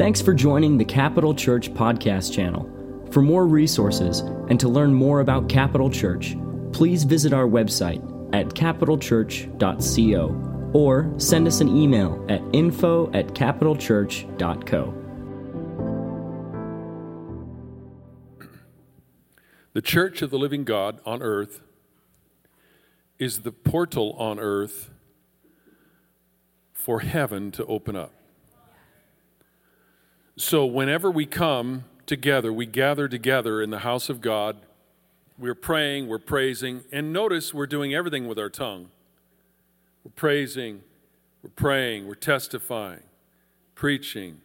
Thanks 0.00 0.22
for 0.22 0.32
joining 0.32 0.78
the 0.78 0.84
Capital 0.86 1.34
Church 1.34 1.70
podcast 1.74 2.32
channel. 2.32 2.64
For 3.10 3.20
more 3.20 3.46
resources 3.46 4.20
and 4.48 4.58
to 4.58 4.66
learn 4.66 4.94
more 4.94 5.20
about 5.20 5.50
Capital 5.50 5.90
Church, 5.90 6.34
please 6.72 7.04
visit 7.04 7.34
our 7.34 7.44
website 7.44 8.02
at 8.34 8.46
capitalchurch.co 8.46 10.70
or 10.72 11.12
send 11.18 11.46
us 11.46 11.60
an 11.60 11.68
email 11.68 12.24
at 12.30 12.40
info 12.54 13.12
at 13.12 13.34
capitalchurch.co. 13.34 14.94
The 19.74 19.82
church 19.82 20.22
of 20.22 20.30
the 20.30 20.38
living 20.38 20.64
God 20.64 21.02
on 21.04 21.20
earth 21.20 21.60
is 23.18 23.40
the 23.40 23.52
portal 23.52 24.14
on 24.14 24.38
earth 24.38 24.88
for 26.72 27.00
heaven 27.00 27.50
to 27.50 27.66
open 27.66 27.96
up. 27.96 28.14
So, 30.40 30.64
whenever 30.64 31.10
we 31.10 31.26
come 31.26 31.84
together, 32.06 32.50
we 32.50 32.64
gather 32.64 33.08
together 33.08 33.60
in 33.60 33.68
the 33.68 33.80
house 33.80 34.08
of 34.08 34.22
God, 34.22 34.56
we're 35.38 35.54
praying, 35.54 36.08
we're 36.08 36.18
praising, 36.18 36.82
and 36.90 37.12
notice 37.12 37.52
we're 37.52 37.66
doing 37.66 37.92
everything 37.92 38.26
with 38.26 38.38
our 38.38 38.48
tongue. 38.48 38.88
We're 40.02 40.12
praising, 40.12 40.80
we're 41.42 41.50
praying, 41.50 42.08
we're 42.08 42.14
testifying, 42.14 43.02
preaching, 43.74 44.40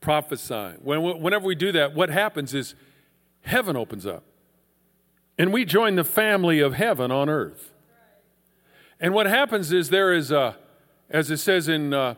prophesying. 0.00 0.78
When, 0.82 1.00
whenever 1.22 1.46
we 1.46 1.54
do 1.54 1.70
that, 1.70 1.94
what 1.94 2.08
happens 2.08 2.52
is 2.52 2.74
heaven 3.42 3.76
opens 3.76 4.04
up. 4.04 4.24
And 5.38 5.52
we 5.52 5.64
join 5.64 5.94
the 5.94 6.02
family 6.02 6.58
of 6.58 6.74
heaven 6.74 7.12
on 7.12 7.28
earth. 7.28 7.70
And 8.98 9.14
what 9.14 9.26
happens 9.26 9.72
is 9.72 9.88
there 9.88 10.12
is 10.12 10.32
a, 10.32 10.56
as 11.08 11.30
it 11.30 11.36
says 11.36 11.68
in, 11.68 11.94
uh, 11.94 12.16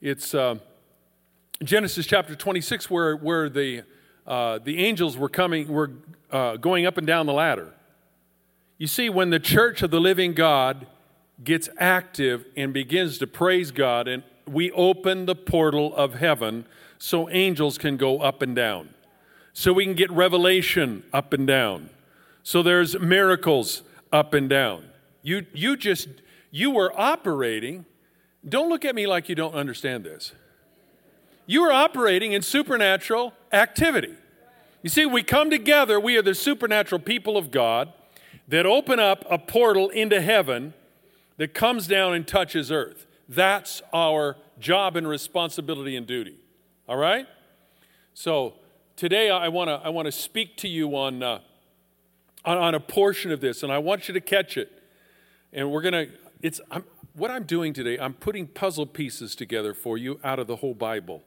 it's, 0.00 0.34
uh, 0.34 0.58
Genesis 1.62 2.06
chapter 2.06 2.34
26, 2.34 2.90
where, 2.90 3.16
where 3.16 3.48
the, 3.48 3.84
uh, 4.26 4.58
the 4.64 4.78
angels 4.84 5.16
were 5.16 5.28
coming, 5.28 5.68
were 5.68 5.92
uh, 6.30 6.56
going 6.56 6.86
up 6.86 6.98
and 6.98 7.06
down 7.06 7.26
the 7.26 7.32
ladder. 7.32 7.72
You 8.78 8.88
see, 8.88 9.08
when 9.08 9.30
the 9.30 9.38
church 9.38 9.82
of 9.82 9.90
the 9.90 10.00
living 10.00 10.34
God 10.34 10.86
gets 11.44 11.68
active 11.78 12.44
and 12.56 12.72
begins 12.72 13.18
to 13.18 13.26
praise 13.26 13.70
God, 13.70 14.08
and 14.08 14.24
we 14.46 14.72
open 14.72 15.26
the 15.26 15.36
portal 15.36 15.94
of 15.94 16.14
heaven 16.14 16.66
so 16.98 17.30
angels 17.30 17.78
can 17.78 17.96
go 17.96 18.20
up 18.20 18.42
and 18.42 18.56
down, 18.56 18.88
so 19.52 19.72
we 19.72 19.84
can 19.84 19.94
get 19.94 20.10
revelation 20.10 21.04
up 21.12 21.32
and 21.32 21.46
down, 21.46 21.90
so 22.42 22.62
there's 22.62 22.98
miracles 22.98 23.82
up 24.12 24.34
and 24.34 24.48
down. 24.48 24.84
You, 25.22 25.46
you 25.52 25.76
just, 25.76 26.08
you 26.50 26.72
were 26.72 26.92
operating. 26.98 27.84
Don't 28.48 28.68
look 28.68 28.84
at 28.84 28.96
me 28.96 29.06
like 29.06 29.28
you 29.28 29.36
don't 29.36 29.54
understand 29.54 30.02
this 30.02 30.32
you 31.46 31.62
are 31.62 31.72
operating 31.72 32.32
in 32.32 32.42
supernatural 32.42 33.34
activity. 33.52 34.14
You 34.82 34.90
see, 34.90 35.06
we 35.06 35.22
come 35.22 35.50
together, 35.50 36.00
we 36.00 36.16
are 36.16 36.22
the 36.22 36.34
supernatural 36.34 37.00
people 37.00 37.36
of 37.36 37.50
God 37.50 37.92
that 38.48 38.66
open 38.66 38.98
up 38.98 39.24
a 39.30 39.38
portal 39.38 39.88
into 39.88 40.20
heaven 40.20 40.74
that 41.36 41.54
comes 41.54 41.86
down 41.86 42.14
and 42.14 42.26
touches 42.26 42.70
earth. 42.70 43.06
That's 43.28 43.80
our 43.92 44.36
job 44.58 44.96
and 44.96 45.08
responsibility 45.08 45.96
and 45.96 46.06
duty. 46.06 46.36
All 46.88 46.96
right? 46.96 47.26
So 48.14 48.54
today 48.96 49.30
I 49.30 49.48
want 49.48 49.68
to 49.68 49.74
I 49.74 49.88
want 49.88 50.06
to 50.06 50.12
speak 50.12 50.56
to 50.58 50.68
you 50.68 50.96
on, 50.96 51.22
uh, 51.22 51.38
on, 52.44 52.58
on 52.58 52.74
a 52.74 52.80
portion 52.80 53.30
of 53.32 53.40
this, 53.40 53.62
and 53.62 53.72
I 53.72 53.78
want 53.78 54.08
you 54.08 54.14
to 54.14 54.20
catch 54.20 54.56
it. 54.56 54.82
And 55.52 55.70
we're 55.70 55.82
gonna 55.82 56.06
it's 56.42 56.60
I'm, 56.70 56.84
what 57.14 57.30
I'm 57.30 57.44
doing 57.44 57.72
today. 57.72 57.98
I'm 57.98 58.14
putting 58.14 58.46
puzzle 58.46 58.86
pieces 58.86 59.34
together 59.34 59.74
for 59.74 59.96
you 59.96 60.18
out 60.24 60.38
of 60.38 60.46
the 60.46 60.56
whole 60.56 60.74
Bible. 60.74 61.22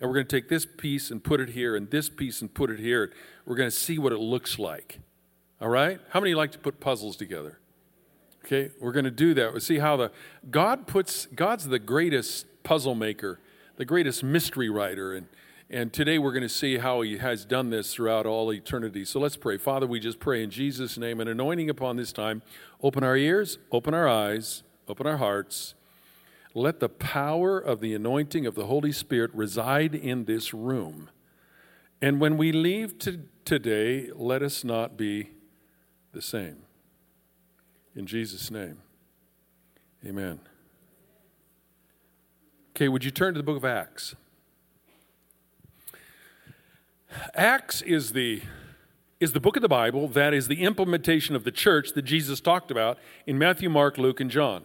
And 0.00 0.08
we're 0.08 0.14
going 0.14 0.26
to 0.26 0.36
take 0.36 0.48
this 0.48 0.64
piece 0.64 1.10
and 1.10 1.22
put 1.22 1.40
it 1.40 1.50
here, 1.50 1.74
and 1.74 1.90
this 1.90 2.08
piece 2.08 2.40
and 2.40 2.52
put 2.52 2.70
it 2.70 2.78
here. 2.78 3.12
We're 3.44 3.56
going 3.56 3.70
to 3.70 3.76
see 3.76 3.98
what 3.98 4.12
it 4.12 4.18
looks 4.18 4.58
like. 4.58 5.00
All 5.60 5.68
right? 5.68 6.00
How 6.10 6.20
many 6.20 6.34
like 6.34 6.52
to 6.52 6.58
put 6.58 6.80
puzzles 6.80 7.16
together? 7.16 7.58
Okay, 8.44 8.70
we're 8.80 8.92
going 8.92 9.04
to 9.04 9.10
do 9.10 9.34
that. 9.34 9.52
We'll 9.52 9.60
see 9.60 9.78
how 9.78 9.96
the 9.96 10.10
God 10.50 10.86
puts 10.86 11.26
God's 11.26 11.68
the 11.68 11.78
greatest 11.78 12.46
puzzle 12.62 12.94
maker, 12.94 13.40
the 13.76 13.84
greatest 13.84 14.22
mystery 14.22 14.70
writer, 14.70 15.14
and 15.14 15.26
and 15.68 15.92
today 15.92 16.18
we're 16.18 16.32
going 16.32 16.44
to 16.44 16.48
see 16.48 16.78
how 16.78 17.02
he 17.02 17.18
has 17.18 17.44
done 17.44 17.68
this 17.68 17.92
throughout 17.92 18.24
all 18.24 18.50
eternity. 18.50 19.04
So 19.04 19.20
let's 19.20 19.36
pray. 19.36 19.58
Father, 19.58 19.86
we 19.86 20.00
just 20.00 20.18
pray 20.18 20.42
in 20.42 20.48
Jesus' 20.48 20.96
name, 20.96 21.20
an 21.20 21.28
anointing 21.28 21.68
upon 21.68 21.96
this 21.96 22.10
time. 22.10 22.40
Open 22.82 23.04
our 23.04 23.18
ears, 23.18 23.58
open 23.70 23.92
our 23.92 24.08
eyes, 24.08 24.62
open 24.88 25.06
our 25.06 25.18
hearts 25.18 25.74
let 26.58 26.80
the 26.80 26.88
power 26.88 27.58
of 27.58 27.80
the 27.80 27.94
anointing 27.94 28.46
of 28.46 28.54
the 28.54 28.66
Holy 28.66 28.92
Spirit 28.92 29.30
reside 29.34 29.94
in 29.94 30.24
this 30.24 30.52
room. 30.52 31.10
And 32.02 32.20
when 32.20 32.36
we 32.36 32.52
leave 32.52 32.98
to 33.00 33.20
today, 33.44 34.10
let 34.14 34.42
us 34.42 34.64
not 34.64 34.96
be 34.96 35.30
the 36.12 36.22
same. 36.22 36.58
In 37.96 38.06
Jesus' 38.06 38.50
name, 38.50 38.78
amen. 40.06 40.40
Okay, 42.70 42.88
would 42.88 43.04
you 43.04 43.10
turn 43.10 43.34
to 43.34 43.38
the 43.38 43.44
book 43.44 43.56
of 43.56 43.64
Acts? 43.64 44.14
Acts 47.34 47.82
is 47.82 48.12
the, 48.12 48.42
is 49.18 49.32
the 49.32 49.40
book 49.40 49.56
of 49.56 49.62
the 49.62 49.68
Bible 49.68 50.06
that 50.08 50.32
is 50.32 50.46
the 50.46 50.62
implementation 50.62 51.34
of 51.34 51.42
the 51.44 51.50
church 51.50 51.92
that 51.94 52.02
Jesus 52.02 52.40
talked 52.40 52.70
about 52.70 52.98
in 53.26 53.38
Matthew, 53.38 53.68
Mark, 53.68 53.98
Luke, 53.98 54.20
and 54.20 54.30
John. 54.30 54.62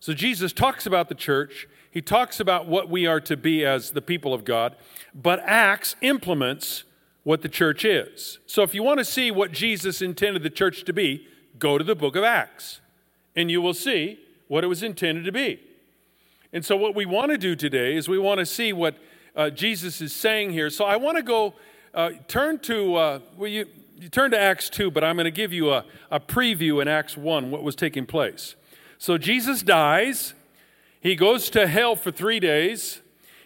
So 0.00 0.14
Jesus 0.14 0.52
talks 0.52 0.86
about 0.86 1.08
the 1.08 1.14
church, 1.14 1.68
he 1.90 2.00
talks 2.00 2.40
about 2.40 2.66
what 2.66 2.88
we 2.88 3.06
are 3.06 3.20
to 3.20 3.36
be 3.36 3.64
as 3.64 3.90
the 3.90 4.02
people 4.02 4.32
of 4.32 4.44
God, 4.44 4.76
but 5.14 5.40
Acts 5.44 5.94
implements 6.00 6.84
what 7.22 7.42
the 7.42 7.48
church 7.48 7.84
is. 7.84 8.38
So 8.46 8.62
if 8.62 8.74
you 8.74 8.82
want 8.82 8.98
to 8.98 9.04
see 9.04 9.30
what 9.30 9.52
Jesus 9.52 10.00
intended 10.00 10.42
the 10.42 10.50
church 10.50 10.84
to 10.84 10.92
be, 10.92 11.26
go 11.58 11.78
to 11.78 11.84
the 11.84 11.94
book 11.94 12.16
of 12.16 12.24
Acts, 12.24 12.80
and 13.36 13.50
you 13.50 13.60
will 13.60 13.74
see 13.74 14.18
what 14.48 14.64
it 14.64 14.68
was 14.68 14.82
intended 14.82 15.24
to 15.24 15.32
be. 15.32 15.60
And 16.52 16.64
so, 16.64 16.76
what 16.76 16.94
we 16.94 17.06
want 17.06 17.30
to 17.30 17.38
do 17.38 17.54
today 17.54 17.94
is 17.94 18.08
we 18.08 18.18
want 18.18 18.40
to 18.40 18.46
see 18.46 18.72
what 18.72 18.96
uh, 19.36 19.50
Jesus 19.50 20.00
is 20.00 20.12
saying 20.12 20.50
here. 20.50 20.68
So, 20.68 20.84
I 20.84 20.96
want 20.96 21.16
to 21.16 21.22
go 21.22 21.54
uh, 21.94 22.10
turn 22.26 22.58
to, 22.60 22.96
uh, 22.96 23.20
well, 23.36 23.48
you, 23.48 23.66
you 24.00 24.08
turn 24.08 24.32
to 24.32 24.38
Acts 24.38 24.68
2, 24.68 24.90
but 24.90 25.04
I'm 25.04 25.14
going 25.14 25.26
to 25.26 25.30
give 25.30 25.52
you 25.52 25.72
a, 25.72 25.84
a 26.10 26.18
preview 26.18 26.82
in 26.82 26.88
Acts 26.88 27.16
1, 27.16 27.52
what 27.52 27.62
was 27.62 27.76
taking 27.76 28.04
place. 28.04 28.56
So 29.00 29.16
Jesus 29.16 29.62
dies. 29.62 30.34
He 31.00 31.16
goes 31.16 31.48
to 31.50 31.66
hell 31.66 31.96
for 31.96 32.10
three 32.10 32.38
days. 32.38 33.00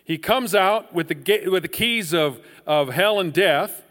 He 0.04 0.18
comes 0.18 0.52
out 0.52 0.92
with 0.92 1.06
the, 1.06 1.48
with 1.48 1.62
the 1.62 1.68
keys 1.68 2.12
of, 2.12 2.40
of 2.66 2.88
hell 2.88 3.20
and 3.20 3.32
death, 3.32 3.84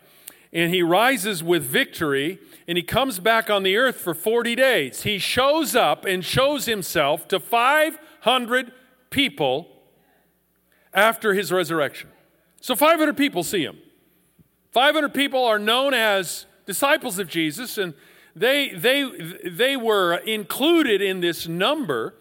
and 0.52 0.74
he 0.74 0.84
rises 0.84 1.42
with 1.42 1.64
victory, 1.64 2.38
and 2.68 2.78
he 2.78 2.84
comes 2.84 3.20
back 3.20 3.50
on 3.50 3.64
the 3.64 3.78
earth 3.78 3.96
for 3.96 4.14
40 4.14 4.56
days. 4.56 5.04
He 5.04 5.18
shows 5.18 5.74
up 5.74 6.04
and 6.04 6.24
shows 6.24 6.66
himself 6.66 7.30
to 7.30 7.40
500 7.40 8.74
people 9.10 9.70
after 10.94 11.34
his 11.34 11.50
resurrection. 11.50 12.10
So 12.60 12.76
500 12.76 13.16
people 13.16 13.42
see 13.42 13.64
him. 13.64 13.78
500 14.72 15.14
people 15.14 15.46
are 15.46 15.60
known 15.60 15.94
as 15.94 16.46
disciples 16.66 17.20
of 17.20 17.30
Jesus, 17.30 17.78
and 17.78 17.94
they, 18.36 18.70
they, 18.70 19.04
they 19.46 19.78
were 19.78 20.16
included 20.16 21.02
in 21.02 21.20
this 21.20 21.48
number, 21.48 22.16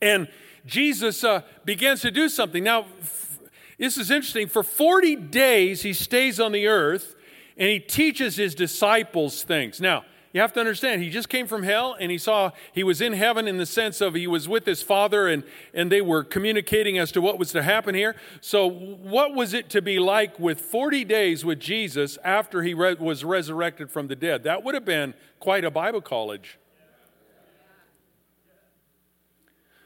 and 0.00 0.28
Jesus 0.66 1.24
uh, 1.24 1.42
begins 1.64 2.00
to 2.02 2.10
do 2.10 2.28
something. 2.28 2.62
Now, 2.62 2.86
f- 3.00 3.40
this 3.78 3.98
is 3.98 4.10
interesting. 4.10 4.48
For 4.48 4.62
40 4.62 5.16
days, 5.16 5.82
he 5.82 5.92
stays 5.92 6.38
on 6.38 6.52
the 6.52 6.66
earth 6.66 7.14
and 7.56 7.68
he 7.68 7.78
teaches 7.78 8.36
his 8.36 8.54
disciples 8.54 9.42
things. 9.42 9.80
Now, 9.80 10.04
you 10.34 10.40
have 10.40 10.52
to 10.54 10.60
understand, 10.60 11.00
he 11.00 11.10
just 11.10 11.28
came 11.28 11.46
from 11.46 11.62
hell 11.62 11.96
and 11.98 12.10
he 12.10 12.18
saw 12.18 12.50
he 12.72 12.82
was 12.82 13.00
in 13.00 13.12
heaven 13.12 13.46
in 13.46 13.56
the 13.56 13.64
sense 13.64 14.00
of 14.00 14.14
he 14.14 14.26
was 14.26 14.48
with 14.48 14.66
his 14.66 14.82
father 14.82 15.28
and, 15.28 15.44
and 15.72 15.92
they 15.92 16.00
were 16.00 16.24
communicating 16.24 16.98
as 16.98 17.12
to 17.12 17.20
what 17.20 17.38
was 17.38 17.52
to 17.52 17.62
happen 17.62 17.94
here. 17.94 18.16
So, 18.40 18.68
what 18.68 19.32
was 19.32 19.54
it 19.54 19.70
to 19.70 19.80
be 19.80 20.00
like 20.00 20.40
with 20.40 20.60
40 20.60 21.04
days 21.04 21.44
with 21.44 21.60
Jesus 21.60 22.18
after 22.24 22.64
he 22.64 22.74
re- 22.74 22.94
was 22.94 23.22
resurrected 23.22 23.92
from 23.92 24.08
the 24.08 24.16
dead? 24.16 24.42
That 24.42 24.64
would 24.64 24.74
have 24.74 24.84
been 24.84 25.14
quite 25.38 25.64
a 25.64 25.70
Bible 25.70 26.00
college. 26.00 26.58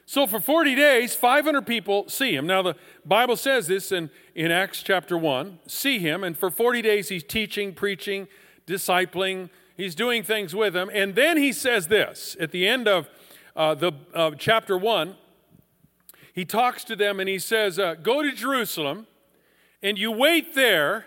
So, 0.06 0.26
for 0.26 0.40
40 0.40 0.74
days, 0.74 1.14
500 1.14 1.66
people 1.66 2.08
see 2.08 2.34
him. 2.34 2.46
Now, 2.46 2.62
the 2.62 2.74
Bible 3.04 3.36
says 3.36 3.66
this 3.66 3.92
in, 3.92 4.08
in 4.34 4.50
Acts 4.50 4.82
chapter 4.82 5.18
1 5.18 5.58
see 5.66 5.98
him, 5.98 6.24
and 6.24 6.38
for 6.38 6.50
40 6.50 6.80
days 6.80 7.10
he's 7.10 7.22
teaching, 7.22 7.74
preaching, 7.74 8.28
discipling 8.66 9.50
He's 9.78 9.94
doing 9.94 10.24
things 10.24 10.56
with 10.56 10.74
them. 10.74 10.90
And 10.92 11.14
then 11.14 11.36
he 11.36 11.52
says 11.52 11.86
this 11.86 12.36
at 12.40 12.50
the 12.50 12.66
end 12.66 12.88
of 12.88 13.08
uh, 13.54 13.76
the 13.76 13.92
uh, 14.12 14.32
chapter 14.36 14.76
1. 14.76 15.14
He 16.34 16.44
talks 16.44 16.82
to 16.84 16.96
them 16.96 17.20
and 17.20 17.28
he 17.28 17.38
says, 17.38 17.78
uh, 17.78 17.94
Go 17.94 18.20
to 18.20 18.32
Jerusalem 18.32 19.06
and 19.80 19.96
you 19.96 20.10
wait 20.10 20.56
there, 20.56 21.06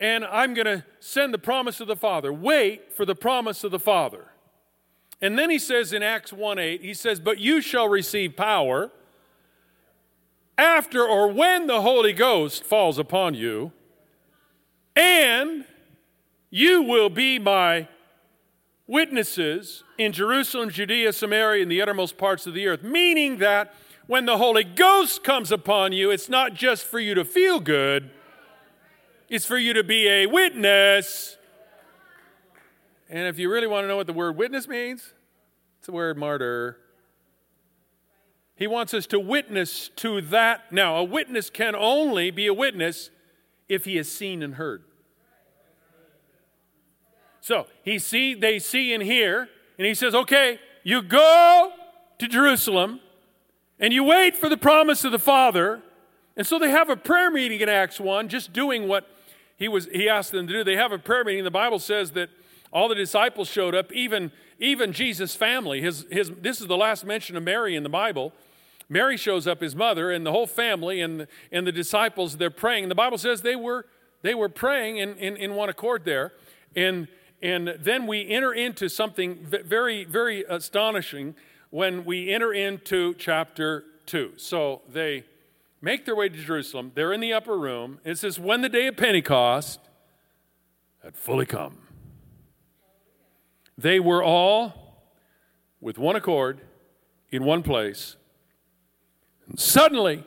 and 0.00 0.24
I'm 0.24 0.52
going 0.52 0.66
to 0.66 0.84
send 0.98 1.32
the 1.32 1.38
promise 1.38 1.80
of 1.80 1.86
the 1.86 1.94
Father. 1.94 2.32
Wait 2.32 2.92
for 2.92 3.06
the 3.06 3.14
promise 3.14 3.62
of 3.62 3.70
the 3.70 3.78
Father. 3.78 4.32
And 5.22 5.38
then 5.38 5.48
he 5.48 5.60
says 5.60 5.92
in 5.92 6.02
Acts 6.02 6.32
1 6.32 6.58
8, 6.58 6.82
he 6.82 6.92
says, 6.92 7.20
But 7.20 7.38
you 7.38 7.60
shall 7.60 7.88
receive 7.88 8.36
power 8.36 8.90
after 10.58 11.06
or 11.06 11.28
when 11.28 11.68
the 11.68 11.82
Holy 11.82 12.12
Ghost 12.12 12.64
falls 12.64 12.98
upon 12.98 13.34
you, 13.34 13.70
and 14.96 15.64
you 16.54 16.82
will 16.82 17.10
be 17.10 17.40
my 17.40 17.88
witnesses 18.86 19.82
in 19.98 20.12
Jerusalem, 20.12 20.70
Judea, 20.70 21.12
Samaria, 21.12 21.64
and 21.64 21.72
the 21.72 21.82
uttermost 21.82 22.16
parts 22.16 22.46
of 22.46 22.54
the 22.54 22.68
earth. 22.68 22.84
Meaning 22.84 23.38
that 23.38 23.74
when 24.06 24.24
the 24.24 24.38
Holy 24.38 24.62
Ghost 24.62 25.24
comes 25.24 25.50
upon 25.50 25.90
you, 25.90 26.12
it's 26.12 26.28
not 26.28 26.54
just 26.54 26.84
for 26.84 27.00
you 27.00 27.12
to 27.14 27.24
feel 27.24 27.58
good, 27.58 28.08
it's 29.28 29.44
for 29.44 29.58
you 29.58 29.72
to 29.72 29.82
be 29.82 30.06
a 30.06 30.26
witness. 30.26 31.36
And 33.10 33.26
if 33.26 33.36
you 33.36 33.50
really 33.50 33.66
want 33.66 33.82
to 33.82 33.88
know 33.88 33.96
what 33.96 34.06
the 34.06 34.12
word 34.12 34.36
witness 34.36 34.68
means, 34.68 35.12
it's 35.78 35.86
the 35.86 35.92
word 35.92 36.16
martyr. 36.16 36.78
He 38.54 38.68
wants 38.68 38.94
us 38.94 39.08
to 39.08 39.18
witness 39.18 39.88
to 39.96 40.20
that. 40.20 40.70
Now, 40.70 40.98
a 40.98 41.02
witness 41.02 41.50
can 41.50 41.74
only 41.74 42.30
be 42.30 42.46
a 42.46 42.54
witness 42.54 43.10
if 43.68 43.86
he 43.86 43.96
has 43.96 44.08
seen 44.08 44.40
and 44.40 44.54
heard. 44.54 44.84
So 47.44 47.66
he 47.82 47.98
see, 47.98 48.32
they 48.32 48.58
see 48.58 48.94
and 48.94 49.02
hear, 49.02 49.50
and 49.76 49.86
he 49.86 49.92
says, 49.92 50.14
okay, 50.14 50.58
you 50.82 51.02
go 51.02 51.72
to 52.18 52.26
Jerusalem 52.26 53.00
and 53.78 53.92
you 53.92 54.02
wait 54.02 54.34
for 54.34 54.48
the 54.48 54.56
promise 54.56 55.04
of 55.04 55.12
the 55.12 55.18
Father. 55.18 55.82
And 56.38 56.46
so 56.46 56.58
they 56.58 56.70
have 56.70 56.88
a 56.88 56.96
prayer 56.96 57.30
meeting 57.30 57.60
in 57.60 57.68
Acts 57.68 58.00
1, 58.00 58.30
just 58.30 58.54
doing 58.54 58.88
what 58.88 59.06
he 59.58 59.68
was 59.68 59.90
he 59.92 60.08
asked 60.08 60.32
them 60.32 60.46
to 60.46 60.54
do. 60.54 60.64
They 60.64 60.76
have 60.76 60.90
a 60.90 60.96
prayer 60.96 61.22
meeting. 61.22 61.44
The 61.44 61.50
Bible 61.50 61.78
says 61.78 62.12
that 62.12 62.30
all 62.72 62.88
the 62.88 62.94
disciples 62.94 63.46
showed 63.46 63.74
up, 63.74 63.92
even, 63.92 64.32
even 64.58 64.94
Jesus' 64.94 65.34
family. 65.34 65.82
His, 65.82 66.06
his, 66.10 66.30
this 66.40 66.62
is 66.62 66.66
the 66.66 66.78
last 66.78 67.04
mention 67.04 67.36
of 67.36 67.42
Mary 67.42 67.76
in 67.76 67.82
the 67.82 67.90
Bible. 67.90 68.32
Mary 68.88 69.18
shows 69.18 69.46
up, 69.46 69.60
his 69.60 69.76
mother, 69.76 70.10
and 70.10 70.24
the 70.24 70.32
whole 70.32 70.46
family 70.46 71.02
and, 71.02 71.26
and 71.52 71.66
the 71.66 71.72
disciples, 71.72 72.38
they're 72.38 72.48
praying. 72.48 72.88
The 72.88 72.94
Bible 72.94 73.18
says 73.18 73.42
they 73.42 73.54
were, 73.54 73.84
they 74.22 74.34
were 74.34 74.48
praying 74.48 74.96
in, 74.96 75.18
in, 75.18 75.36
in 75.36 75.54
one 75.56 75.68
accord 75.68 76.06
there. 76.06 76.32
And, 76.74 77.06
and 77.42 77.76
then 77.80 78.06
we 78.06 78.28
enter 78.28 78.52
into 78.52 78.88
something 78.88 79.38
very, 79.44 80.04
very 80.04 80.44
astonishing 80.48 81.34
when 81.70 82.04
we 82.04 82.32
enter 82.32 82.52
into 82.52 83.14
chapter 83.14 83.84
2. 84.06 84.32
So 84.36 84.82
they 84.90 85.24
make 85.80 86.04
their 86.04 86.16
way 86.16 86.28
to 86.28 86.36
Jerusalem. 86.36 86.92
They're 86.94 87.12
in 87.12 87.20
the 87.20 87.32
upper 87.32 87.58
room. 87.58 87.98
It 88.04 88.16
says, 88.16 88.38
When 88.38 88.62
the 88.62 88.68
day 88.68 88.86
of 88.86 88.96
Pentecost 88.96 89.80
had 91.02 91.16
fully 91.16 91.46
come, 91.46 91.78
they 93.76 94.00
were 94.00 94.22
all 94.22 95.02
with 95.80 95.98
one 95.98 96.16
accord 96.16 96.60
in 97.30 97.44
one 97.44 97.62
place. 97.62 98.16
And 99.48 99.58
suddenly, 99.58 100.24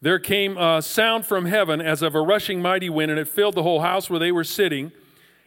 there 0.00 0.18
came 0.18 0.58
a 0.58 0.82
sound 0.82 1.26
from 1.26 1.46
heaven 1.46 1.80
as 1.80 2.02
of 2.02 2.16
a 2.16 2.20
rushing 2.20 2.60
mighty 2.60 2.90
wind, 2.90 3.10
and 3.12 3.20
it 3.20 3.28
filled 3.28 3.54
the 3.54 3.62
whole 3.62 3.82
house 3.82 4.10
where 4.10 4.18
they 4.18 4.32
were 4.32 4.42
sitting. 4.42 4.90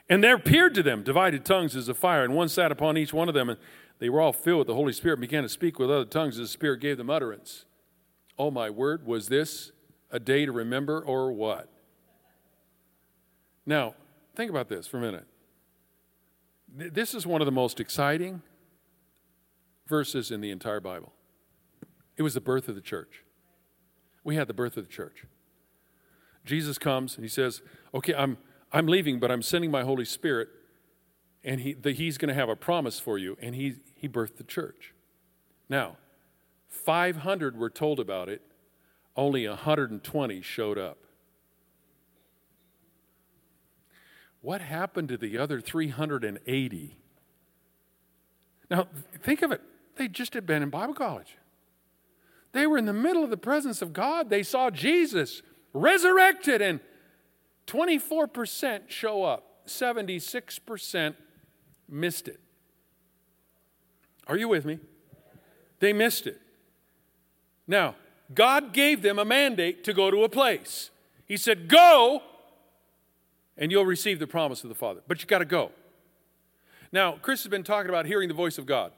And 0.10 0.24
there 0.24 0.36
appeared 0.36 0.76
to 0.76 0.84
them 0.84 1.04
divided 1.04 1.46
tongues 1.46 1.76
as 1.76 1.90
a 1.90 1.94
fire, 1.94 2.24
and 2.24 2.34
one 2.34 2.50
sat 2.50 2.72
upon 2.72 2.98
each 2.98 3.14
one 3.14 3.28
of 3.28 3.34
them, 3.34 3.50
and 3.50 3.60
they 4.00 4.10
were 4.10 4.22
all 4.22 4.34
filled 4.34 4.60
with 4.60 4.68
the 4.68 4.76
Holy 4.76 4.94
Spirit 4.94 5.16
and 5.16 5.22
began 5.22 5.44
to 5.44 5.50
speak 5.50 5.80
with 5.80 5.90
other 5.90 6.06
tongues 6.06 6.36
as 6.38 6.48
the 6.48 6.52
Spirit 6.52 6.80
gave 6.80 6.98
them 6.98 7.10
utterance. 7.10 7.66
Oh, 8.38 8.52
my 8.52 8.70
word, 8.70 9.06
was 9.06 9.30
this 9.30 9.72
a 10.12 10.20
day 10.20 10.46
to 10.46 10.52
remember 10.52 11.02
or 11.02 11.32
what? 11.32 11.70
Now, 13.66 13.96
think 14.36 14.52
about 14.52 14.70
this 14.70 14.86
for 14.86 14.98
a 14.98 15.02
minute. 15.02 15.26
This 16.76 17.16
is 17.16 17.26
one 17.26 17.42
of 17.42 17.46
the 17.46 17.52
most 17.52 17.80
exciting 17.80 18.42
verses 19.88 20.30
in 20.30 20.42
the 20.42 20.52
entire 20.52 20.80
Bible. 20.80 21.14
It 22.18 22.22
was 22.22 22.34
the 22.34 22.42
birth 22.42 22.68
of 22.68 22.76
the 22.76 22.82
church. 22.82 23.24
We 24.24 24.36
had 24.36 24.48
the 24.48 24.54
birth 24.54 24.78
of 24.78 24.86
the 24.86 24.92
church. 24.92 25.26
Jesus 26.44 26.78
comes 26.78 27.16
and 27.16 27.24
he 27.24 27.30
says, 27.30 27.62
Okay, 27.94 28.14
I'm, 28.14 28.38
I'm 28.76 28.88
leaving, 28.88 29.20
but 29.20 29.32
I'm 29.32 29.42
sending 29.42 29.72
my 29.72 29.84
Holy 29.84 30.04
Spirit, 30.04 30.50
and 31.46 31.62
he, 31.62 31.72
the, 31.72 31.94
he's 31.94 32.18
going 32.18 32.28
to 32.28 32.36
have 32.36 32.50
a 32.50 32.58
promise 32.58 33.00
for 33.00 33.18
you. 33.18 33.38
And 33.42 33.56
he, 33.56 33.76
he 33.96 34.10
birthed 34.10 34.36
the 34.36 34.44
church. 34.44 34.94
Now, 35.70 35.96
500 36.68 37.58
were 37.58 37.70
told 37.70 38.02
about 38.02 38.28
it, 38.28 38.42
only 39.16 39.48
120 39.48 40.42
showed 40.42 40.78
up. 40.78 40.98
What 44.42 44.60
happened 44.60 45.08
to 45.08 45.18
the 45.18 45.38
other 45.38 45.62
380? 45.62 46.98
Now, 48.70 48.88
think 49.24 49.42
of 49.42 49.54
it. 49.54 49.62
They 49.96 50.10
just 50.10 50.34
had 50.34 50.46
been 50.46 50.62
in 50.62 50.70
Bible 50.70 50.94
college. 50.94 51.38
They 52.52 52.68
were 52.68 52.78
in 52.78 52.86
the 52.86 52.94
middle 52.94 53.24
of 53.24 53.30
the 53.30 53.38
presence 53.38 53.82
of 53.82 53.94
God. 53.94 54.30
They 54.30 54.44
saw 54.44 54.70
Jesus 54.70 55.42
resurrected, 55.72 56.62
and 56.62 56.82
24% 57.68 58.90
show 58.90 59.24
up, 59.24 59.66
76% 59.68 61.16
missed 61.90 62.28
it. 62.28 62.40
Are 64.28 64.38
you 64.38 64.48
with 64.48 64.66
me? 64.66 64.80
They 65.80 65.94
missed 65.94 66.28
it. 66.28 66.42
Now, 67.68 67.96
God 68.34 68.74
gave 68.74 69.02
them 69.02 69.20
a 69.20 69.26
mandate 69.26 69.84
to 69.84 69.94
go 69.94 70.10
to 70.10 70.24
a 70.24 70.30
place. 70.30 70.90
He 71.26 71.38
said, 71.38 71.68
Go 71.68 72.22
and 73.58 73.72
you'll 73.72 73.86
receive 73.86 74.20
the 74.20 74.28
promise 74.28 74.64
of 74.64 74.70
the 74.70 74.76
Father. 74.76 75.02
But 75.08 75.22
you 75.22 75.28
got 75.28 75.40
to 75.40 75.46
go. 75.46 75.72
Now, 76.92 77.18
Chris 77.22 77.44
has 77.44 77.50
been 77.50 77.64
talking 77.64 77.90
about 77.90 78.06
hearing 78.06 78.28
the 78.28 78.34
voice 78.34 78.58
of 78.58 78.66
God. 78.66 78.92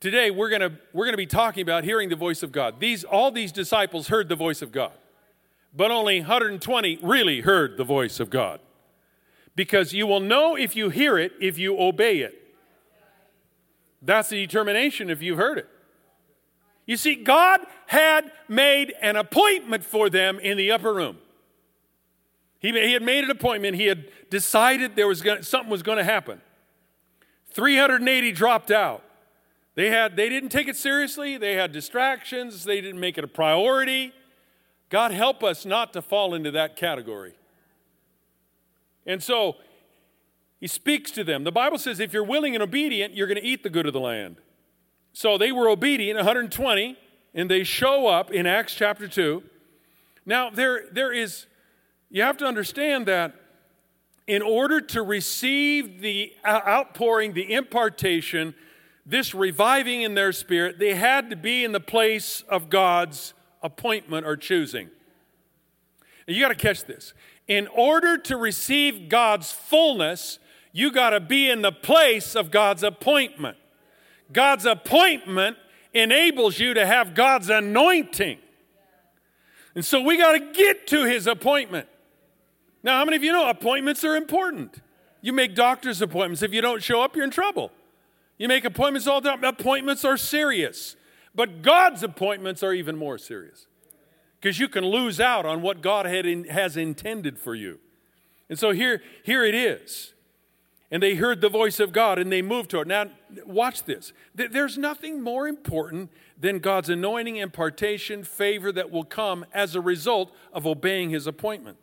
Today, 0.00 0.30
we're 0.30 0.48
going 0.48 0.60
to 0.60 0.72
we're 0.92 1.04
going 1.04 1.12
to 1.14 1.18
be 1.18 1.26
talking 1.26 1.62
about 1.62 1.84
hearing 1.84 2.08
the 2.08 2.16
voice 2.16 2.42
of 2.42 2.52
God. 2.52 2.78
These, 2.78 3.04
all 3.04 3.30
these 3.30 3.52
disciples 3.52 4.08
heard 4.08 4.28
the 4.28 4.36
voice 4.36 4.62
of 4.62 4.70
God, 4.70 4.92
but 5.74 5.90
only 5.90 6.20
120 6.20 6.98
really 7.02 7.40
heard 7.40 7.76
the 7.76 7.84
voice 7.84 8.20
of 8.20 8.30
God. 8.30 8.60
Because 9.54 9.92
you 9.92 10.06
will 10.06 10.20
know 10.20 10.56
if 10.56 10.76
you 10.76 10.88
hear 10.88 11.18
it 11.18 11.32
if 11.40 11.58
you 11.58 11.78
obey 11.78 12.18
it. 12.18 12.34
That's 14.00 14.28
the 14.28 14.46
determination 14.46 15.10
if 15.10 15.22
you've 15.22 15.38
heard 15.38 15.58
it. 15.58 15.68
You 16.86 16.96
see, 16.96 17.16
God 17.16 17.60
had 17.86 18.32
made 18.48 18.94
an 19.02 19.16
appointment 19.16 19.84
for 19.84 20.08
them 20.08 20.38
in 20.38 20.56
the 20.56 20.70
upper 20.70 20.94
room. 20.94 21.18
He, 22.60 22.72
he 22.72 22.92
had 22.92 23.02
made 23.02 23.24
an 23.24 23.30
appointment. 23.30 23.76
He 23.76 23.86
had 23.86 24.06
decided 24.30 24.96
there 24.96 25.06
was 25.06 25.20
gonna, 25.20 25.42
something 25.42 25.70
was 25.70 25.82
going 25.82 25.98
to 25.98 26.04
happen. 26.04 26.40
380 27.50 28.32
dropped 28.32 28.70
out. 28.70 29.02
They, 29.74 29.90
had, 29.90 30.16
they 30.16 30.28
didn't 30.28 30.48
take 30.48 30.66
it 30.66 30.76
seriously. 30.76 31.36
They 31.36 31.54
had 31.54 31.72
distractions. 31.72 32.64
They 32.64 32.80
didn't 32.80 33.00
make 33.00 33.16
it 33.18 33.24
a 33.24 33.28
priority. 33.28 34.12
God 34.90 35.10
help 35.10 35.42
us 35.42 35.64
not 35.64 35.92
to 35.92 36.02
fall 36.02 36.34
into 36.34 36.50
that 36.52 36.76
category. 36.76 37.34
And 39.06 39.22
so 39.22 39.56
he 40.60 40.66
speaks 40.66 41.10
to 41.12 41.24
them. 41.24 41.44
The 41.44 41.52
Bible 41.52 41.78
says 41.78 42.00
if 42.00 42.12
you're 42.12 42.24
willing 42.24 42.54
and 42.54 42.62
obedient, 42.62 43.14
you're 43.14 43.26
going 43.26 43.40
to 43.40 43.46
eat 43.46 43.62
the 43.62 43.70
good 43.70 43.86
of 43.86 43.92
the 43.92 44.00
land. 44.00 44.36
So 45.12 45.38
they 45.38 45.52
were 45.52 45.68
obedient, 45.68 46.16
120, 46.16 46.96
and 47.34 47.50
they 47.50 47.64
show 47.64 48.06
up 48.06 48.30
in 48.30 48.46
Acts 48.46 48.74
chapter 48.74 49.08
2. 49.08 49.42
Now, 50.26 50.50
there, 50.50 50.84
there 50.92 51.12
is 51.12 51.46
you 52.10 52.22
have 52.22 52.38
to 52.38 52.46
understand 52.46 53.06
that 53.06 53.34
in 54.26 54.42
order 54.42 54.80
to 54.80 55.02
receive 55.02 56.00
the 56.00 56.34
outpouring, 56.46 57.34
the 57.34 57.52
impartation, 57.52 58.54
this 59.04 59.34
reviving 59.34 60.02
in 60.02 60.14
their 60.14 60.32
spirit, 60.32 60.78
they 60.78 60.94
had 60.94 61.30
to 61.30 61.36
be 61.36 61.64
in 61.64 61.72
the 61.72 61.80
place 61.80 62.42
of 62.48 62.70
God's 62.70 63.34
appointment 63.62 64.26
or 64.26 64.36
choosing. 64.36 64.90
You 66.26 66.40
got 66.40 66.48
to 66.48 66.54
catch 66.54 66.84
this. 66.84 67.14
In 67.46 67.66
order 67.68 68.18
to 68.18 68.36
receive 68.36 69.08
God's 69.08 69.50
fullness, 69.50 70.38
you 70.72 70.92
got 70.92 71.10
to 71.10 71.20
be 71.20 71.48
in 71.50 71.62
the 71.62 71.72
place 71.72 72.36
of 72.36 72.50
God's 72.50 72.82
appointment. 72.82 73.56
God's 74.32 74.66
appointment 74.66 75.56
enables 75.94 76.58
you 76.58 76.74
to 76.74 76.86
have 76.86 77.14
God's 77.14 77.48
anointing. 77.48 78.38
And 79.74 79.84
so 79.84 80.02
we 80.02 80.18
got 80.18 80.32
to 80.32 80.40
get 80.52 80.86
to 80.88 81.04
his 81.04 81.26
appointment. 81.26 81.88
Now, 82.82 82.98
how 82.98 83.04
many 83.04 83.16
of 83.16 83.24
you 83.24 83.32
know 83.32 83.48
appointments 83.48 84.04
are 84.04 84.16
important? 84.16 84.82
You 85.20 85.32
make 85.32 85.54
doctor's 85.54 86.02
appointments. 86.02 86.42
If 86.42 86.52
you 86.52 86.60
don't 86.60 86.82
show 86.82 87.00
up, 87.00 87.16
you're 87.16 87.24
in 87.24 87.30
trouble. 87.30 87.72
You 88.38 88.48
make 88.48 88.64
appointments 88.64 89.06
all 89.06 89.20
the 89.20 89.30
time. 89.30 89.42
Appointments 89.42 90.04
are 90.04 90.16
serious. 90.16 90.94
But 91.34 91.62
God's 91.62 92.02
appointments 92.02 92.62
are 92.62 92.72
even 92.72 92.96
more 92.96 93.18
serious 93.18 93.66
because 94.40 94.58
you 94.58 94.68
can 94.68 94.84
lose 94.84 95.20
out 95.20 95.46
on 95.46 95.62
what 95.62 95.82
God 95.82 96.06
had 96.06 96.26
in, 96.26 96.44
has 96.44 96.76
intended 96.76 97.38
for 97.38 97.54
you. 97.54 97.78
And 98.48 98.58
so 98.58 98.70
here, 98.70 99.02
here 99.22 99.44
it 99.44 99.54
is. 99.54 100.14
And 100.90 101.02
they 101.02 101.16
heard 101.16 101.40
the 101.40 101.50
voice 101.50 101.80
of 101.80 101.92
God 101.92 102.18
and 102.18 102.32
they 102.32 102.40
moved 102.40 102.70
toward. 102.70 102.88
Now, 102.88 103.06
watch 103.44 103.84
this. 103.84 104.12
There's 104.34 104.78
nothing 104.78 105.22
more 105.22 105.46
important 105.46 106.10
than 106.38 106.60
God's 106.60 106.88
anointing, 106.88 107.36
impartation, 107.36 108.24
favor 108.24 108.72
that 108.72 108.90
will 108.90 109.04
come 109.04 109.44
as 109.52 109.74
a 109.74 109.80
result 109.80 110.34
of 110.52 110.66
obeying 110.66 111.10
his 111.10 111.26
appointment. 111.26 111.76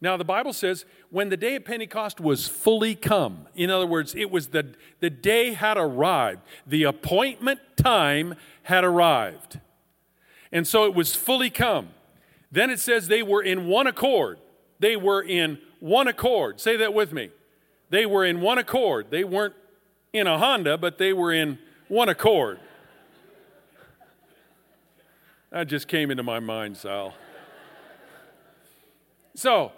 Now, 0.00 0.16
the 0.16 0.24
Bible 0.24 0.52
says 0.52 0.84
when 1.10 1.30
the 1.30 1.36
day 1.36 1.56
of 1.56 1.64
Pentecost 1.64 2.20
was 2.20 2.46
fully 2.46 2.94
come, 2.94 3.46
in 3.54 3.70
other 3.70 3.86
words, 3.86 4.14
it 4.14 4.30
was 4.30 4.48
the, 4.48 4.74
the 5.00 5.10
day 5.10 5.54
had 5.54 5.78
arrived, 5.78 6.42
the 6.66 6.82
appointment 6.82 7.60
time 7.76 8.34
had 8.64 8.84
arrived. 8.84 9.60
And 10.52 10.66
so 10.66 10.84
it 10.84 10.94
was 10.94 11.14
fully 11.14 11.50
come. 11.50 11.88
Then 12.52 12.70
it 12.70 12.80
says 12.80 13.08
they 13.08 13.22
were 13.22 13.42
in 13.42 13.66
one 13.66 13.86
accord. 13.86 14.38
They 14.78 14.96
were 14.96 15.22
in 15.22 15.58
one 15.80 16.08
accord. 16.08 16.60
Say 16.60 16.76
that 16.76 16.92
with 16.92 17.12
me. 17.12 17.30
They 17.90 18.06
were 18.06 18.24
in 18.24 18.40
one 18.40 18.58
accord. 18.58 19.06
They 19.10 19.24
weren't 19.24 19.54
in 20.12 20.26
a 20.26 20.38
Honda, 20.38 20.78
but 20.78 20.98
they 20.98 21.12
were 21.12 21.32
in 21.32 21.58
one 21.88 22.08
accord. 22.08 22.58
That 25.50 25.68
just 25.68 25.88
came 25.88 26.10
into 26.10 26.22
my 26.22 26.40
mind, 26.40 26.76
Sal. 26.76 27.14
So, 29.34 29.72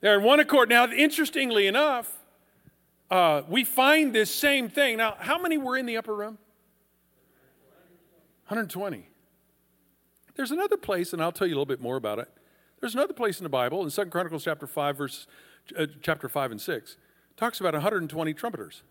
they're 0.00 0.18
in 0.18 0.24
one 0.24 0.40
accord. 0.40 0.68
Now, 0.68 0.86
interestingly 0.90 1.66
enough, 1.66 2.12
uh, 3.10 3.42
we 3.48 3.64
find 3.64 4.14
this 4.14 4.32
same 4.32 4.68
thing. 4.68 4.98
Now, 4.98 5.16
how 5.18 5.38
many 5.40 5.58
were 5.58 5.76
in 5.76 5.86
the 5.86 5.96
upper 5.96 6.14
room? 6.14 6.38
120. 8.46 9.08
There's 10.36 10.50
another 10.50 10.76
place, 10.76 11.12
and 11.12 11.22
I'll 11.22 11.32
tell 11.32 11.46
you 11.46 11.54
a 11.54 11.56
little 11.56 11.66
bit 11.66 11.80
more 11.80 11.96
about 11.96 12.18
it. 12.18 12.28
There's 12.80 12.94
another 12.94 13.12
place 13.12 13.40
in 13.40 13.44
the 13.44 13.50
Bible, 13.50 13.82
in 13.82 13.90
2 13.90 14.04
Chronicles 14.06 14.44
chapter 14.44 14.66
5, 14.66 14.96
verse, 14.96 15.26
uh, 15.76 15.86
chapter 16.00 16.28
5 16.28 16.52
and 16.52 16.60
6, 16.60 16.96
talks 17.36 17.60
about 17.60 17.74
120 17.74 18.34
trumpeters. 18.34 18.82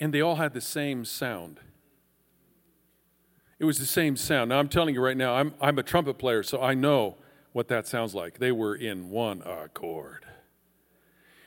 And 0.00 0.12
they 0.12 0.20
all 0.20 0.36
had 0.36 0.52
the 0.52 0.60
same 0.60 1.04
sound. 1.04 1.60
It 3.58 3.66
was 3.66 3.78
the 3.78 3.86
same 3.86 4.16
sound. 4.16 4.48
Now, 4.48 4.58
I'm 4.58 4.68
telling 4.68 4.94
you 4.94 5.02
right 5.02 5.16
now, 5.16 5.34
I'm, 5.34 5.54
I'm 5.60 5.78
a 5.78 5.82
trumpet 5.82 6.18
player, 6.18 6.42
so 6.42 6.60
I 6.60 6.74
know 6.74 7.16
what 7.52 7.68
that 7.68 7.86
sounds 7.86 8.14
like. 8.14 8.38
They 8.38 8.52
were 8.52 8.74
in 8.74 9.10
one 9.10 9.42
accord. 9.42 10.24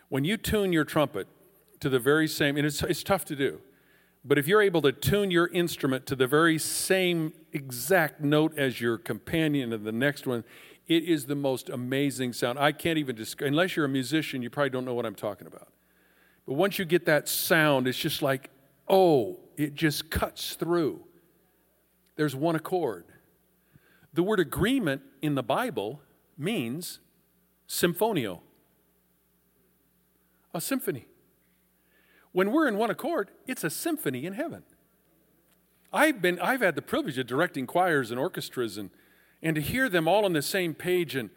When 0.09 0.23
you 0.23 0.37
tune 0.37 0.73
your 0.73 0.85
trumpet 0.85 1.27
to 1.79 1.89
the 1.89 1.99
very 1.99 2.27
same, 2.27 2.57
and 2.57 2.65
it's, 2.65 2.81
it's 2.83 3.03
tough 3.03 3.25
to 3.25 3.35
do, 3.35 3.61
but 4.25 4.37
if 4.37 4.47
you're 4.47 4.61
able 4.61 4.81
to 4.83 4.91
tune 4.91 5.31
your 5.31 5.47
instrument 5.47 6.05
to 6.07 6.15
the 6.15 6.27
very 6.27 6.57
same 6.57 7.33
exact 7.51 8.21
note 8.21 8.57
as 8.57 8.79
your 8.79 8.97
companion 8.97 9.73
and 9.73 9.85
the 9.85 9.91
next 9.91 10.25
one, 10.25 10.43
it 10.87 11.03
is 11.03 11.25
the 11.25 11.35
most 11.35 11.69
amazing 11.69 12.33
sound. 12.33 12.59
I 12.59 12.71
can't 12.71 12.97
even 12.97 13.15
describe, 13.15 13.49
unless 13.49 13.75
you're 13.75 13.85
a 13.85 13.89
musician, 13.89 14.41
you 14.41 14.49
probably 14.49 14.69
don't 14.69 14.85
know 14.85 14.93
what 14.93 15.05
I'm 15.05 15.15
talking 15.15 15.47
about. 15.47 15.69
But 16.45 16.53
once 16.53 16.77
you 16.77 16.85
get 16.85 17.05
that 17.05 17.27
sound, 17.27 17.87
it's 17.87 17.97
just 17.97 18.21
like, 18.21 18.49
oh, 18.87 19.39
it 19.55 19.75
just 19.75 20.09
cuts 20.09 20.55
through. 20.55 21.01
There's 22.15 22.35
one 22.35 22.55
accord. 22.55 23.05
The 24.13 24.23
word 24.23 24.39
agreement 24.39 25.01
in 25.21 25.35
the 25.35 25.43
Bible 25.43 26.01
means 26.37 26.99
symphonio 27.67 28.41
a 30.53 30.61
symphony. 30.61 31.07
When 32.31 32.51
we're 32.51 32.67
in 32.67 32.77
one 32.77 32.89
accord, 32.89 33.31
it's 33.47 33.63
a 33.63 33.69
symphony 33.69 34.25
in 34.25 34.33
heaven. 34.33 34.63
I've, 35.91 36.21
been, 36.21 36.39
I've 36.39 36.61
had 36.61 36.75
the 36.75 36.81
privilege 36.81 37.17
of 37.17 37.27
directing 37.27 37.67
choirs 37.67 38.11
and 38.11 38.19
orchestras 38.19 38.77
and, 38.77 38.89
and 39.41 39.55
to 39.55 39.61
hear 39.61 39.89
them 39.89 40.07
all 40.07 40.25
on 40.25 40.33
the 40.33 40.41
same 40.41 40.73
page 40.73 41.15
and, 41.15 41.29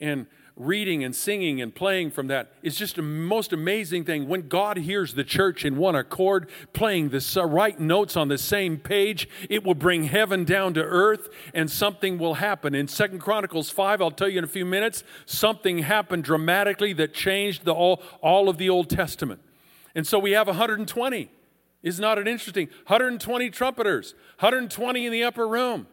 and 0.00 0.26
reading 0.56 1.02
and 1.02 1.16
singing 1.16 1.60
and 1.60 1.74
playing 1.74 2.10
from 2.10 2.28
that 2.28 2.52
is 2.62 2.76
just 2.76 2.96
a 2.96 3.02
most 3.02 3.52
amazing 3.52 4.04
thing. 4.04 4.28
When 4.28 4.46
God 4.46 4.76
hears 4.76 5.14
the 5.14 5.24
church 5.24 5.64
in 5.64 5.76
one 5.76 5.96
accord, 5.96 6.48
playing 6.72 7.08
the 7.08 7.46
right 7.46 7.78
notes 7.78 8.16
on 8.16 8.28
the 8.28 8.38
same 8.38 8.78
page, 8.78 9.28
it 9.50 9.64
will 9.64 9.74
bring 9.74 10.04
heaven 10.04 10.44
down 10.44 10.74
to 10.74 10.82
earth 10.82 11.28
and 11.52 11.68
something 11.68 12.18
will 12.18 12.34
happen. 12.34 12.74
In 12.74 12.86
Second 12.86 13.18
Chronicles 13.18 13.68
5, 13.70 14.00
I'll 14.00 14.10
tell 14.12 14.28
you 14.28 14.38
in 14.38 14.44
a 14.44 14.48
few 14.48 14.64
minutes, 14.64 15.02
something 15.26 15.78
happened 15.78 16.22
dramatically 16.22 16.92
that 16.94 17.14
changed 17.14 17.64
the, 17.64 17.72
all, 17.72 18.00
all 18.20 18.48
of 18.48 18.56
the 18.56 18.70
Old 18.70 18.88
Testament. 18.88 19.40
And 19.94 20.06
so 20.06 20.18
we 20.18 20.32
have 20.32 20.46
120. 20.46 21.30
Is 21.82 22.00
not 22.00 22.16
it 22.16 22.28
interesting? 22.28 22.68
120 22.86 23.50
trumpeters, 23.50 24.14
120 24.38 25.06
in 25.06 25.12
the 25.12 25.24
upper 25.24 25.46
room. 25.46 25.86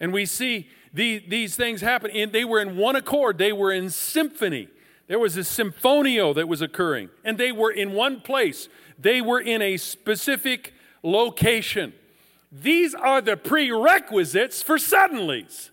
And 0.00 0.12
we 0.12 0.24
see 0.24 0.68
the, 0.92 1.24
these 1.26 1.56
things 1.56 1.80
happen. 1.80 2.10
And 2.10 2.32
they 2.32 2.44
were 2.44 2.60
in 2.60 2.76
one 2.76 2.96
accord, 2.96 3.38
they 3.38 3.52
were 3.52 3.72
in 3.72 3.90
symphony. 3.90 4.68
There 5.08 5.18
was 5.18 5.36
a 5.36 5.40
symphonio 5.40 6.34
that 6.34 6.48
was 6.48 6.62
occurring, 6.62 7.10
and 7.24 7.36
they 7.36 7.52
were 7.52 7.70
in 7.70 7.92
one 7.92 8.20
place. 8.20 8.68
They 8.98 9.20
were 9.20 9.40
in 9.40 9.60
a 9.60 9.76
specific 9.76 10.72
location. 11.02 11.92
These 12.50 12.94
are 12.94 13.20
the 13.20 13.36
prerequisites 13.36 14.62
for 14.62 14.76
suddenlies. 14.76 15.70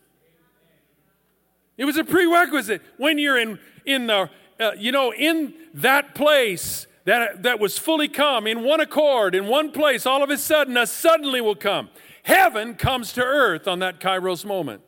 It 1.77 1.85
was 1.85 1.95
a 1.95 2.03
prerequisite 2.03 2.81
when 2.97 3.17
you're 3.17 3.38
in, 3.38 3.59
in 3.85 4.07
the, 4.07 4.29
uh, 4.59 4.71
you 4.77 4.91
know, 4.91 5.13
in 5.13 5.53
that 5.75 6.15
place 6.15 6.88
that, 7.05 7.43
that 7.43 7.59
was 7.59 7.77
fully 7.77 8.09
come, 8.09 8.45
in 8.45 8.63
one 8.63 8.81
accord, 8.81 9.35
in 9.35 9.47
one 9.47 9.71
place, 9.71 10.05
all 10.05 10.21
of 10.21 10.29
a 10.29 10.38
sudden, 10.38 10.75
a 10.75 10.85
suddenly 10.85 11.39
will 11.39 11.55
come. 11.55 11.89
Heaven 12.23 12.75
comes 12.75 13.13
to 13.13 13.23
earth 13.23 13.67
on 13.67 13.79
that 13.79 13.99
Kairos 13.99 14.43
moment. 14.43 14.81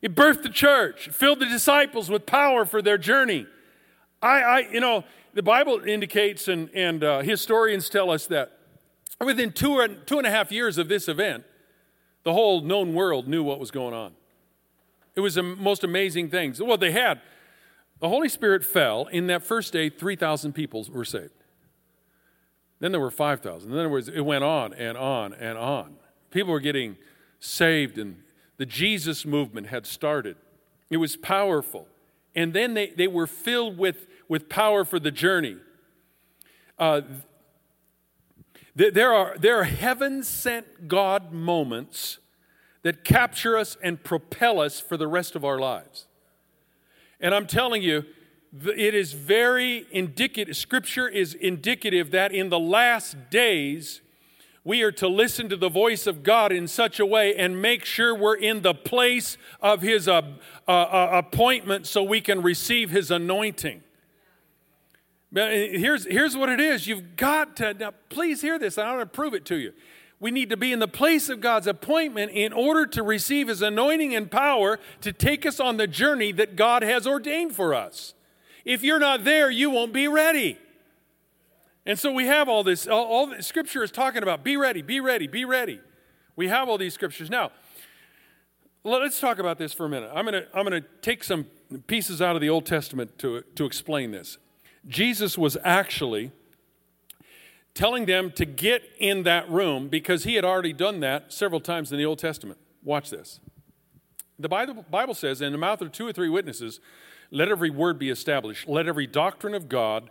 It 0.00 0.14
birthed 0.14 0.42
the 0.42 0.48
church, 0.48 1.08
filled 1.08 1.40
the 1.40 1.46
disciples 1.46 2.10
with 2.10 2.26
power 2.26 2.64
for 2.64 2.80
their 2.80 2.98
journey. 2.98 3.46
I, 4.22 4.40
I 4.40 4.58
you 4.72 4.80
know, 4.80 5.04
the 5.34 5.42
Bible 5.42 5.82
indicates 5.84 6.48
and, 6.48 6.70
and 6.74 7.02
uh, 7.02 7.20
historians 7.20 7.88
tell 7.88 8.10
us 8.10 8.26
that 8.26 8.58
within 9.20 9.52
two, 9.52 9.72
or, 9.72 9.88
two 9.88 10.18
and 10.18 10.26
a 10.26 10.30
half 10.30 10.52
years 10.52 10.78
of 10.78 10.88
this 10.88 11.08
event, 11.08 11.44
the 12.22 12.32
whole 12.32 12.60
known 12.60 12.94
world 12.94 13.26
knew 13.26 13.42
what 13.42 13.58
was 13.58 13.70
going 13.70 13.94
on. 13.94 14.12
It 15.16 15.20
was 15.20 15.34
the 15.34 15.42
most 15.42 15.82
amazing 15.82 16.30
things. 16.30 16.62
Well, 16.62 16.76
they 16.76 16.92
had. 16.92 17.20
The 18.00 18.08
Holy 18.08 18.28
Spirit 18.28 18.64
fell. 18.64 19.06
In 19.06 19.26
that 19.26 19.42
first 19.42 19.72
day, 19.72 19.88
3,000 19.88 20.52
people 20.52 20.86
were 20.92 21.04
saved. 21.04 21.32
Then 22.78 22.92
there 22.92 23.00
were 23.00 23.10
5,000. 23.10 23.70
Then 23.70 23.78
there 23.78 23.88
was, 23.88 24.08
it 24.08 24.20
went 24.20 24.44
on 24.44 24.72
and 24.74 24.96
on 24.96 25.32
and 25.34 25.58
on. 25.58 25.96
People 26.30 26.52
were 26.52 26.60
getting 26.60 26.96
saved 27.40 27.98
and 27.98 28.22
the 28.58 28.66
Jesus 28.66 29.24
movement 29.24 29.68
had 29.68 29.86
started. 29.86 30.36
It 30.90 30.98
was 30.98 31.16
powerful. 31.16 31.88
And 32.34 32.52
then 32.52 32.74
they, 32.74 32.90
they 32.90 33.08
were 33.08 33.26
filled 33.26 33.78
with, 33.78 34.06
with 34.28 34.48
power 34.48 34.84
for 34.84 35.00
the 35.00 35.10
journey. 35.10 35.56
Uh, 36.78 37.00
there, 38.74 39.12
are, 39.12 39.36
there 39.38 39.58
are 39.58 39.64
heaven 39.64 40.22
sent 40.22 40.86
God 40.86 41.32
moments 41.32 42.18
that 42.82 43.04
capture 43.04 43.56
us 43.56 43.76
and 43.82 44.02
propel 44.04 44.60
us 44.60 44.78
for 44.78 44.96
the 44.96 45.08
rest 45.08 45.34
of 45.34 45.44
our 45.44 45.58
lives. 45.58 46.06
And 47.20 47.34
I'm 47.34 47.46
telling 47.46 47.82
you, 47.82 48.04
it 48.64 48.94
is 48.94 49.12
very 49.12 49.86
indicative, 49.90 50.56
Scripture 50.56 51.08
is 51.08 51.34
indicative 51.34 52.12
that 52.12 52.32
in 52.32 52.48
the 52.48 52.58
last 52.58 53.30
days, 53.30 54.00
we 54.68 54.82
are 54.82 54.92
to 54.92 55.08
listen 55.08 55.48
to 55.48 55.56
the 55.56 55.70
voice 55.70 56.06
of 56.06 56.22
God 56.22 56.52
in 56.52 56.68
such 56.68 57.00
a 57.00 57.06
way 57.06 57.34
and 57.34 57.62
make 57.62 57.86
sure 57.86 58.14
we're 58.14 58.36
in 58.36 58.60
the 58.60 58.74
place 58.74 59.38
of 59.62 59.80
His 59.80 60.06
uh, 60.06 60.20
uh, 60.68 60.70
uh, 60.70 61.08
appointment 61.14 61.86
so 61.86 62.02
we 62.02 62.20
can 62.20 62.42
receive 62.42 62.90
His 62.90 63.10
anointing. 63.10 63.82
But 65.32 65.52
here's, 65.52 66.04
here's 66.04 66.36
what 66.36 66.50
it 66.50 66.60
is 66.60 66.86
you've 66.86 67.16
got 67.16 67.56
to, 67.56 67.72
now 67.72 67.94
please 68.10 68.42
hear 68.42 68.58
this, 68.58 68.76
I 68.76 68.94
want 68.94 69.00
to 69.00 69.06
prove 69.06 69.32
it 69.32 69.46
to 69.46 69.56
you. 69.56 69.72
We 70.20 70.30
need 70.30 70.50
to 70.50 70.56
be 70.58 70.70
in 70.70 70.80
the 70.80 70.86
place 70.86 71.30
of 71.30 71.40
God's 71.40 71.66
appointment 71.66 72.32
in 72.32 72.52
order 72.52 72.84
to 72.88 73.02
receive 73.02 73.48
His 73.48 73.62
anointing 73.62 74.14
and 74.14 74.30
power 74.30 74.78
to 75.00 75.14
take 75.14 75.46
us 75.46 75.60
on 75.60 75.78
the 75.78 75.86
journey 75.86 76.30
that 76.32 76.56
God 76.56 76.82
has 76.82 77.06
ordained 77.06 77.56
for 77.56 77.74
us. 77.74 78.12
If 78.66 78.82
you're 78.82 78.98
not 78.98 79.24
there, 79.24 79.50
you 79.50 79.70
won't 79.70 79.94
be 79.94 80.08
ready. 80.08 80.58
And 81.88 81.98
so 81.98 82.12
we 82.12 82.26
have 82.26 82.50
all 82.50 82.62
this, 82.62 82.86
all, 82.86 83.06
all 83.06 83.26
the 83.26 83.42
scripture 83.42 83.82
is 83.82 83.90
talking 83.90 84.22
about 84.22 84.44
be 84.44 84.58
ready, 84.58 84.82
be 84.82 85.00
ready, 85.00 85.26
be 85.26 85.46
ready. 85.46 85.80
We 86.36 86.48
have 86.48 86.68
all 86.68 86.76
these 86.76 86.92
scriptures. 86.92 87.30
Now, 87.30 87.50
let's 88.84 89.18
talk 89.18 89.38
about 89.38 89.56
this 89.56 89.72
for 89.72 89.86
a 89.86 89.88
minute. 89.88 90.10
I'm 90.14 90.26
going 90.26 90.44
to 90.44 90.46
I'm 90.54 90.66
to 90.66 90.82
take 91.00 91.24
some 91.24 91.46
pieces 91.86 92.20
out 92.20 92.36
of 92.36 92.42
the 92.42 92.50
Old 92.50 92.66
Testament 92.66 93.18
to, 93.20 93.42
to 93.54 93.64
explain 93.64 94.10
this. 94.10 94.36
Jesus 94.86 95.38
was 95.38 95.56
actually 95.64 96.30
telling 97.72 98.04
them 98.04 98.32
to 98.32 98.44
get 98.44 98.82
in 98.98 99.22
that 99.22 99.48
room 99.48 99.88
because 99.88 100.24
he 100.24 100.34
had 100.34 100.44
already 100.44 100.74
done 100.74 101.00
that 101.00 101.32
several 101.32 101.60
times 101.60 101.90
in 101.90 101.96
the 101.96 102.04
Old 102.04 102.18
Testament. 102.18 102.58
Watch 102.84 103.08
this. 103.08 103.40
The 104.38 104.50
Bible, 104.50 104.84
Bible 104.90 105.14
says, 105.14 105.40
In 105.40 105.52
the 105.52 105.58
mouth 105.58 105.80
of 105.80 105.90
two 105.90 106.06
or 106.06 106.12
three 106.12 106.28
witnesses, 106.28 106.80
let 107.30 107.48
every 107.48 107.70
word 107.70 107.98
be 107.98 108.10
established, 108.10 108.68
let 108.68 108.86
every 108.86 109.06
doctrine 109.06 109.54
of 109.54 109.70
God 109.70 110.10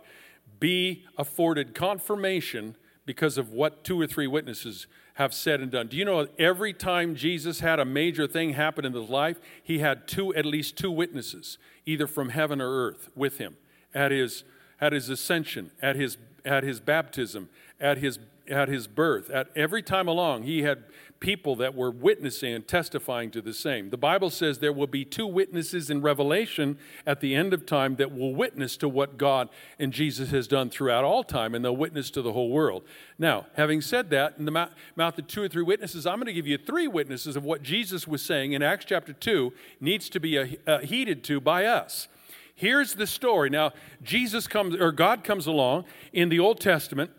be 0.60 1.04
afforded 1.16 1.74
confirmation 1.74 2.76
because 3.06 3.38
of 3.38 3.50
what 3.52 3.84
two 3.84 4.00
or 4.00 4.06
three 4.06 4.26
witnesses 4.26 4.86
have 5.14 5.34
said 5.34 5.60
and 5.60 5.72
done. 5.72 5.88
Do 5.88 5.96
you 5.96 6.04
know 6.04 6.28
every 6.38 6.72
time 6.72 7.16
Jesus 7.16 7.60
had 7.60 7.80
a 7.80 7.84
major 7.84 8.26
thing 8.26 8.50
happen 8.50 8.84
in 8.84 8.92
his 8.92 9.08
life, 9.08 9.40
he 9.62 9.80
had 9.80 10.06
two 10.06 10.34
at 10.34 10.46
least 10.46 10.76
two 10.76 10.90
witnesses, 10.90 11.58
either 11.86 12.06
from 12.06 12.28
heaven 12.28 12.60
or 12.60 12.70
earth 12.70 13.08
with 13.16 13.38
him 13.38 13.56
at 13.94 14.10
his 14.12 14.44
at 14.80 14.92
his 14.92 15.08
ascension, 15.08 15.70
at 15.82 15.96
his 15.96 16.18
at 16.44 16.62
his 16.62 16.80
baptism, 16.80 17.48
at 17.80 17.98
his 17.98 18.18
at 18.48 18.68
his 18.68 18.86
birth, 18.86 19.30
at 19.30 19.48
every 19.56 19.82
time 19.82 20.08
along, 20.08 20.44
he 20.44 20.62
had 20.62 20.84
people 21.20 21.56
that 21.56 21.74
were 21.74 21.90
witnessing 21.90 22.54
and 22.54 22.68
testifying 22.68 23.28
to 23.28 23.42
the 23.42 23.52
same. 23.52 23.90
The 23.90 23.96
Bible 23.96 24.30
says 24.30 24.58
there 24.58 24.72
will 24.72 24.86
be 24.86 25.04
two 25.04 25.26
witnesses 25.26 25.90
in 25.90 26.00
Revelation 26.00 26.78
at 27.04 27.20
the 27.20 27.34
end 27.34 27.52
of 27.52 27.66
time 27.66 27.96
that 27.96 28.14
will 28.14 28.34
witness 28.34 28.76
to 28.76 28.88
what 28.88 29.18
God 29.18 29.48
and 29.80 29.92
Jesus 29.92 30.30
has 30.30 30.46
done 30.46 30.70
throughout 30.70 31.02
all 31.02 31.24
time, 31.24 31.56
and 31.56 31.64
they'll 31.64 31.76
witness 31.76 32.10
to 32.12 32.22
the 32.22 32.32
whole 32.32 32.50
world. 32.50 32.84
Now, 33.18 33.46
having 33.54 33.80
said 33.80 34.10
that, 34.10 34.34
in 34.38 34.44
the 34.44 34.52
mouth 34.52 35.18
of 35.18 35.26
two 35.26 35.42
or 35.42 35.48
three 35.48 35.64
witnesses, 35.64 36.06
I'm 36.06 36.16
going 36.16 36.26
to 36.26 36.32
give 36.32 36.46
you 36.46 36.56
three 36.56 36.86
witnesses 36.86 37.34
of 37.34 37.44
what 37.44 37.62
Jesus 37.62 38.06
was 38.06 38.22
saying 38.22 38.52
in 38.52 38.62
Acts 38.62 38.84
chapter 38.84 39.12
2 39.12 39.52
needs 39.80 40.08
to 40.10 40.20
be 40.20 40.58
heeded 40.84 41.24
to 41.24 41.40
by 41.40 41.64
us. 41.64 42.06
Here's 42.54 42.94
the 42.94 43.06
story. 43.06 43.50
Now, 43.50 43.72
Jesus 44.02 44.46
comes, 44.46 44.76
or 44.76 44.92
God 44.92 45.24
comes 45.24 45.46
along 45.46 45.84
in 46.12 46.28
the 46.28 46.38
Old 46.40 46.60
Testament, 46.60 47.10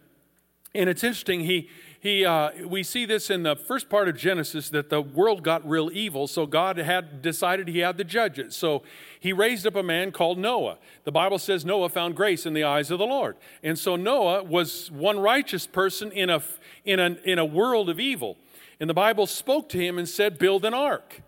and 0.74 0.90
it's 0.90 1.04
interesting. 1.04 1.42
He 1.42 1.70
he, 2.02 2.26
uh, 2.26 2.52
we 2.66 2.84
see 2.84 3.06
this 3.06 3.30
in 3.30 3.44
the 3.44 3.58
first 3.58 3.90
part 3.90 4.08
of 4.08 4.16
Genesis 4.16 4.70
that 4.70 4.90
the 4.90 5.02
world 5.02 5.44
got 5.44 5.68
real 5.68 5.92
evil, 5.92 6.28
so 6.28 6.46
God 6.46 6.78
had 6.78 7.22
decided 7.22 7.68
he 7.68 7.80
had 7.80 7.98
to 7.98 8.06
judge 8.06 8.40
it. 8.40 8.54
So 8.54 8.84
he 9.20 9.34
raised 9.34 9.68
up 9.68 9.76
a 9.76 9.84
man 9.84 10.14
called 10.14 10.38
Noah. 10.38 10.78
The 11.04 11.12
Bible 11.12 11.40
says 11.40 11.66
Noah 11.66 11.90
found 11.90 12.16
grace 12.16 12.46
in 12.46 12.54
the 12.54 12.64
eyes 12.64 12.90
of 12.90 13.00
the 13.00 13.06
Lord. 13.06 13.36
And 13.64 13.78
so 13.78 13.98
Noah 13.98 14.44
was 14.44 14.90
one 14.92 15.20
righteous 15.20 15.68
person 15.68 16.10
in 16.14 16.30
a, 16.30 16.42
in 16.86 17.02
a, 17.02 17.18
in 17.26 17.38
a 17.38 17.44
world 17.44 17.90
of 17.90 18.00
evil. 18.00 18.38
And 18.80 18.90
the 18.90 18.94
Bible 18.94 19.28
spoke 19.28 19.68
to 19.70 19.78
him 19.78 19.98
and 19.98 20.08
said, 20.08 20.40
Build 20.40 20.64
an 20.64 20.74
ark. 20.74 21.22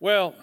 Well, 0.00 0.34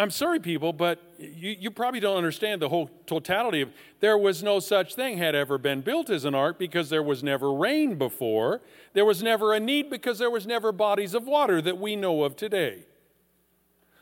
I'm 0.00 0.10
sorry, 0.10 0.40
people, 0.40 0.72
but 0.72 1.02
you, 1.18 1.56
you, 1.58 1.70
probably 1.70 2.00
don't 2.00 2.16
understand 2.16 2.62
the 2.62 2.68
whole 2.68 2.90
totality 3.06 3.60
of 3.60 3.70
there 4.00 4.16
was 4.16 4.42
no 4.42 4.60
such 4.60 4.94
thing 4.94 5.18
had 5.18 5.34
ever 5.34 5.58
been 5.58 5.80
built 5.80 6.10
as 6.10 6.24
an 6.24 6.34
ark 6.34 6.58
because 6.58 6.90
there 6.90 7.02
was 7.02 7.22
never 7.22 7.52
rain 7.52 7.96
before. 7.96 8.60
There 8.92 9.04
was 9.04 9.22
never 9.22 9.52
a 9.52 9.60
need 9.60 9.90
because 9.90 10.18
there 10.18 10.30
was 10.30 10.46
never 10.46 10.72
bodies 10.72 11.12
of 11.12 11.26
water 11.26 11.60
that 11.62 11.78
we 11.78 11.96
know 11.96 12.22
of 12.22 12.36
today. 12.36 12.84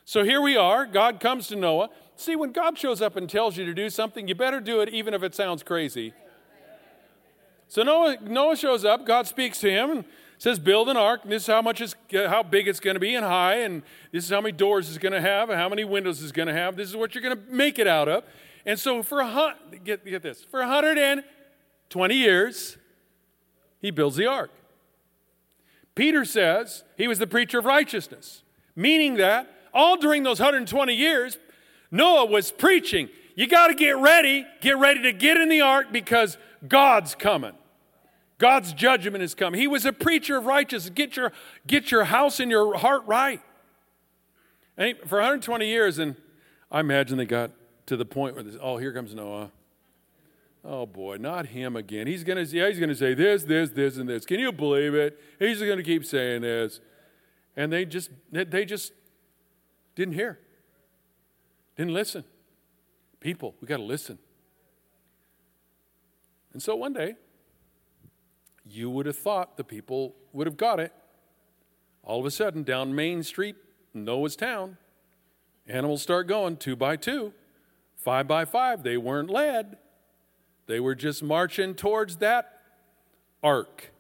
So 0.05 0.25
here 0.25 0.41
we 0.41 0.57
are. 0.57 0.87
God 0.87 1.21
comes 1.21 1.49
to 1.49 1.57
Noah. 1.57 1.91
See, 2.17 2.37
when 2.37 2.53
God 2.53 2.79
shows 2.79 3.03
up 3.03 3.17
and 3.17 3.29
tells 3.29 3.57
you 3.57 3.65
to 3.65 3.75
do 3.75 3.91
something, 3.91 4.29
you 4.29 4.35
better 4.35 4.61
do 4.61 4.81
it 4.81 4.89
even 4.91 5.15
if 5.15 5.23
it 5.23 5.35
sounds 5.35 5.63
crazy. 5.63 6.13
So 7.69 7.83
Noah, 7.83 8.17
Noah 8.23 8.57
shows 8.57 8.85
up. 8.85 9.07
God 9.07 9.27
speaks 9.27 9.61
to 9.61 9.71
him 9.71 10.05
says, 10.39 10.59
build 10.59 10.89
an 10.89 10.97
ark. 10.97 11.21
And 11.25 11.33
this 11.33 11.43
is 11.43 11.49
how 11.49 11.61
much 11.61 11.81
is 11.81 11.95
uh, 12.15 12.29
how 12.29 12.43
big 12.43 12.69
it's 12.69 12.81
going 12.81 12.95
to 12.95 13.01
be 13.01 13.15
and 13.15 13.25
high, 13.25 13.57
and 13.57 13.83
this 14.13 14.25
is 14.25 14.31
how 14.31 14.41
many 14.41 14.53
doors 14.53 14.89
it's 14.89 14.99
going 14.99 15.13
to 15.13 15.21
have, 15.21 15.51
and 15.51 15.59
how 15.59 15.69
many 15.69 15.85
windows 15.85 16.23
it's 16.23 16.33
going 16.33 16.49
to 16.49 16.55
have. 16.55 16.77
This 16.77 16.89
is 16.89 16.97
what 16.97 17.15
you're 17.15 17.23
going 17.23 17.37
to 17.37 17.53
make 17.53 17.79
it 17.79 17.87
out 17.87 18.09
of. 18.09 18.25
And 18.65 18.79
so 18.79 19.03
for 19.03 19.21
a 19.21 19.27
hundred 19.27 19.85
get, 19.85 20.05
get 20.05 20.23
this 20.23 20.45
for 20.45 20.61
120 20.61 22.15
years, 22.15 22.77
he 23.81 23.91
builds 23.91 24.17
the 24.17 24.27
ark. 24.27 24.51
Peter 25.95 26.25
says 26.25 26.85
he 26.97 27.09
was 27.09 27.19
the 27.19 27.27
preacher 27.27 27.59
of 27.59 27.65
righteousness, 27.65 28.43
meaning 28.77 29.15
that 29.15 29.53
all 29.75 29.97
during 29.97 30.23
those 30.23 30.39
120 30.39 30.95
years, 30.95 31.39
Noah 31.91 32.27
was 32.27 32.53
preaching. 32.53 33.09
You 33.35 33.47
got 33.47 33.69
to 33.69 33.75
get 33.75 33.97
ready, 33.97 34.47
get 34.61 34.79
ready 34.79 35.03
to 35.03 35.13
get 35.13 35.37
in 35.37 35.49
the 35.49 35.61
ark 35.61 35.89
because 35.93 36.39
God's 36.67 37.15
coming. 37.15 37.55
God's 38.39 38.73
judgment 38.73 39.23
is 39.23 39.35
coming. 39.35 39.61
He 39.61 39.67
was 39.67 39.85
a 39.85 39.93
preacher 39.93 40.37
of 40.37 40.47
righteousness. 40.47 40.93
Get 40.95 41.17
your, 41.17 41.33
get 41.67 41.91
your 41.91 42.05
house 42.05 42.41
and 42.41 42.51
your 42.51 42.77
heart 42.79 43.03
right. 43.07 43.41
And 44.77 44.97
for 45.07 45.17
120 45.17 45.67
years, 45.67 45.99
and 45.99 46.17
I 46.71 46.81
imagine 46.81 47.19
they 47.19 47.27
got 47.27 47.51
to 47.87 47.97
the 47.97 48.05
point 48.05 48.37
where, 48.37 48.45
this, 48.45 48.57
oh, 48.61 48.77
here 48.77 48.93
comes 48.93 49.15
Noah. 49.15 49.51
Oh 50.65 50.87
boy, 50.87 51.17
not 51.17 51.47
him 51.47 51.77
again. 51.77 52.07
He's 52.07 52.25
gonna, 52.25 52.43
yeah, 52.43 52.69
he's 52.69 52.79
gonna 52.79 52.95
say 52.95 53.15
this, 53.15 53.45
this, 53.45 53.71
this, 53.71 53.97
and 53.97 54.09
this. 54.09 54.25
Can 54.25 54.39
you 54.39 54.53
believe 54.53 54.95
it? 54.95 55.19
He's 55.39 55.61
gonna 55.61 55.83
keep 55.83 56.05
saying 56.05 56.43
this, 56.43 56.81
and 57.57 57.73
they 57.73 57.85
just, 57.85 58.11
they 58.31 58.65
just 58.65 58.93
didn't 59.95 60.15
hear, 60.15 60.39
didn't 61.77 61.95
listen. 61.95 62.25
People, 63.21 63.55
we 63.61 63.67
got 63.67 63.79
to 63.79 63.83
listen. 63.83 64.19
And 66.53 66.63
so 66.63 66.77
one 66.77 66.93
day, 66.93 67.17
you 68.71 68.91
would 68.91 69.07
have 69.07 69.17
thought 69.17 69.57
the 69.57 69.65
people 69.65 70.15
would 70.33 70.47
have 70.47 70.57
got 70.57 70.81
it. 70.81 70.93
All 72.03 72.21
of 72.21 72.27
a 72.27 72.31
sudden, 72.31 72.63
down 72.63 72.95
Main 72.95 73.23
Street, 73.23 73.57
Noah's 73.93 74.37
town, 74.37 74.77
animals 75.67 76.03
start 76.03 76.27
going 76.27 76.57
two 76.57 76.77
by 76.77 76.97
two, 76.97 77.33
five 77.97 78.27
by 78.27 78.45
five. 78.45 78.83
They 78.83 78.97
weren't 78.97 79.31
led, 79.31 79.79
they 80.67 80.81
were 80.81 80.95
just 80.95 81.23
marching 81.23 81.75
towards 81.75 82.17
that 82.17 82.61
ark. 83.43 83.91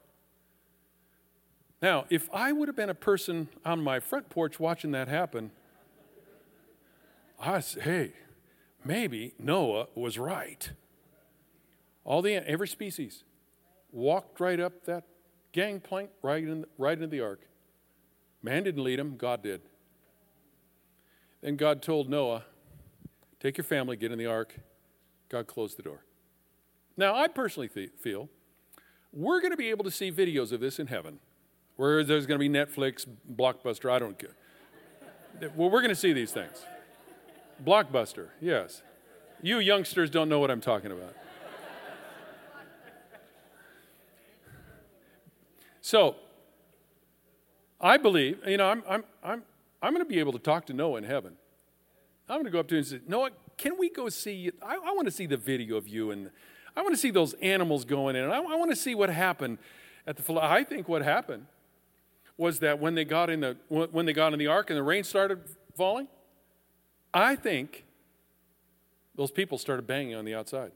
Now, 1.80 2.06
if 2.10 2.28
I 2.32 2.52
would 2.52 2.68
have 2.68 2.76
been 2.76 2.90
a 2.90 2.94
person 2.94 3.48
on 3.64 3.82
my 3.82 4.00
front 4.00 4.30
porch 4.30 4.58
watching 4.58 4.90
that 4.92 5.08
happen, 5.08 5.52
I 7.40 7.60
say, 7.60 7.80
hey, 7.80 8.12
maybe 8.84 9.32
Noah 9.38 9.86
was 9.94 10.18
right. 10.18 10.72
All 12.04 12.20
the 12.20 12.34
every 12.34 12.66
species, 12.66 13.22
walked 13.92 14.40
right 14.40 14.60
up 14.60 14.84
that 14.84 15.04
gangplank 15.52 16.10
right, 16.22 16.42
in, 16.42 16.64
right 16.76 16.96
into 16.96 17.08
the 17.08 17.20
ark. 17.20 17.40
Man 18.42 18.62
didn't 18.64 18.84
lead 18.84 18.98
him, 18.98 19.16
God 19.16 19.42
did. 19.42 19.62
Then 21.40 21.56
God 21.56 21.82
told 21.82 22.08
Noah, 22.08 22.44
Take 23.40 23.56
your 23.56 23.64
family, 23.64 23.96
get 23.96 24.10
in 24.10 24.18
the 24.18 24.26
ark. 24.26 24.54
God 25.28 25.46
closed 25.46 25.78
the 25.78 25.82
door. 25.82 26.04
Now, 26.96 27.14
I 27.14 27.28
personally 27.28 27.68
th- 27.68 27.92
feel 28.00 28.28
we're 29.12 29.40
going 29.40 29.52
to 29.52 29.56
be 29.56 29.70
able 29.70 29.84
to 29.84 29.90
see 29.90 30.10
videos 30.10 30.50
of 30.52 30.60
this 30.60 30.78
in 30.78 30.88
heaven, 30.88 31.20
where 31.76 32.02
there's 32.02 32.26
going 32.26 32.40
to 32.40 32.48
be 32.48 32.48
Netflix, 32.48 33.06
Blockbuster, 33.32 33.90
I 33.90 33.98
don't 33.98 34.18
care. 34.18 34.34
Well, 35.54 35.70
we're 35.70 35.80
going 35.80 35.90
to 35.90 35.94
see 35.94 36.12
these 36.12 36.32
things. 36.32 36.64
Blockbuster, 37.64 38.28
yes. 38.40 38.82
You 39.40 39.60
youngsters 39.60 40.10
don't 40.10 40.28
know 40.28 40.40
what 40.40 40.50
I'm 40.50 40.60
talking 40.60 40.90
about. 40.90 41.14
So, 45.88 46.16
I 47.80 47.96
believe, 47.96 48.40
you 48.46 48.58
know, 48.58 48.68
I'm, 48.68 48.82
I'm, 48.86 49.04
I'm, 49.24 49.42
I'm 49.80 49.94
going 49.94 50.04
to 50.04 50.08
be 50.08 50.18
able 50.18 50.32
to 50.32 50.38
talk 50.38 50.66
to 50.66 50.74
Noah 50.74 50.98
in 50.98 51.04
heaven. 51.04 51.32
I'm 52.28 52.34
going 52.34 52.44
to 52.44 52.50
go 52.50 52.60
up 52.60 52.68
to 52.68 52.74
him 52.74 52.80
and 52.80 52.86
say, 52.86 53.00
Noah, 53.08 53.30
can 53.56 53.78
we 53.78 53.88
go 53.88 54.10
see, 54.10 54.50
I, 54.60 54.74
I 54.74 54.92
want 54.92 55.06
to 55.06 55.10
see 55.10 55.24
the 55.24 55.38
video 55.38 55.78
of 55.78 55.88
you 55.88 56.10
and 56.10 56.30
I 56.76 56.82
want 56.82 56.92
to 56.92 57.00
see 57.00 57.10
those 57.10 57.32
animals 57.40 57.86
going 57.86 58.16
in 58.16 58.24
and 58.24 58.34
I, 58.34 58.36
I 58.36 58.56
want 58.56 58.70
to 58.70 58.76
see 58.76 58.94
what 58.94 59.08
happened 59.08 59.56
at 60.06 60.18
the. 60.18 60.38
I 60.38 60.62
think 60.62 60.90
what 60.90 61.00
happened 61.00 61.46
was 62.36 62.58
that 62.58 62.78
when 62.78 62.94
they 62.94 63.06
got 63.06 63.30
in 63.30 63.40
the, 63.40 63.56
when 63.68 64.04
they 64.04 64.12
got 64.12 64.34
in 64.34 64.38
the 64.38 64.48
ark 64.48 64.68
and 64.68 64.76
the 64.76 64.82
rain 64.82 65.04
started 65.04 65.40
falling, 65.74 66.08
I 67.14 67.34
think 67.34 67.86
those 69.14 69.30
people 69.30 69.56
started 69.56 69.86
banging 69.86 70.16
on 70.16 70.26
the 70.26 70.34
outside. 70.34 70.72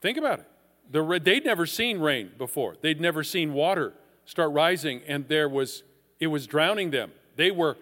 Think 0.00 0.16
about 0.16 0.38
it. 0.38 0.51
The, 0.92 1.20
they'd 1.22 1.44
never 1.44 1.64
seen 1.64 2.00
rain 2.00 2.32
before. 2.36 2.76
They'd 2.80 3.00
never 3.00 3.24
seen 3.24 3.54
water 3.54 3.94
start 4.26 4.52
rising, 4.52 5.00
and 5.08 5.26
there 5.26 5.48
was 5.48 5.82
it 6.20 6.26
was 6.26 6.46
drowning 6.46 6.90
them. 6.90 7.10
They 7.34 7.50
were 7.50 7.76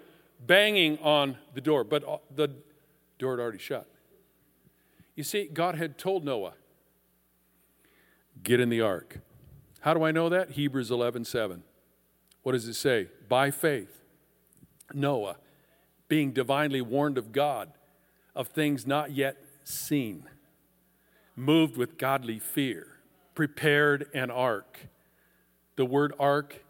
banging 0.46 0.99
on 1.01 1.37
the 1.53 1.61
door, 1.61 1.85
but 1.85 2.09
uh, 2.09 2.18
the 2.35 2.49
door 3.18 3.33
had 3.37 3.42
already 3.42 3.59
shut. 3.59 3.87
You 5.16 5.25
see, 5.25 5.51
God 5.53 5.75
had 5.75 5.99
told 5.99 6.25
Noah, 6.25 6.55
"Get 8.42 8.61
in 8.61 8.68
the 8.70 8.81
ark." 8.81 9.18
How 9.81 9.92
do 9.92 10.05
I 10.05 10.12
know 10.12 10.29
that? 10.29 10.53
Hebrews 10.53 10.90
11:7. 10.90 11.62
What 12.42 12.53
does 12.53 12.68
it 12.68 12.75
say? 12.75 13.09
By 13.29 13.51
faith, 13.51 14.03
Noah, 14.94 15.37
being 16.09 16.31
divinely 16.31 16.81
warned 16.81 17.18
of 17.18 17.33
God 17.33 17.73
of 18.37 18.49
things 18.49 18.87
not 18.87 19.11
yet 19.11 19.37
seen, 19.64 20.29
moved 21.35 21.77
with 21.77 21.99
godly 21.99 22.38
fear 22.38 22.89
prepared 23.40 24.07
an 24.12 24.31
ark. 24.31 24.81
The 25.76 25.87
word 25.87 26.12
ark 26.18 26.62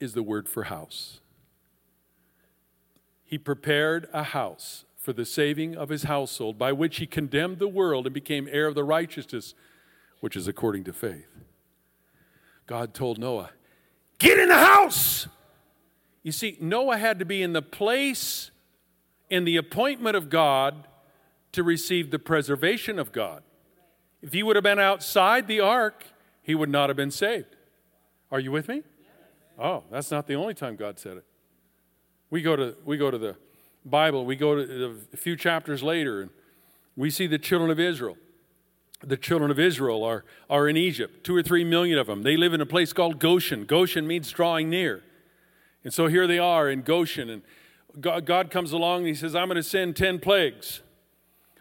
is 0.00 0.14
the 0.14 0.22
word 0.22 0.48
for 0.48 0.62
house. 0.62 1.20
He 3.22 3.36
prepared 3.36 4.08
a 4.14 4.22
house 4.22 4.86
for 4.96 5.12
the 5.12 5.26
saving 5.26 5.76
of 5.76 5.90
his 5.90 6.04
household, 6.04 6.58
by 6.58 6.72
which 6.72 6.96
he 6.96 7.06
condemned 7.06 7.58
the 7.58 7.68
world 7.68 8.06
and 8.06 8.14
became 8.14 8.48
heir 8.50 8.66
of 8.66 8.74
the 8.74 8.82
righteousness 8.82 9.52
which 10.20 10.36
is 10.36 10.48
according 10.48 10.84
to 10.84 10.94
faith. 10.94 11.28
God 12.66 12.94
told 12.94 13.18
Noah, 13.18 13.50
Get 14.16 14.38
in 14.38 14.48
the 14.48 14.54
house! 14.54 15.28
You 16.22 16.32
see, 16.32 16.56
Noah 16.62 16.96
had 16.96 17.18
to 17.18 17.26
be 17.26 17.42
in 17.42 17.52
the 17.52 17.60
place 17.60 18.50
in 19.28 19.44
the 19.44 19.58
appointment 19.58 20.16
of 20.16 20.30
God 20.30 20.88
to 21.52 21.62
receive 21.62 22.10
the 22.10 22.18
preservation 22.18 22.98
of 22.98 23.12
God. 23.12 23.42
If 24.24 24.32
he 24.32 24.42
would 24.42 24.56
have 24.56 24.62
been 24.62 24.78
outside 24.78 25.48
the 25.48 25.60
ark, 25.60 26.06
he 26.42 26.54
would 26.54 26.70
not 26.70 26.88
have 26.88 26.96
been 26.96 27.10
saved. 27.10 27.56
Are 28.32 28.40
you 28.40 28.50
with 28.50 28.68
me? 28.68 28.82
Oh, 29.58 29.84
that's 29.90 30.10
not 30.10 30.26
the 30.26 30.34
only 30.34 30.54
time 30.54 30.76
God 30.76 30.98
said 30.98 31.18
it. 31.18 31.26
We 32.30 32.40
go 32.40 32.56
to, 32.56 32.74
we 32.86 32.96
go 32.96 33.10
to 33.10 33.18
the 33.18 33.36
Bible, 33.84 34.24
we 34.24 34.34
go 34.34 34.54
to 34.56 34.98
a 35.12 35.16
few 35.18 35.36
chapters 35.36 35.82
later, 35.82 36.22
and 36.22 36.30
we 36.96 37.10
see 37.10 37.26
the 37.26 37.38
children 37.38 37.70
of 37.70 37.78
Israel. 37.78 38.16
the 39.02 39.18
children 39.18 39.50
of 39.50 39.60
Israel 39.60 40.02
are, 40.02 40.24
are 40.48 40.70
in 40.70 40.78
Egypt, 40.78 41.22
two 41.22 41.36
or 41.36 41.42
three 41.42 41.62
million 41.62 41.98
of 41.98 42.06
them. 42.06 42.22
They 42.22 42.38
live 42.38 42.54
in 42.54 42.62
a 42.62 42.66
place 42.66 42.94
called 42.94 43.18
Goshen. 43.18 43.66
Goshen 43.66 44.06
means 44.06 44.30
drawing 44.30 44.70
near. 44.70 45.02
And 45.84 45.92
so 45.92 46.06
here 46.06 46.26
they 46.26 46.38
are 46.38 46.70
in 46.70 46.80
Goshen, 46.80 47.28
and 47.28 47.42
God, 48.00 48.24
God 48.24 48.50
comes 48.50 48.72
along 48.72 49.00
and 49.00 49.08
He 49.08 49.14
says, 49.14 49.34
I'm 49.34 49.48
going 49.48 49.56
to 49.56 49.62
send 49.62 49.96
10 49.96 50.18
plagues. 50.20 50.80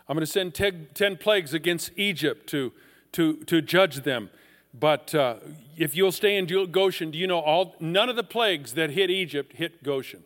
I'm 0.08 0.16
going 0.16 0.26
to 0.26 0.32
send 0.32 0.54
10, 0.54 0.90
10 0.94 1.18
plagues 1.18 1.54
against 1.54 1.92
Egypt 1.96 2.48
to, 2.50 2.74
to, 3.14 3.38
to 3.46 3.62
judge 3.62 3.98
them. 3.98 4.30
But 4.74 5.14
uh, 5.14 5.36
if 5.78 5.96
you'll 5.96 6.12
stay 6.12 6.38
in 6.38 6.46
Goshen, 6.72 7.12
do 7.12 7.18
you 7.18 7.28
know 7.28 7.40
all 7.40 7.76
none 7.80 8.10
of 8.10 8.16
the 8.16 8.24
plagues 8.24 8.74
that 8.74 8.90
hit 8.90 9.10
Egypt 9.10 9.54
hit 9.54 9.84
Goshen? 9.84 10.24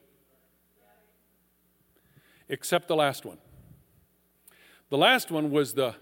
Except 2.49 2.87
the 2.87 2.95
last 2.95 3.25
one. 3.25 3.37
The 4.89 4.97
last 4.97 5.31
one 5.31 5.51
was 5.51 5.73
the, 5.73 5.95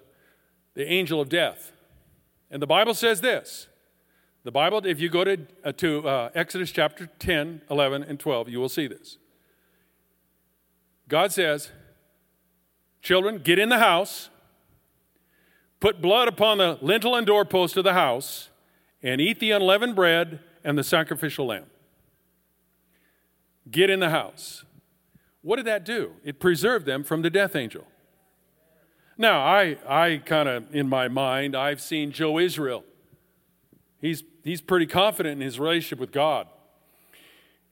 the 0.76 0.88
angel 0.88 1.20
of 1.20 1.28
death. 1.28 1.72
And 2.52 2.62
the 2.62 2.68
Bible 2.68 2.94
says 2.94 3.22
this. 3.22 3.68
The 4.44 4.52
Bible, 4.52 4.86
if 4.86 5.00
you 5.00 5.10
go 5.10 5.24
to, 5.24 5.38
uh, 5.64 5.72
to 5.72 6.08
uh, 6.08 6.30
Exodus 6.36 6.72
chapter 6.72 7.08
10, 7.18 7.64
11, 7.72 8.04
and 8.04 8.20
12, 8.20 8.50
you 8.50 8.60
will 8.60 8.70
see 8.70 8.86
this. 8.86 9.18
God 11.08 11.32
says, 11.32 11.72
Children, 13.06 13.38
get 13.38 13.60
in 13.60 13.70
the 13.70 13.78
house, 13.78 14.32
put 15.80 16.02
blood 16.02 16.28
upon 16.28 16.58
the 16.58 16.80
lintel 16.82 17.16
and 17.16 17.28
doorpost 17.28 17.78
of 17.78 17.84
the 17.84 17.94
house, 17.94 18.50
and 19.04 19.22
eat 19.22 19.40
the 19.40 19.52
unleavened 19.52 19.96
bread 19.96 20.40
and 20.64 20.76
the 20.76 20.84
sacrificial 20.84 21.46
lamb. 21.46 21.68
Get 23.70 23.92
in 23.92 24.00
the 24.00 24.10
house. 24.10 24.66
What 25.44 25.58
did 25.58 25.68
that 25.68 25.86
do? 25.86 26.14
It 26.24 26.40
preserved 26.40 26.88
them 26.88 27.04
from 27.04 27.22
the 27.22 27.30
death 27.30 27.56
angel. 27.56 27.86
Now, 29.20 29.40
I, 29.40 29.78
I 29.88 30.18
kind 30.26 30.50
of, 30.50 30.74
in 30.74 30.90
my 30.90 31.08
mind, 31.08 31.56
I've 31.56 31.82
seen 31.82 32.12
Joe 32.12 32.40
Israel. 32.40 32.84
He's, 34.02 34.24
he's 34.44 34.62
pretty 34.62 34.88
confident 34.88 35.34
in 35.34 35.42
his 35.42 35.60
relationship 35.60 36.00
with 36.00 36.12
God. 36.12 36.48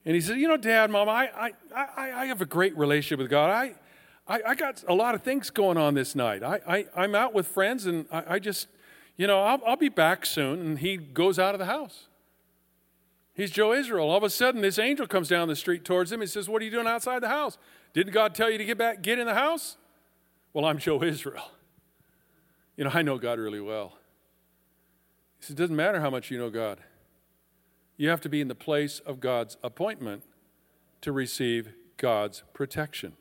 And 0.06 0.14
he 0.14 0.22
said, 0.22 0.38
You 0.38 0.48
know, 0.48 0.58
Dad, 0.58 0.92
Mom, 0.92 1.10
I, 1.10 1.32
I, 1.36 1.52
I, 1.76 2.12
I 2.22 2.26
have 2.28 2.42
a 2.42 2.46
great 2.46 2.78
relationship 2.78 3.18
with 3.18 3.32
God. 3.32 3.50
I, 3.50 3.74
I, 4.28 4.42
I, 4.48 4.56
got 4.56 4.84
a 4.88 4.94
lot 4.94 5.16
of 5.16 5.24
things 5.24 5.50
going 5.50 5.78
on 5.78 5.96
this 5.96 6.16
night. 6.16 6.44
I, 6.44 6.60
I, 6.68 6.86
I'm 6.96 7.16
out 7.16 7.34
with 7.34 7.48
friends, 7.48 7.86
and 7.86 8.06
I, 8.12 8.24
I 8.36 8.40
just, 8.40 8.68
you 9.18 9.28
know, 9.28 9.42
I'll, 9.42 9.62
I'll 9.66 9.76
be 9.76 9.90
back 9.90 10.26
soon. 10.26 10.60
And 10.62 10.80
he 10.80 10.96
goes 10.96 11.38
out 11.38 11.56
of 11.56 11.60
the 11.60 11.66
house. 11.66 12.08
He's 13.34 13.52
Joe 13.52 13.74
Israel. 13.74 14.10
All 14.10 14.18
of 14.18 14.24
a 14.24 14.30
sudden, 14.30 14.62
this 14.62 14.80
angel 14.80 15.08
comes 15.08 15.28
down 15.28 15.48
the 15.48 15.56
street 15.56 15.84
towards 15.84 16.12
him. 16.12 16.22
He 16.22 16.28
says, 16.28 16.48
What 16.48 16.62
are 16.62 16.66
you 16.66 16.72
doing 16.72 16.88
outside 16.88 17.20
the 17.20 17.30
house? 17.30 17.58
Didn't 17.94 18.14
God 18.14 18.34
tell 18.36 18.50
you 18.50 18.58
to 18.58 18.66
get 18.66 18.78
back, 18.78 19.02
get 19.02 19.20
in 19.20 19.26
the 19.26 19.34
house? 19.34 19.78
Well, 20.54 20.66
I'm 20.66 20.78
Joe 20.78 21.04
Israel. 21.04 21.52
You 22.78 22.86
know, 22.86 22.92
I 22.94 23.02
know 23.02 23.18
God 23.18 23.40
really 23.40 23.62
well. 23.62 23.98
He 25.40 25.46
says, 25.46 25.52
It 25.52 25.58
doesn't 25.58 25.76
matter 25.76 26.00
how 26.00 26.10
much 26.10 26.32
you 26.32 26.38
know 26.38 26.50
God. 26.50 26.80
You 27.98 28.10
have 28.10 28.22
to 28.22 28.30
be 28.30 28.40
in 28.40 28.48
the 28.48 28.56
place 28.56 29.00
of 29.00 29.20
God's 29.20 29.58
appointment 29.64 30.24
to 31.02 31.12
receive 31.12 31.74
God's 31.98 32.44
protection. 32.54 33.14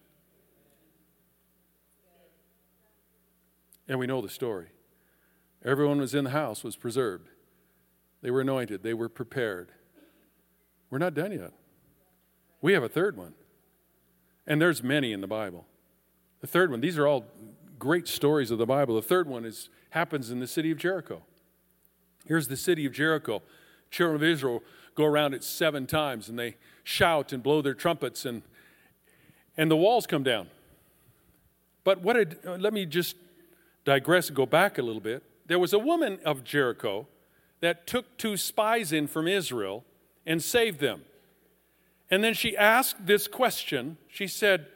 And 3.93 3.99
we 3.99 4.07
know 4.07 4.23
the 4.23 4.31
story. 4.31 4.69
Everyone 5.63 6.01
was 6.01 6.15
in 6.15 6.25
the 6.25 6.31
house 6.31 6.65
was 6.65 6.77
preserved. 6.77 7.29
They 8.23 8.31
were 8.31 8.41
anointed, 8.41 8.83
they 8.83 8.95
were 8.95 9.11
prepared. 9.11 9.71
We're 10.89 10.97
not 10.97 11.13
done 11.13 11.31
yet. 11.31 11.53
We 12.63 12.73
have 12.73 12.83
a 12.83 12.89
third 12.89 13.19
one. 13.19 13.35
And 14.47 14.63
there's 14.63 14.83
many 14.83 15.13
in 15.13 15.21
the 15.21 15.27
Bible. 15.27 15.67
The 16.41 16.47
third 16.47 16.71
one, 16.71 16.81
these 16.81 16.97
are 16.97 17.07
all 17.07 17.27
great 17.79 18.09
stories 18.09 18.51
of 18.51 18.57
the 18.57 18.65
Bible. 18.65 18.95
The 18.95 19.03
third 19.03 19.29
one 19.29 19.45
is 19.45 19.69
happens 19.91 20.31
in 20.31 20.41
the 20.41 20.47
city 20.47 20.71
of 20.71 20.79
Jericho. 20.79 21.23
Here's 22.25 22.49
the 22.49 22.57
city 22.57 22.87
of 22.87 22.95
Jericho. 22.95 23.43
Children 23.91 24.17
of 24.17 24.23
Israel 24.23 24.63
go 24.95 25.05
around 25.05 25.35
it 25.35 25.45
seven 25.45 25.87
times 25.87 26.31
and 26.31 26.39
they 26.39 26.57
shout 26.83 27.31
and 27.31 27.43
blow 27.43 27.61
their 27.61 27.75
trumpets 27.75 28.25
and 28.25 28.41
and 29.59 29.71
the 29.71 29.77
walls 29.77 30.07
come 30.07 30.23
down. 30.23 30.49
But 31.85 32.01
what 32.01 32.15
did, 32.15 32.39
let 32.43 32.73
me 32.73 32.87
just 32.87 33.17
digress 33.85 34.29
and 34.29 34.37
go 34.37 34.47
back 34.47 34.79
a 34.79 34.83
little 34.83 35.01
bit. 35.01 35.23
There 35.47 35.59
was 35.59 35.73
a 35.73 35.79
woman 35.79 36.19
of 36.25 36.45
Jericho 36.45 37.07
that 37.61 37.87
took 37.87 38.17
two 38.17 38.37
spies 38.37 38.93
in 38.93 39.07
from 39.07 39.29
Israel 39.29 39.85
and 40.27 40.43
saved 40.43 40.81
them. 40.81 41.03
And 42.11 42.23
then 42.23 42.35
she 42.35 42.57
asked 42.57 43.07
this 43.07 43.27
question. 43.27 43.97
She 44.09 44.27
said, 44.27 44.67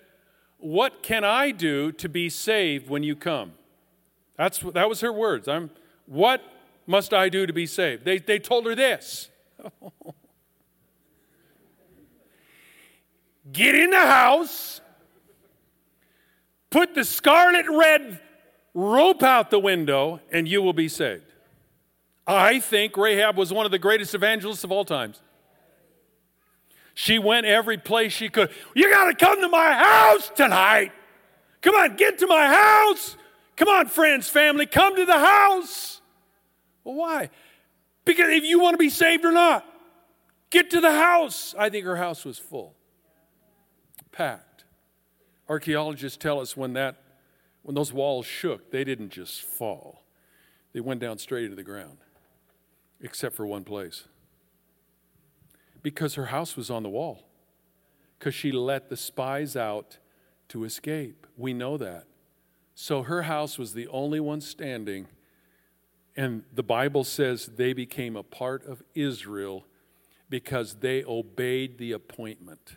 What 0.58 1.02
can 1.02 1.24
I 1.24 1.50
do 1.50 1.92
to 1.92 2.08
be 2.08 2.28
saved 2.28 2.88
when 2.88 3.02
you 3.02 3.14
come? 3.14 3.52
That's, 4.36 4.60
that 4.60 4.88
was 4.88 5.00
her 5.00 5.12
words. 5.12 5.48
I'm, 5.48 5.70
what 6.06 6.42
must 6.86 7.12
I 7.12 7.28
do 7.28 7.46
to 7.46 7.52
be 7.52 7.66
saved? 7.66 8.04
They, 8.04 8.18
they 8.18 8.38
told 8.38 8.66
her 8.66 8.74
this 8.74 9.28
Get 13.52 13.74
in 13.74 13.90
the 13.90 14.00
house, 14.00 14.80
put 16.70 16.94
the 16.94 17.04
scarlet 17.04 17.66
red 17.68 18.20
rope 18.76 19.22
out 19.22 19.50
the 19.50 19.58
window, 19.58 20.20
and 20.30 20.46
you 20.46 20.60
will 20.60 20.74
be 20.74 20.86
saved. 20.86 21.32
I 22.26 22.60
think 22.60 22.94
Rahab 22.96 23.38
was 23.38 23.50
one 23.50 23.64
of 23.64 23.72
the 23.72 23.78
greatest 23.78 24.14
evangelists 24.14 24.64
of 24.64 24.70
all 24.70 24.84
times. 24.84 25.22
She 26.92 27.18
went 27.18 27.46
every 27.46 27.78
place 27.78 28.12
she 28.12 28.28
could. 28.28 28.50
You 28.74 28.90
got 28.90 29.04
to 29.06 29.14
come 29.14 29.40
to 29.40 29.48
my 29.48 29.72
house 29.72 30.30
tonight. 30.34 30.92
Come 31.62 31.74
on, 31.74 31.96
get 31.96 32.18
to 32.18 32.26
my 32.26 32.46
house. 32.46 33.16
Come 33.56 33.68
on, 33.68 33.86
friends, 33.86 34.28
family, 34.28 34.66
come 34.66 34.94
to 34.94 35.06
the 35.06 35.18
house. 35.18 36.02
Well, 36.84 36.96
why? 36.96 37.30
Because 38.04 38.28
if 38.28 38.44
you 38.44 38.60
want 38.60 38.74
to 38.74 38.78
be 38.78 38.90
saved 38.90 39.24
or 39.24 39.32
not, 39.32 39.64
get 40.50 40.70
to 40.70 40.82
the 40.82 40.92
house. 40.92 41.54
I 41.58 41.70
think 41.70 41.86
her 41.86 41.96
house 41.96 42.26
was 42.26 42.38
full, 42.38 42.74
packed. 44.12 44.64
Archaeologists 45.48 46.18
tell 46.18 46.40
us 46.40 46.56
when 46.56 46.74
that 46.74 46.96
when 47.66 47.74
those 47.74 47.92
walls 47.92 48.24
shook, 48.24 48.70
they 48.70 48.84
didn't 48.84 49.08
just 49.08 49.42
fall, 49.42 50.04
they 50.72 50.78
went 50.78 51.00
down 51.00 51.18
straight 51.18 51.42
into 51.42 51.56
the 51.56 51.64
ground, 51.64 51.98
except 53.00 53.34
for 53.34 53.44
one 53.44 53.64
place. 53.64 54.04
Because 55.82 56.14
her 56.14 56.26
house 56.26 56.56
was 56.56 56.70
on 56.70 56.84
the 56.84 56.88
wall, 56.88 57.26
because 58.16 58.36
she 58.36 58.52
let 58.52 58.88
the 58.88 58.96
spies 58.96 59.56
out 59.56 59.98
to 60.46 60.62
escape. 60.62 61.26
We 61.36 61.54
know 61.54 61.76
that. 61.76 62.04
So 62.76 63.02
her 63.02 63.22
house 63.22 63.58
was 63.58 63.74
the 63.74 63.88
only 63.88 64.20
one 64.20 64.40
standing, 64.40 65.08
and 66.16 66.44
the 66.54 66.62
Bible 66.62 67.02
says 67.02 67.46
they 67.46 67.72
became 67.72 68.14
a 68.14 68.22
part 68.22 68.64
of 68.64 68.80
Israel 68.94 69.66
because 70.30 70.76
they 70.76 71.02
obeyed 71.02 71.78
the 71.78 71.90
appointment. 71.90 72.76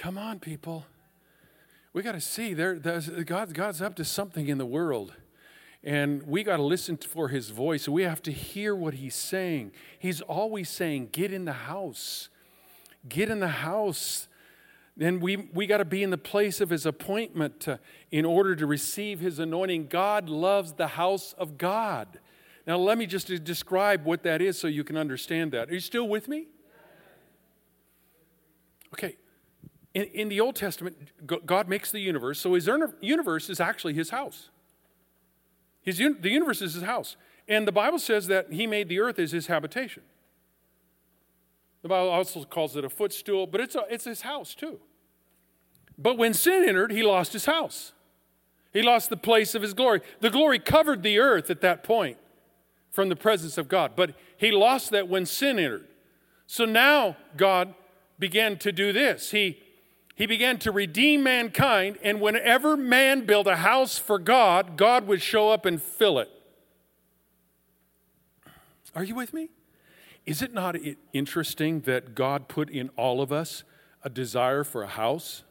Come 0.00 0.16
on, 0.16 0.40
people. 0.40 0.86
We 1.92 2.02
got 2.02 2.12
to 2.12 2.22
see 2.22 2.54
there. 2.54 2.76
God, 2.76 3.52
God's 3.52 3.82
up 3.82 3.96
to 3.96 4.04
something 4.06 4.48
in 4.48 4.56
the 4.56 4.64
world, 4.64 5.12
and 5.84 6.22
we 6.22 6.42
got 6.42 6.56
to 6.56 6.62
listen 6.62 6.96
for 6.96 7.28
His 7.28 7.50
voice. 7.50 7.86
We 7.86 8.04
have 8.04 8.22
to 8.22 8.32
hear 8.32 8.74
what 8.74 8.94
He's 8.94 9.14
saying. 9.14 9.72
He's 9.98 10.22
always 10.22 10.70
saying, 10.70 11.10
"Get 11.12 11.34
in 11.34 11.44
the 11.44 11.52
house, 11.52 12.30
get 13.10 13.28
in 13.28 13.40
the 13.40 13.48
house." 13.48 14.26
Then 14.96 15.20
we, 15.20 15.36
we 15.36 15.66
got 15.66 15.78
to 15.78 15.84
be 15.84 16.02
in 16.02 16.08
the 16.08 16.18
place 16.18 16.62
of 16.62 16.70
his 16.70 16.84
appointment 16.86 17.60
to, 17.60 17.78
in 18.10 18.24
order 18.24 18.56
to 18.56 18.66
receive 18.66 19.20
his 19.20 19.38
anointing. 19.38 19.86
God 19.88 20.28
loves 20.28 20.72
the 20.72 20.88
house 20.88 21.34
of 21.38 21.58
God. 21.58 22.18
Now, 22.66 22.76
let 22.76 22.98
me 22.98 23.06
just 23.06 23.28
describe 23.44 24.04
what 24.04 24.22
that 24.24 24.42
is 24.42 24.58
so 24.58 24.66
you 24.66 24.82
can 24.82 24.96
understand 24.96 25.52
that. 25.52 25.70
Are 25.70 25.74
you 25.74 25.80
still 25.80 26.08
with 26.08 26.26
me? 26.26 26.48
Okay, 28.92 29.16
in, 29.94 30.04
in 30.04 30.28
the 30.28 30.40
Old 30.40 30.56
Testament, 30.56 30.96
God 31.26 31.68
makes 31.68 31.90
the 31.90 32.00
universe, 32.00 32.38
so 32.40 32.54
his 32.54 32.68
universe 33.00 33.50
is 33.50 33.60
actually 33.60 33.94
his 33.94 34.10
house. 34.10 34.50
His, 35.82 35.98
the 35.98 36.30
universe 36.30 36.62
is 36.62 36.74
his 36.74 36.82
house. 36.82 37.16
And 37.48 37.66
the 37.66 37.72
Bible 37.72 37.98
says 37.98 38.28
that 38.28 38.52
he 38.52 38.66
made 38.66 38.88
the 38.88 39.00
earth 39.00 39.18
as 39.18 39.32
his 39.32 39.48
habitation. 39.48 40.04
The 41.82 41.88
Bible 41.88 42.10
also 42.10 42.44
calls 42.44 42.76
it 42.76 42.84
a 42.84 42.90
footstool, 42.90 43.46
but 43.46 43.60
it's, 43.60 43.74
a, 43.74 43.84
it's 43.90 44.04
his 44.04 44.20
house 44.20 44.54
too. 44.54 44.78
But 45.98 46.16
when 46.16 46.34
sin 46.34 46.64
entered, 46.64 46.92
he 46.92 47.02
lost 47.02 47.32
his 47.32 47.46
house. 47.46 47.92
He 48.72 48.82
lost 48.82 49.10
the 49.10 49.16
place 49.16 49.54
of 49.54 49.62
his 49.62 49.74
glory. 49.74 50.00
The 50.20 50.30
glory 50.30 50.58
covered 50.58 51.02
the 51.02 51.18
earth 51.18 51.50
at 51.50 51.60
that 51.62 51.82
point 51.82 52.18
from 52.90 53.08
the 53.08 53.16
presence 53.16 53.58
of 53.58 53.68
God, 53.68 53.92
but 53.96 54.14
he 54.36 54.52
lost 54.52 54.90
that 54.90 55.08
when 55.08 55.26
sin 55.26 55.58
entered. 55.58 55.88
So 56.46 56.64
now 56.64 57.16
God 57.36 57.74
began 58.18 58.58
to 58.58 58.70
do 58.70 58.92
this. 58.92 59.30
He 59.30 59.60
he 60.20 60.26
began 60.26 60.58
to 60.58 60.70
redeem 60.70 61.22
mankind, 61.22 61.96
and 62.02 62.20
whenever 62.20 62.76
man 62.76 63.24
built 63.24 63.46
a 63.46 63.56
house 63.56 63.96
for 63.96 64.18
God, 64.18 64.76
God 64.76 65.06
would 65.06 65.22
show 65.22 65.48
up 65.48 65.64
and 65.64 65.80
fill 65.80 66.18
it. 66.18 66.28
Are 68.94 69.02
you 69.02 69.14
with 69.14 69.32
me? 69.32 69.48
Is 70.26 70.42
it 70.42 70.52
not 70.52 70.76
interesting 71.14 71.80
that 71.86 72.14
God 72.14 72.48
put 72.48 72.68
in 72.68 72.90
all 72.98 73.22
of 73.22 73.32
us 73.32 73.64
a 74.04 74.10
desire 74.10 74.62
for 74.62 74.82
a 74.82 74.88
house? 74.88 75.42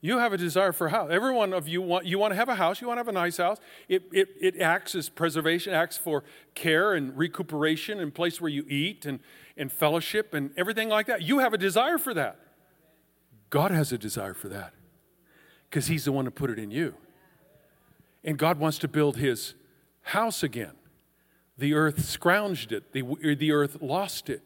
You 0.00 0.18
have 0.18 0.32
a 0.32 0.36
desire 0.36 0.72
for 0.72 0.88
a 0.88 0.90
house. 0.90 1.10
Every 1.12 1.32
one 1.32 1.52
of 1.52 1.68
you 1.68 1.80
want 1.82 2.06
you 2.06 2.18
want 2.18 2.32
to 2.32 2.36
have 2.36 2.48
a 2.48 2.56
house. 2.56 2.80
You 2.80 2.88
want 2.88 2.96
to 2.96 3.04
have 3.04 3.08
a 3.08 3.12
nice 3.12 3.36
house. 3.36 3.58
It, 3.88 4.02
it, 4.10 4.30
it 4.40 4.60
acts 4.60 4.96
as 4.96 5.08
preservation, 5.08 5.72
acts 5.74 5.96
for 5.96 6.24
care 6.56 6.94
and 6.94 7.16
recuperation, 7.16 8.00
and 8.00 8.12
place 8.12 8.40
where 8.40 8.50
you 8.50 8.64
eat 8.66 9.06
and, 9.06 9.20
and 9.56 9.70
fellowship 9.70 10.34
and 10.34 10.50
everything 10.56 10.88
like 10.88 11.06
that. 11.06 11.22
You 11.22 11.38
have 11.38 11.54
a 11.54 11.58
desire 11.58 11.96
for 11.96 12.14
that. 12.14 12.49
God 13.50 13.70
has 13.70 13.92
a 13.92 13.98
desire 13.98 14.34
for 14.34 14.48
that 14.48 14.72
because 15.68 15.88
He's 15.88 16.04
the 16.04 16.12
one 16.12 16.24
who 16.24 16.30
put 16.30 16.50
it 16.50 16.58
in 16.58 16.70
you. 16.70 16.94
And 18.24 18.38
God 18.38 18.58
wants 18.58 18.78
to 18.78 18.88
build 18.88 19.16
His 19.16 19.54
house 20.02 20.42
again. 20.42 20.72
The 21.58 21.74
earth 21.74 21.98
scrounged 21.98 22.72
it, 22.72 22.92
the, 22.92 23.02
the 23.34 23.52
earth 23.52 23.78
lost 23.82 24.30
it, 24.30 24.42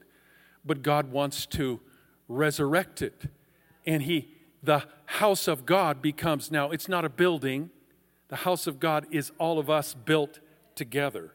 but 0.64 0.82
God 0.82 1.12
wants 1.12 1.46
to 1.46 1.80
resurrect 2.28 3.02
it. 3.02 3.30
And 3.86 4.02
He 4.02 4.34
the 4.64 4.84
house 5.04 5.46
of 5.46 5.66
God 5.66 6.00
becomes 6.00 6.50
now, 6.50 6.70
it's 6.70 6.88
not 6.88 7.04
a 7.04 7.10
building. 7.10 7.70
The 8.28 8.36
house 8.36 8.66
of 8.66 8.80
God 8.80 9.06
is 9.10 9.30
all 9.38 9.58
of 9.58 9.68
us 9.68 9.92
built 9.92 10.40
together. 10.74 11.34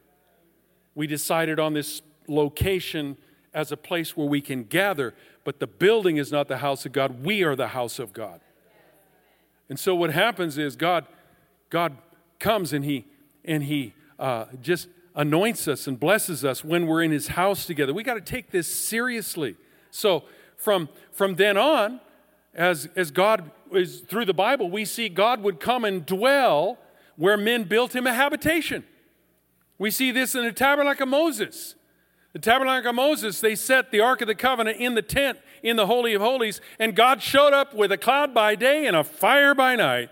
We 0.95 1.05
decided 1.05 1.60
on 1.60 1.73
this 1.73 2.01
location 2.27 3.17
as 3.53 3.71
a 3.71 3.77
place 3.77 4.17
where 4.17 4.27
we 4.27 4.41
can 4.41 4.63
gather, 4.63 5.13
but 5.43 5.60
the 5.60 5.67
building 5.67 6.17
is 6.17 6.32
not 6.32 6.47
the 6.47 6.58
house 6.58 6.86
of 6.86 6.91
God. 6.91 7.23
We 7.23 7.43
are 7.43 7.56
the 7.56 7.69
house 7.69 7.99
of 7.99 8.13
God. 8.13 8.41
And 9.69 9.80
so 9.80 9.95
what 9.95 10.12
happens 10.12 10.58
is 10.58 10.75
God, 10.75 11.06
God 11.69 11.97
comes 12.39 12.73
and 12.73 12.84
He 12.84 13.06
and 13.45 13.63
He 13.63 13.93
uh, 14.17 14.45
just 14.62 14.88
anoints 15.15 15.67
us 15.67 15.88
and 15.88 15.99
blesses 15.99 16.43
us 16.43 16.63
when 16.63 16.88
we're 16.88 17.04
in 17.04 17.12
His 17.12 17.30
house 17.30 17.65
together. 17.65 17.93
We 17.93 18.04
got 18.04 18.15
to 18.15 18.21
take 18.21 18.52
this 18.52 18.67
seriously. 18.67 19.56
So 19.91 20.23
from 20.58 20.89
from 21.12 21.36
then 21.36 21.58
on, 21.58 21.99
as, 22.54 22.89
as 22.95 23.12
God 23.12 23.52
is 23.71 24.02
through 24.02 24.25
the 24.25 24.34
Bible, 24.34 24.69
we 24.69 24.86
see 24.86 25.10
God 25.10 25.41
would 25.41 25.60
come 25.60 25.86
and 25.86 26.06
dwell 26.06 26.78
where 27.15 27.38
men 27.38 27.63
built 27.63 27.95
him 27.95 28.08
a 28.08 28.13
habitation. 28.13 28.84
We 29.78 29.91
see 29.91 30.12
this 30.12 30.36
in 30.36 30.43
the 30.43 30.52
tabernacle 30.52 31.04
of 31.04 31.10
Moses. 31.10 31.75
The 32.34 32.39
tabernacle 32.39 32.89
of 32.89 32.96
Moses, 32.96 33.42
they 33.42 33.56
set 33.56 33.92
the 33.92 34.02
Ark 34.02 34.22
of 34.22 34.28
the 34.28 34.36
Covenant 34.36 34.78
in 34.78 34.96
the 34.96 35.02
tent 35.02 35.39
in 35.63 35.76
the 35.76 35.88
Holy 35.88 36.13
of 36.13 36.22
Holies, 36.22 36.62
and 36.78 36.96
God 36.96 37.22
showed 37.22 37.54
up 37.54 37.74
with 37.74 37.92
a 37.92 37.98
cloud 37.98 38.34
by 38.34 38.56
day 38.56 38.86
and 38.86 38.96
a 38.96 39.04
fire 39.04 39.56
by 39.56 39.76
night 39.76 40.10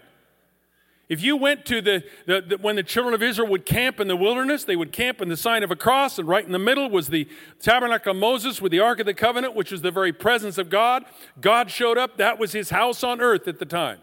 if 1.10 1.24
you 1.24 1.38
went 1.38 1.66
to 1.68 1.82
the, 1.82 2.04
the, 2.26 2.42
the, 2.42 2.58
when 2.58 2.76
the 2.76 2.84
children 2.84 3.14
of 3.14 3.24
Israel 3.24 3.48
would 3.50 3.66
camp 3.66 4.02
in 4.02 4.10
the 4.10 4.16
wilderness, 4.18 4.66
they 4.66 4.76
would 4.76 4.92
camp 4.92 5.22
in 5.22 5.30
the 5.30 5.38
sign 5.38 5.64
of 5.64 5.72
a 5.72 5.76
cross, 5.76 6.20
and 6.20 6.28
right 6.28 6.46
in 6.46 6.52
the 6.52 6.60
middle 6.60 6.90
was 6.90 7.08
the 7.08 7.28
tabernacle 7.62 8.12
of 8.12 8.18
Moses 8.18 8.62
with 8.62 8.74
the 8.74 8.82
Ark 8.82 9.00
of 9.00 9.06
the 9.06 9.14
Covenant, 9.14 9.56
which 9.56 9.72
was 9.72 9.82
the 9.82 9.92
very 9.92 10.12
presence 10.12 10.58
of 10.58 10.70
God. 10.70 11.06
God 11.40 11.72
showed 11.72 11.98
up. 11.98 12.18
That 12.18 12.40
was 12.40 12.52
his 12.52 12.72
house 12.72 13.06
on 13.06 13.22
earth 13.22 13.48
at 13.48 13.60
the 13.60 13.66
time. 13.66 14.00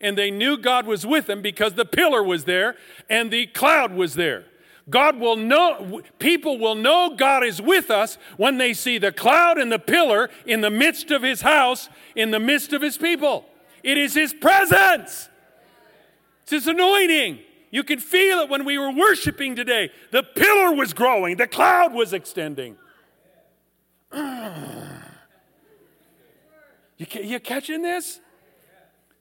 And 0.00 0.16
they 0.16 0.30
knew 0.30 0.56
God 0.56 0.86
was 0.86 1.06
with 1.06 1.26
them 1.26 1.42
because 1.42 1.74
the 1.74 1.84
pillar 1.84 2.22
was 2.22 2.44
there 2.44 2.76
and 3.08 3.30
the 3.30 3.46
cloud 3.46 3.94
was 3.94 4.14
there. 4.14 4.44
God 4.88 5.18
will 5.18 5.36
know, 5.36 6.02
people 6.18 6.58
will 6.58 6.76
know 6.76 7.14
God 7.16 7.44
is 7.44 7.60
with 7.60 7.90
us 7.90 8.18
when 8.36 8.58
they 8.58 8.72
see 8.72 8.98
the 8.98 9.10
cloud 9.10 9.58
and 9.58 9.70
the 9.72 9.80
pillar 9.80 10.30
in 10.46 10.60
the 10.60 10.70
midst 10.70 11.10
of 11.10 11.22
his 11.22 11.40
house, 11.40 11.88
in 12.14 12.30
the 12.30 12.38
midst 12.38 12.72
of 12.72 12.82
his 12.82 12.96
people. 12.96 13.44
It 13.82 13.98
is 13.98 14.14
his 14.14 14.32
presence. 14.32 15.28
It's 16.46 16.52
His 16.52 16.68
anointing. 16.68 17.40
You 17.72 17.82
can 17.82 17.98
feel 17.98 18.38
it 18.38 18.48
when 18.48 18.64
we 18.64 18.78
were 18.78 18.92
worshiping 18.92 19.56
today. 19.56 19.90
The 20.12 20.22
pillar 20.22 20.72
was 20.72 20.94
growing, 20.94 21.36
the 21.36 21.48
cloud 21.48 21.92
was 21.92 22.12
extending. 22.12 22.76
You, 26.98 27.06
you 27.22 27.40
catching 27.40 27.82
this? 27.82 28.20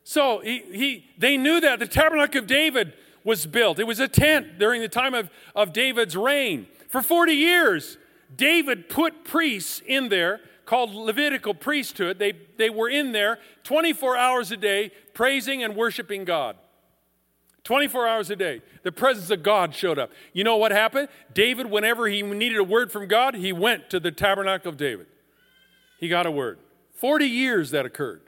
So 0.06 0.40
he, 0.40 0.60
he, 0.72 1.06
they 1.18 1.36
knew 1.36 1.60
that 1.60 1.80
the 1.80 1.88
tabernacle 1.88 2.40
of 2.40 2.48
David 2.48 2.94
was 3.26 3.46
built. 3.46 3.80
It 3.80 3.88
was 3.88 4.00
a 4.00 4.08
tent 4.08 4.58
during 4.58 4.80
the 4.80 4.88
time 4.88 5.14
of, 5.14 5.30
of 5.54 5.74
David's 5.74 6.16
reign. 6.16 6.68
For 6.88 7.02
40 7.02 7.34
years, 7.34 7.98
David 8.34 8.88
put 8.88 9.26
priests 9.26 9.82
in 9.86 10.08
there 10.08 10.40
called 10.66 10.92
Levitical 10.92 11.54
priesthood. 11.54 12.20
They, 12.20 12.34
they 12.58 12.70
were 12.70 12.90
in 12.90 13.12
there 13.12 13.40
24 13.64 14.16
hours 14.16 14.52
a 14.52 14.58
day 14.58 14.92
praising 15.14 15.64
and 15.64 15.76
worshiping 15.76 16.24
God. 16.24 16.56
24 17.64 18.08
hours 18.08 18.30
a 18.30 18.36
day. 18.36 18.62
The 18.84 18.92
presence 18.92 19.32
of 19.32 19.42
God 19.42 19.74
showed 19.74 19.98
up. 19.98 20.12
You 20.34 20.44
know 20.44 20.56
what 20.56 20.72
happened? 20.72 21.10
David, 21.34 21.70
whenever 21.70 22.08
he 22.08 22.22
needed 22.22 22.60
a 22.60 22.64
word 22.64 22.92
from 22.92 23.08
God, 23.08 23.34
he 23.34 23.52
went 23.52 23.90
to 23.90 24.00
the 24.00 24.12
tabernacle 24.12 24.70
of 24.70 24.78
David. 24.78 25.08
He 26.00 26.08
got 26.08 26.28
a 26.28 26.32
word. 26.32 26.60
40 26.94 27.26
years 27.26 27.72
that 27.72 27.86
occurred. 27.86 28.22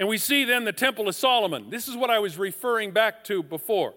And 0.00 0.08
we 0.08 0.16
see 0.16 0.44
then 0.44 0.64
the 0.64 0.72
temple 0.72 1.08
of 1.08 1.14
Solomon. 1.14 1.68
This 1.68 1.86
is 1.86 1.94
what 1.94 2.08
I 2.08 2.18
was 2.18 2.38
referring 2.38 2.90
back 2.90 3.22
to 3.24 3.42
before. 3.42 3.92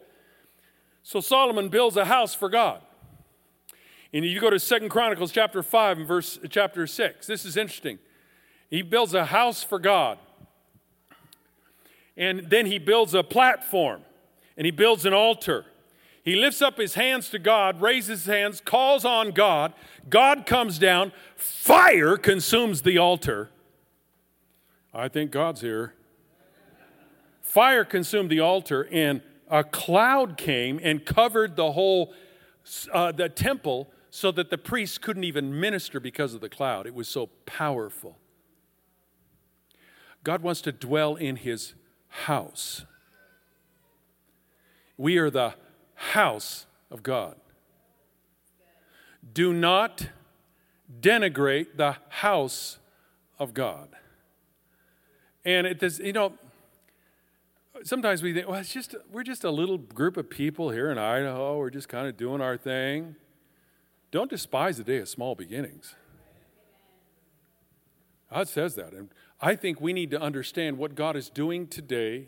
So 1.02 1.22
Solomon 1.22 1.70
builds 1.70 1.96
a 1.96 2.04
house 2.04 2.36
for 2.36 2.50
God. 2.50 2.82
And 4.12 4.26
you 4.26 4.40
go 4.42 4.50
to 4.50 4.60
Second 4.60 4.90
Chronicles 4.90 5.32
chapter 5.32 5.64
5 5.64 6.00
and 6.00 6.08
verse 6.08 6.38
chapter 6.50 6.86
6. 6.86 7.26
This 7.26 7.46
is 7.46 7.56
interesting. 7.56 8.00
He 8.70 8.82
builds 8.82 9.14
a 9.14 9.28
house 9.28 9.64
for 9.64 9.80
God. 9.80 10.18
And 12.18 12.50
then 12.50 12.66
he 12.66 12.80
builds 12.80 13.14
a 13.14 13.24
platform 13.24 14.02
and 14.58 14.66
he 14.66 14.72
builds 14.72 15.06
an 15.06 15.14
altar. 15.14 15.66
He 16.22 16.36
lifts 16.36 16.62
up 16.62 16.78
his 16.78 16.96
hands 16.96 17.30
to 17.30 17.40
God, 17.40 17.82
raises 17.82 18.26
his 18.26 18.26
hands, 18.26 18.60
calls 18.60 19.06
on 19.06 19.32
God. 19.32 19.74
God 20.10 20.46
comes 20.46 20.78
down, 20.78 21.14
fire 21.38 22.18
consumes 22.18 22.82
the 22.82 22.98
altar. 22.98 23.50
I 24.94 25.08
think 25.08 25.32
God's 25.32 25.62
here. 25.62 25.94
Fire 27.42 27.84
consumed 27.84 28.30
the 28.30 28.40
altar, 28.40 28.88
and 28.92 29.22
a 29.50 29.64
cloud 29.64 30.38
came 30.38 30.80
and 30.84 31.06
covered 31.06 31.56
the 31.56 31.72
whole 31.72 32.14
uh, 32.92 33.12
the 33.12 33.28
temple 33.30 33.90
so 34.10 34.32
that 34.32 34.50
the 34.50 34.58
priests 34.58 34.98
couldn't 34.98 35.24
even 35.24 35.60
minister 35.60 36.00
because 36.00 36.34
of 36.34 36.42
the 36.42 36.50
cloud. 36.50 36.86
It 36.86 36.94
was 36.94 37.08
so 37.08 37.28
powerful. 37.46 38.18
God 40.24 40.42
wants 40.42 40.62
to 40.62 40.72
dwell 40.72 41.16
in 41.16 41.38
his 41.38 41.74
house. 42.08 42.86
We 44.98 45.18
are 45.18 45.30
the 45.30 45.56
house 45.96 46.68
of 46.92 47.04
God. 47.04 47.36
Do 49.34 49.52
not 49.52 50.10
denigrate 51.02 51.76
the 51.76 51.98
house 52.10 52.78
of 53.40 53.54
God. 53.54 53.90
And 55.46 55.68
it 55.68 55.80
does, 55.80 56.00
you 56.00 56.14
know, 56.14 56.34
sometimes 57.84 58.24
we 58.24 58.34
think, 58.34 58.48
well, 58.48 58.60
it's 58.60 58.74
just 58.74 58.96
we're 59.12 59.24
just 59.24 59.44
a 59.44 59.52
little 59.52 59.78
group 59.78 60.18
of 60.18 60.30
people 60.30 60.70
here 60.70 60.92
in 60.92 60.98
Idaho. 60.98 61.58
We're 61.58 61.70
just 61.70 61.90
kind 61.90 62.08
of 62.08 62.18
doing 62.18 62.42
our 62.42 62.58
thing. 62.58 63.16
Don't 64.12 64.30
despise 64.30 64.78
the 64.78 64.84
day 64.84 64.98
of 64.98 65.10
small 65.10 65.36
beginnings. 65.36 65.96
God 68.32 68.48
says 68.48 68.76
that. 68.76 68.94
And 68.94 69.10
I 69.42 69.56
think 69.56 69.82
we 69.82 69.94
need 69.94 70.12
to 70.12 70.22
understand 70.22 70.78
what 70.78 70.96
God 70.96 71.16
is 71.16 71.30
doing 71.30 71.68
today 71.68 72.28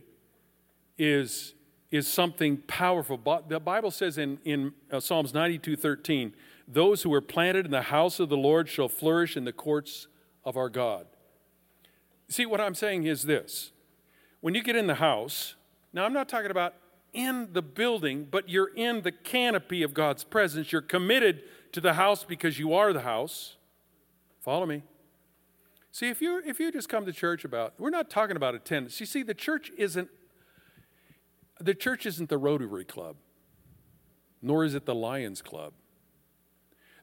is 0.98 1.54
is 1.92 2.08
something 2.08 2.58
powerful. 2.68 3.18
The 3.48 3.60
Bible 3.60 3.92
says 3.92 4.18
in, 4.18 4.40
in 4.44 4.74
uh, 4.92 5.00
Psalms 5.00 5.34
92 5.34 5.78
13, 5.78 6.34
those 6.68 7.04
who 7.04 7.14
are 7.14 7.22
planted 7.22 7.66
in 7.66 7.72
the 7.72 7.84
house 7.84 8.20
of 8.20 8.30
the 8.30 8.38
Lord 8.38 8.68
shall 8.68 8.90
flourish 8.90 9.38
in 9.38 9.46
the 9.46 9.54
courts 9.54 10.08
of 10.44 10.58
our 10.58 10.70
God. 10.70 11.06
See, 12.28 12.46
what 12.46 12.60
I'm 12.60 12.76
saying 12.76 13.06
is 13.06 13.24
this 13.24 13.72
when 14.42 14.56
you 14.56 14.64
get 14.64 14.76
in 14.76 14.88
the 14.88 14.96
house, 14.96 15.56
now 15.94 16.06
I'm 16.06 16.14
not 16.14 16.30
talking 16.30 16.52
about 16.52 16.74
in 17.14 17.50
the 17.54 17.62
building, 17.62 18.28
but 18.30 18.50
you're 18.50 18.72
in 18.76 19.02
the 19.02 19.12
canopy 19.12 19.82
of 19.82 19.94
God's 19.94 20.24
presence. 20.24 20.72
You're 20.72 20.82
committed 20.82 21.44
to 21.72 21.82
the 21.82 21.94
house 21.94 22.24
because 22.24 22.60
you 22.60 22.74
are 22.74 22.94
the 22.94 23.02
house. 23.02 23.56
Follow 24.42 24.66
me. 24.66 24.84
See, 25.92 26.10
if 26.10 26.22
you 26.22 26.42
if 26.46 26.60
you 26.60 26.72
just 26.72 26.90
come 26.90 27.06
to 27.06 27.14
church 27.14 27.46
about, 27.46 27.74
we're 27.80 27.90
not 27.90 28.10
talking 28.10 28.36
about 28.36 28.54
attendance. 28.54 29.00
You 29.00 29.06
see, 29.06 29.24
the 29.24 29.34
church 29.34 29.72
isn't 29.78 30.10
the 31.60 31.74
church 31.74 32.06
isn't 32.06 32.28
the 32.28 32.38
Rotary 32.38 32.84
Club, 32.84 33.16
nor 34.42 34.66
is 34.66 34.76
it 34.76 34.86
the 34.86 34.94
Lions 34.94 35.42
Club. 35.42 35.74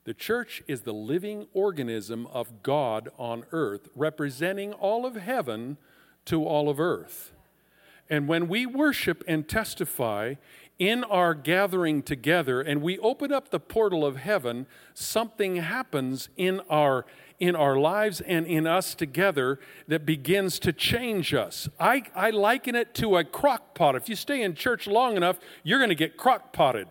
The 0.05 0.15
church 0.15 0.63
is 0.67 0.83
the 0.83 0.93
living 0.93 1.47
organism 1.53 2.27
of 2.27 2.63
God 2.63 3.09
on 3.19 3.45
earth, 3.53 3.89
representing 3.95 4.73
all 4.73 5.07
of 5.07 5.15
heaven 5.15 5.77
to 6.25 6.45
all 6.45 6.69
of 6.69 6.81
earth. 6.81 7.33
And 8.11 8.27
when 8.27 8.49
we 8.49 8.67
worship 8.67 9.23
and 9.29 9.49
testify 9.49 10.35
in 10.79 11.05
our 11.05 11.35
gathering 11.35 12.03
together 12.03 12.61
and 12.61 12.83
we 12.83 12.99
open 12.99 13.33
up 13.33 13.51
the 13.51 13.61
portal 13.61 14.05
of 14.05 14.17
heaven, 14.17 14.67
something 14.93 15.57
happens 15.57 16.29
in 16.37 16.61
our 16.69 17.07
in 17.39 17.57
our 17.57 17.77
lives 17.77 18.21
and 18.21 18.47
in 18.47 18.69
us 18.69 18.95
together 18.95 19.59
that 19.89 20.07
begins 20.07 20.61
to 20.61 20.73
change 20.73 21.35
us. 21.35 21.69
I, 21.81 22.05
I 22.15 22.31
liken 22.31 22.77
it 22.77 22.95
to 22.95 23.17
a 23.17 23.25
crock 23.25 23.75
pot. 23.75 23.97
If 23.97 24.09
you 24.09 24.15
stay 24.15 24.43
in 24.43 24.55
church 24.55 24.87
long 24.87 25.17
enough, 25.17 25.41
you're 25.65 25.81
going 25.81 25.89
to 25.89 25.97
get 25.97 26.17
crock 26.17 26.53
potted. 26.53 26.87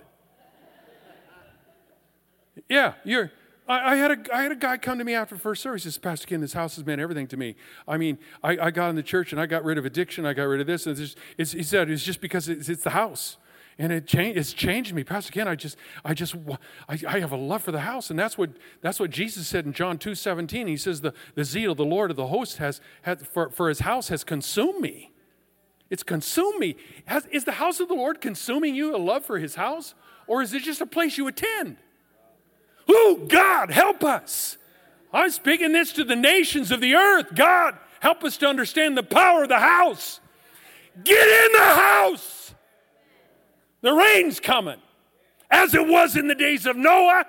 Yeah, 2.72 2.94
you're. 3.04 3.34
I, 3.68 3.92
I, 3.92 3.96
had 3.98 4.12
a, 4.12 4.36
I 4.36 4.44
had 4.44 4.54
a 4.54 4.56
guy 4.56 4.78
come 4.78 4.98
to 4.98 5.04
me 5.04 5.14
after 5.14 5.36
first 5.36 5.62
service. 5.62 5.84
He 5.84 5.90
says, 5.90 5.98
Pastor 5.98 6.26
Ken, 6.26 6.40
this 6.40 6.54
house 6.54 6.78
has 6.78 6.86
meant 6.86 7.02
everything 7.02 7.28
to 7.28 7.36
me. 7.36 7.58
I 7.86 7.98
mean, 7.98 8.18
I, 8.42 8.58
I 8.58 8.72
got 8.72 8.90
in 8.90 8.96
the 8.96 9.04
church 9.04 9.34
and 9.34 9.42
I 9.42 9.46
got 9.46 9.66
rid 9.66 9.78
of 9.78 9.86
addiction. 9.86 10.26
I 10.26 10.32
got 10.32 10.46
rid 10.46 10.62
of 10.62 10.68
this. 10.68 10.88
And 10.88 10.98
it's, 10.98 11.16
it's, 11.38 11.52
he 11.52 11.64
said, 11.64 11.90
it's 11.90 12.02
just 12.02 12.22
because 12.22 12.48
it's, 12.48 12.70
it's 12.70 12.84
the 12.84 12.92
house 12.92 13.38
and 13.78 13.92
it 13.92 14.08
changed, 14.08 14.38
it's 14.38 14.54
changed 14.54 14.94
me 14.94 15.02
pastor 15.02 15.32
ken 15.32 15.48
i 15.48 15.56
just 15.56 15.78
i 16.04 16.14
just 16.14 16.36
I, 16.90 17.00
I, 17.08 17.20
have 17.20 17.32
a 17.32 17.38
love 17.38 17.64
for 17.64 17.72
the 17.72 17.80
house 17.80 18.10
and 18.10 18.20
that's 18.20 18.38
what 18.38 18.50
that's 18.82 19.00
what 19.00 19.10
jesus 19.12 19.48
said 19.48 19.66
in 19.66 19.72
john 19.72 19.98
2 19.98 20.14
17 20.14 20.68
he 20.68 20.76
says 20.76 21.00
the, 21.00 21.14
the 21.36 21.46
zeal 21.46 21.72
of 21.72 21.78
the 21.78 21.86
lord 21.86 22.12
of 22.12 22.18
the 22.18 22.28
host 22.28 22.58
has, 22.58 22.82
has 23.04 23.24
for, 23.24 23.50
for 23.50 23.70
his 23.70 23.80
house 23.80 24.10
has 24.10 24.26
consumed 24.26 24.82
me 24.82 25.14
it's 25.90 26.04
consumed 26.04 26.60
me 26.60 26.76
has, 27.06 27.26
is 27.28 27.46
the 27.46 27.54
house 27.54 27.80
of 27.80 27.88
the 27.88 27.94
lord 27.94 28.20
consuming 28.20 28.76
you 28.76 28.94
a 28.94 29.00
love 29.00 29.26
for 29.26 29.40
his 29.40 29.56
house 29.56 29.96
or 30.28 30.42
is 30.42 30.54
it 30.54 30.64
just 30.64 30.82
a 30.82 30.86
place 30.86 31.18
you 31.18 31.28
attend 31.28 31.78
oh 32.88 33.26
god 33.28 33.72
help 33.72 34.04
us 34.04 34.58
i'm 35.14 35.30
speaking 35.30 35.72
this 35.72 35.94
to 35.94 36.04
the 36.04 36.16
nations 36.16 36.72
of 36.72 36.82
the 36.82 36.96
earth 36.96 37.34
god 37.36 37.78
help 38.00 38.24
us 38.24 38.38
to 38.38 38.48
understand 38.48 38.98
the 38.98 39.04
power 39.04 39.44
of 39.44 39.50
the 39.50 39.60
house 39.60 40.20
get 41.04 41.28
in 41.46 41.52
the 41.54 41.60
house 41.60 42.42
the 43.82 43.94
rain's 43.94 44.40
coming. 44.40 44.80
As 45.50 45.74
it 45.74 45.86
was 45.86 46.16
in 46.16 46.28
the 46.28 46.36
days 46.36 46.66
of 46.66 46.78
Noah, 46.78 47.26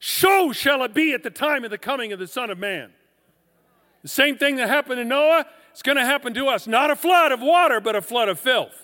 so 0.00 0.52
shall 0.52 0.82
it 0.84 0.94
be 0.94 1.12
at 1.12 1.22
the 1.22 1.30
time 1.30 1.64
of 1.64 1.70
the 1.70 1.78
coming 1.78 2.12
of 2.12 2.18
the 2.18 2.26
Son 2.26 2.50
of 2.50 2.58
Man. 2.58 2.92
The 4.02 4.08
same 4.08 4.38
thing 4.38 4.56
that 4.56 4.68
happened 4.68 4.98
to 4.98 5.04
Noah, 5.04 5.46
it's 5.70 5.82
going 5.82 5.96
to 5.96 6.04
happen 6.04 6.32
to 6.34 6.46
us. 6.46 6.66
Not 6.66 6.90
a 6.90 6.96
flood 6.96 7.32
of 7.32 7.40
water, 7.40 7.80
but 7.80 7.96
a 7.96 8.02
flood 8.02 8.28
of 8.28 8.38
filth. 8.38 8.83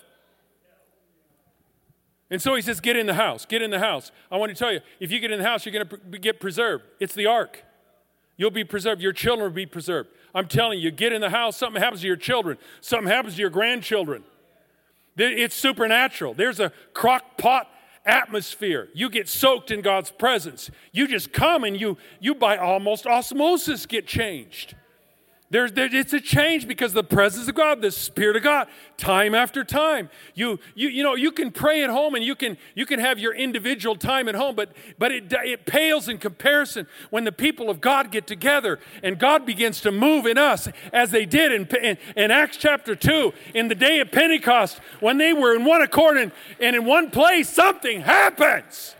And 2.31 2.41
so 2.41 2.55
he 2.55 2.61
says, 2.61 2.79
Get 2.79 2.95
in 2.95 3.05
the 3.05 3.13
house, 3.13 3.45
get 3.45 3.61
in 3.61 3.69
the 3.69 3.79
house. 3.79 4.11
I 4.31 4.37
want 4.37 4.51
to 4.51 4.57
tell 4.57 4.71
you, 4.73 4.79
if 4.99 5.11
you 5.11 5.19
get 5.19 5.29
in 5.29 5.39
the 5.39 5.45
house, 5.45 5.65
you're 5.65 5.73
going 5.73 6.01
to 6.11 6.17
get 6.17 6.39
preserved. 6.39 6.85
It's 6.99 7.13
the 7.13 7.27
ark. 7.27 7.63
You'll 8.37 8.49
be 8.49 8.63
preserved. 8.63 9.01
Your 9.01 9.13
children 9.13 9.49
will 9.49 9.55
be 9.55 9.67
preserved. 9.67 10.09
I'm 10.33 10.47
telling 10.47 10.79
you, 10.79 10.89
get 10.89 11.11
in 11.11 11.21
the 11.21 11.29
house, 11.29 11.57
something 11.57 11.81
happens 11.81 12.01
to 12.01 12.07
your 12.07 12.15
children, 12.15 12.57
something 12.79 13.09
happens 13.09 13.35
to 13.35 13.41
your 13.41 13.49
grandchildren. 13.49 14.23
It's 15.17 15.53
supernatural. 15.53 16.33
There's 16.33 16.61
a 16.61 16.71
crock 16.93 17.37
pot 17.37 17.69
atmosphere. 18.05 18.87
You 18.93 19.09
get 19.09 19.27
soaked 19.27 19.69
in 19.69 19.81
God's 19.81 20.09
presence. 20.09 20.71
You 20.93 21.07
just 21.07 21.33
come 21.33 21.65
and 21.65 21.79
you, 21.79 21.97
you 22.21 22.33
by 22.33 22.57
almost 22.57 23.05
osmosis 23.05 23.85
get 23.85 24.07
changed. 24.07 24.73
There's, 25.51 25.73
there, 25.73 25.89
it's 25.91 26.13
a 26.13 26.21
change 26.21 26.65
because 26.65 26.93
the 26.93 27.03
presence 27.03 27.49
of 27.49 27.55
God, 27.55 27.81
the 27.81 27.91
Spirit 27.91 28.37
of 28.37 28.43
God, 28.43 28.69
time 28.95 29.35
after 29.35 29.65
time. 29.65 30.09
You, 30.33 30.59
you, 30.75 30.87
you 30.87 31.03
know, 31.03 31.15
you 31.15 31.29
can 31.29 31.51
pray 31.51 31.83
at 31.83 31.89
home 31.89 32.15
and 32.15 32.23
you 32.23 32.35
can, 32.35 32.57
you 32.73 32.85
can 32.85 33.01
have 33.01 33.19
your 33.19 33.35
individual 33.35 33.97
time 33.97 34.29
at 34.29 34.35
home, 34.35 34.55
but, 34.55 34.71
but 34.97 35.11
it, 35.11 35.25
it 35.29 35.65
pales 35.65 36.07
in 36.07 36.19
comparison 36.19 36.87
when 37.09 37.25
the 37.25 37.33
people 37.33 37.69
of 37.69 37.81
God 37.81 38.11
get 38.11 38.27
together 38.27 38.79
and 39.03 39.19
God 39.19 39.45
begins 39.45 39.81
to 39.81 39.91
move 39.91 40.25
in 40.25 40.37
us 40.37 40.69
as 40.93 41.11
they 41.11 41.25
did 41.25 41.51
in, 41.51 41.67
in, 41.83 41.97
in 42.15 42.31
Acts 42.31 42.55
chapter 42.55 42.95
2, 42.95 43.33
in 43.53 43.67
the 43.67 43.75
day 43.75 43.99
of 43.99 44.09
Pentecost, 44.09 44.79
when 45.01 45.17
they 45.17 45.33
were 45.33 45.53
in 45.53 45.65
one 45.65 45.81
accord 45.81 46.15
and, 46.15 46.31
and 46.61 46.77
in 46.77 46.85
one 46.85 47.11
place, 47.11 47.49
something 47.49 47.99
happens. 47.99 48.95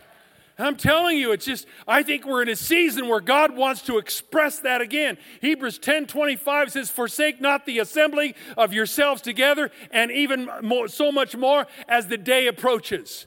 I'm 0.58 0.76
telling 0.76 1.16
you, 1.16 1.32
it's 1.32 1.46
just, 1.46 1.66
I 1.88 2.02
think 2.02 2.26
we're 2.26 2.42
in 2.42 2.48
a 2.48 2.56
season 2.56 3.08
where 3.08 3.20
God 3.20 3.56
wants 3.56 3.82
to 3.82 3.98
express 3.98 4.58
that 4.60 4.80
again. 4.80 5.16
Hebrews 5.40 5.78
10 5.78 6.06
25 6.06 6.72
says, 6.72 6.90
Forsake 6.90 7.40
not 7.40 7.64
the 7.64 7.78
assembly 7.78 8.34
of 8.56 8.72
yourselves 8.72 9.22
together, 9.22 9.70
and 9.90 10.10
even 10.10 10.48
more, 10.62 10.88
so 10.88 11.10
much 11.10 11.34
more 11.34 11.66
as 11.88 12.06
the 12.06 12.18
day 12.18 12.46
approaches. 12.46 13.26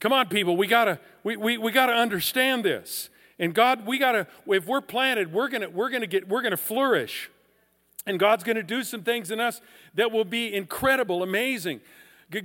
Come 0.00 0.12
on, 0.12 0.28
people, 0.28 0.56
we 0.56 0.66
gotta, 0.66 1.00
we, 1.24 1.36
we, 1.36 1.58
we 1.58 1.72
gotta 1.72 1.92
understand 1.92 2.64
this. 2.64 3.10
And 3.38 3.54
God, 3.54 3.86
we 3.86 3.98
gotta, 3.98 4.26
if 4.46 4.66
we're 4.66 4.80
planted, 4.80 5.32
we're 5.32 5.48
gonna, 5.48 5.68
we're 5.68 5.90
gonna 5.90 6.06
get, 6.06 6.28
we're 6.28 6.42
gonna 6.42 6.56
flourish. 6.56 7.30
And 8.06 8.18
God's 8.18 8.44
gonna 8.44 8.62
do 8.62 8.82
some 8.82 9.02
things 9.02 9.30
in 9.30 9.40
us 9.40 9.60
that 9.94 10.10
will 10.10 10.24
be 10.24 10.54
incredible, 10.54 11.22
amazing. 11.22 11.80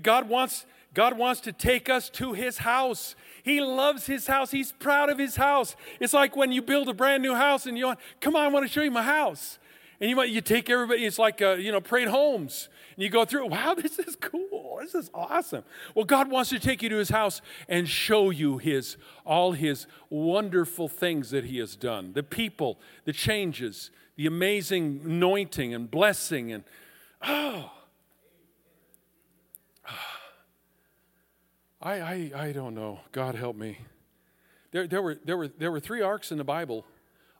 God 0.01 0.29
wants, 0.29 0.65
God 0.93 1.17
wants 1.17 1.41
to 1.41 1.51
take 1.51 1.89
us 1.89 2.09
to 2.11 2.33
his 2.33 2.59
house. 2.59 3.15
He 3.43 3.59
loves 3.59 4.05
his 4.05 4.27
house. 4.27 4.51
He's 4.51 4.71
proud 4.71 5.09
of 5.09 5.17
his 5.17 5.35
house. 5.35 5.75
It's 5.99 6.13
like 6.13 6.35
when 6.35 6.51
you 6.51 6.61
build 6.61 6.87
a 6.87 6.93
brand 6.93 7.21
new 7.21 7.35
house 7.35 7.65
and 7.65 7.77
you 7.77 7.87
want, 7.87 7.99
come 8.21 8.35
on, 8.35 8.45
I 8.45 8.47
want 8.47 8.65
to 8.65 8.71
show 8.71 8.81
you 8.81 8.91
my 8.91 9.03
house. 9.03 9.59
And 9.99 10.09
you, 10.09 10.21
you 10.23 10.41
take 10.41 10.69
everybody, 10.69 11.05
it's 11.05 11.19
like, 11.19 11.41
uh, 11.41 11.53
you 11.53 11.71
know, 11.71 11.79
Parade 11.79 12.07
Homes. 12.07 12.69
And 12.95 13.03
you 13.03 13.09
go 13.09 13.25
through, 13.25 13.47
wow, 13.47 13.73
this 13.77 13.99
is 13.99 14.15
cool. 14.15 14.79
This 14.81 14.95
is 14.95 15.09
awesome. 15.13 15.63
Well, 15.95 16.05
God 16.05 16.29
wants 16.29 16.49
to 16.51 16.59
take 16.59 16.81
you 16.81 16.89
to 16.89 16.97
his 16.97 17.09
house 17.09 17.41
and 17.67 17.87
show 17.87 18.29
you 18.29 18.57
his, 18.57 18.97
all 19.25 19.53
his 19.53 19.87
wonderful 20.09 20.87
things 20.87 21.29
that 21.31 21.45
he 21.45 21.57
has 21.59 21.75
done. 21.75 22.13
The 22.13 22.23
people, 22.23 22.79
the 23.05 23.13
changes, 23.13 23.91
the 24.15 24.27
amazing 24.27 25.01
anointing 25.05 25.73
and 25.73 25.89
blessing 25.89 26.51
and, 26.51 26.63
oh, 27.21 27.71
I, 31.81 31.99
I, 31.99 32.31
I 32.35 32.51
don't 32.51 32.75
know. 32.75 33.01
God 33.11 33.35
help 33.35 33.55
me. 33.55 33.79
There, 34.71 34.87
there, 34.87 35.01
were, 35.01 35.17
there, 35.23 35.37
were, 35.37 35.47
there 35.47 35.71
were 35.71 35.79
three 35.79 36.01
arks 36.01 36.31
in 36.31 36.37
the 36.37 36.43
Bible. 36.43 36.85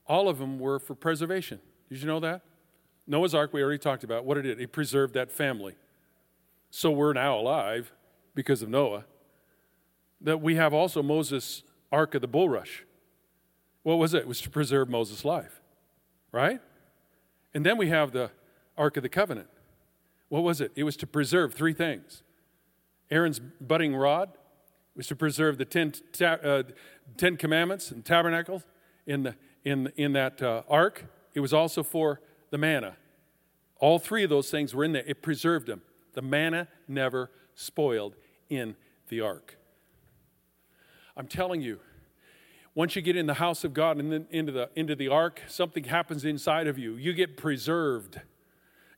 All 0.08 0.30
of 0.30 0.38
them 0.38 0.60
were 0.60 0.80
for 0.80 0.96
preservation. 0.96 1.60
Did 1.90 2.02
you 2.02 2.08
know 2.08 2.20
that? 2.20 2.42
Noah's 3.08 3.36
ark, 3.36 3.54
we 3.54 3.62
already 3.62 3.80
talked 3.80 4.04
about. 4.04 4.26
What 4.26 4.38
it 4.38 4.44
did, 4.44 4.60
it 4.60 4.64
It 4.64 4.72
preserved 4.72 5.14
that 5.16 5.32
family. 5.32 5.76
So 6.70 6.92
we're 6.92 7.14
now 7.14 7.38
alive 7.38 7.92
because 8.36 8.62
of 8.62 8.70
Noah. 8.70 9.06
That 10.22 10.42
we 10.42 10.56
have 10.56 10.74
also 10.74 11.04
Moses' 11.04 11.64
ark 11.92 12.16
of 12.16 12.22
the 12.22 12.28
bulrush. 12.28 12.84
What 13.84 13.96
was 13.96 14.14
it? 14.14 14.20
It 14.20 14.28
was 14.28 14.42
to 14.42 14.50
preserve 14.50 14.90
Moses' 14.90 15.26
life, 15.26 15.62
right? 16.32 16.62
And 17.54 17.66
then 17.66 17.78
we 17.78 17.90
have 17.90 18.12
the 18.12 18.32
ark 18.78 18.98
of 18.98 19.04
the 19.04 19.10
covenant. 19.10 19.50
What 20.30 20.42
was 20.42 20.62
it? 20.62 20.72
It 20.76 20.84
was 20.84 20.96
to 20.98 21.08
preserve 21.08 21.54
three 21.54 21.74
things 21.74 22.24
Aaron's 23.14 23.40
budding 23.40 23.96
rod 23.96 24.32
was 24.96 25.06
to 25.08 25.16
preserve 25.16 25.60
the 25.60 25.66
ten, 25.66 25.94
uh, 26.20 26.64
ten 27.16 27.38
commandments 27.38 27.92
and 27.92 28.04
tabernacles 28.04 28.64
in, 29.06 29.22
the, 29.22 29.36
in, 29.64 29.92
in 29.96 30.14
that 30.14 30.42
uh, 30.42 30.64
ark. 30.68 31.06
It 31.36 31.40
was 31.40 31.54
also 31.54 31.84
for 31.84 32.22
the 32.50 32.58
manna. 32.58 32.98
All 33.78 34.00
three 34.00 34.24
of 34.24 34.32
those 34.32 34.50
things 34.50 34.74
were 34.74 34.84
in 34.84 34.94
there. 34.94 35.04
It 35.06 35.22
preserved 35.22 35.68
them. 35.68 35.84
The 36.14 36.24
manna 36.24 36.68
never 36.88 37.30
spoiled 37.54 38.16
in 38.50 38.76
the 39.10 39.22
ark. 39.22 39.58
I'm 41.16 41.28
telling 41.28 41.62
you, 41.62 41.80
once 42.74 42.96
you 42.96 43.04
get 43.04 43.16
in 43.16 43.28
the 43.28 43.36
house 43.36 43.64
of 43.64 43.76
God 43.76 44.00
and 44.00 44.12
then 44.12 44.26
into 44.32 44.52
the, 44.52 44.72
into 44.76 44.96
the 44.96 45.10
ark, 45.10 45.44
something 45.48 45.84
happens 45.84 46.26
inside 46.26 46.66
of 46.66 46.80
you. 46.80 46.96
You 46.96 47.14
get 47.14 47.38
preserved. 47.38 48.22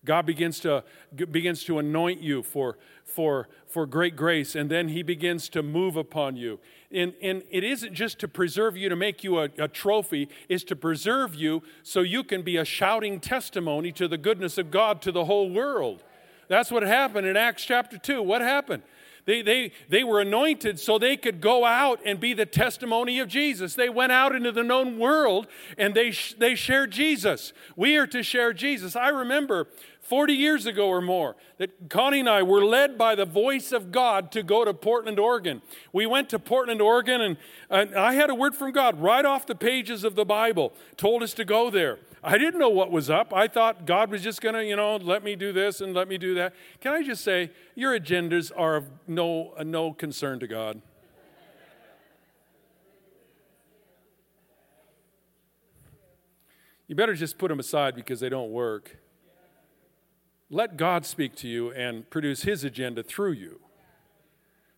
God 0.06 0.26
begins 0.26 0.60
to, 0.62 0.84
begins 1.14 1.64
to 1.66 1.80
anoint 1.80 2.22
you 2.22 2.44
for, 2.44 2.78
for, 3.04 3.50
for 3.66 3.86
great 3.86 4.16
grace, 4.16 4.56
and 4.56 4.70
then 4.70 4.90
He 4.90 5.04
begins 5.04 5.50
to 5.50 5.64
move 5.64 5.98
upon 5.98 6.36
you. 6.36 6.60
And, 6.92 7.14
and 7.22 7.44
it 7.50 7.64
isn't 7.64 7.94
just 7.94 8.20
to 8.20 8.28
preserve 8.28 8.78
you 8.78 8.88
to 8.90 8.96
make 8.96 9.24
you 9.24 9.40
a, 9.40 9.50
a 9.58 9.68
trophy, 9.68 10.30
it's 10.48 10.64
to 10.66 10.76
preserve 10.76 11.36
you 11.36 11.64
so 11.84 12.02
you 12.02 12.24
can 12.24 12.42
be 12.42 12.58
a 12.58 12.66
shouting 12.66 13.20
testimony 13.20 13.92
to 13.94 14.08
the 14.08 14.18
goodness 14.18 14.58
of 14.58 14.72
God 14.72 15.02
to 15.02 15.12
the 15.12 15.26
whole 15.26 15.50
world. 15.50 16.04
That's 16.48 16.72
what 16.72 16.84
happened 16.84 17.26
in 17.28 17.36
Acts 17.36 17.66
chapter 17.66 17.98
2. 17.98 18.22
What 18.22 18.42
happened? 18.42 18.84
They, 19.26 19.42
they, 19.42 19.72
they 19.90 20.04
were 20.04 20.22
anointed 20.22 20.80
so 20.80 21.00
they 21.00 21.18
could 21.18 21.42
go 21.42 21.66
out 21.66 22.00
and 22.06 22.20
be 22.20 22.34
the 22.34 22.46
testimony 22.46 23.20
of 23.20 23.28
Jesus. 23.28 23.74
They 23.74 23.90
went 23.90 24.12
out 24.12 24.36
into 24.36 24.52
the 24.52 24.64
known 24.64 25.00
world 25.00 25.48
and 25.78 25.96
they, 25.96 26.14
they 26.38 26.54
shared 26.54 26.92
Jesus. 26.92 27.52
We 27.76 27.98
are 27.98 28.06
to 28.08 28.22
share 28.22 28.54
Jesus. 28.54 28.96
I 28.96 29.10
remember 29.10 29.68
40 30.02 30.34
years 30.34 30.68
ago 30.68 30.88
or 30.88 31.02
more 31.02 31.36
that 31.58 31.90
Connie 31.90 32.20
and 32.20 32.30
I 32.30 32.44
were 32.44 32.64
led 32.64 32.96
by 32.96 33.16
the 33.16 33.26
voice 33.26 33.72
of 33.72 33.92
God 33.92 34.32
to 34.34 34.44
go 34.44 34.64
to 34.64 34.72
Portland, 34.76 35.18
Oregon. 35.18 35.64
We 35.92 36.06
went 36.06 36.30
to 36.30 36.38
Portland, 36.38 36.80
Oregon, 36.80 37.22
and, 37.22 37.38
and 37.72 37.96
I 37.96 38.14
had 38.14 38.30
a 38.30 38.36
word 38.36 38.54
from 38.54 38.72
God 38.72 39.02
right 39.02 39.26
off 39.26 39.48
the 39.48 39.56
pages 39.56 40.04
of 40.04 40.14
the 40.14 40.26
Bible, 40.26 40.74
told 40.98 41.24
us 41.24 41.34
to 41.34 41.46
go 41.46 41.72
there. 41.72 41.98
I 42.28 42.40
didn't 42.40 42.60
know 42.60 42.70
what 42.70 42.90
was 42.90 43.08
up. 43.08 43.32
I 43.36 43.48
thought 43.48 43.86
God 43.86 44.10
was 44.10 44.24
just 44.24 44.42
going 44.42 44.56
to, 44.56 44.66
you 44.66 44.76
know, 44.76 44.96
let 44.96 45.24
me 45.24 45.36
do 45.36 45.54
this 45.54 45.80
and 45.80 45.94
let 45.94 46.08
me 46.08 46.18
do 46.18 46.34
that. 46.34 46.56
Can 46.82 46.92
I 46.92 47.04
just 47.04 47.24
say, 47.24 47.52
your 47.76 47.98
agendas 47.98 48.52
are 48.58 48.78
of 48.78 48.90
no, 49.08 49.54
uh, 49.56 49.64
no 49.64 49.94
concern 49.94 50.40
to 50.40 50.48
God. 50.48 50.82
You 56.88 56.96
better 56.96 57.14
just 57.14 57.38
put 57.38 57.50
them 57.50 57.60
aside 57.60 57.96
because 57.96 58.20
they 58.20 58.30
don't 58.30 58.50
work. 58.50 58.98
Let 60.50 60.78
God 60.78 61.06
speak 61.06 61.36
to 61.38 61.48
you 61.48 61.72
and 61.72 62.10
produce 62.10 62.42
His 62.42 62.64
agenda 62.64 63.04
through 63.04 63.34
you. 63.34 63.60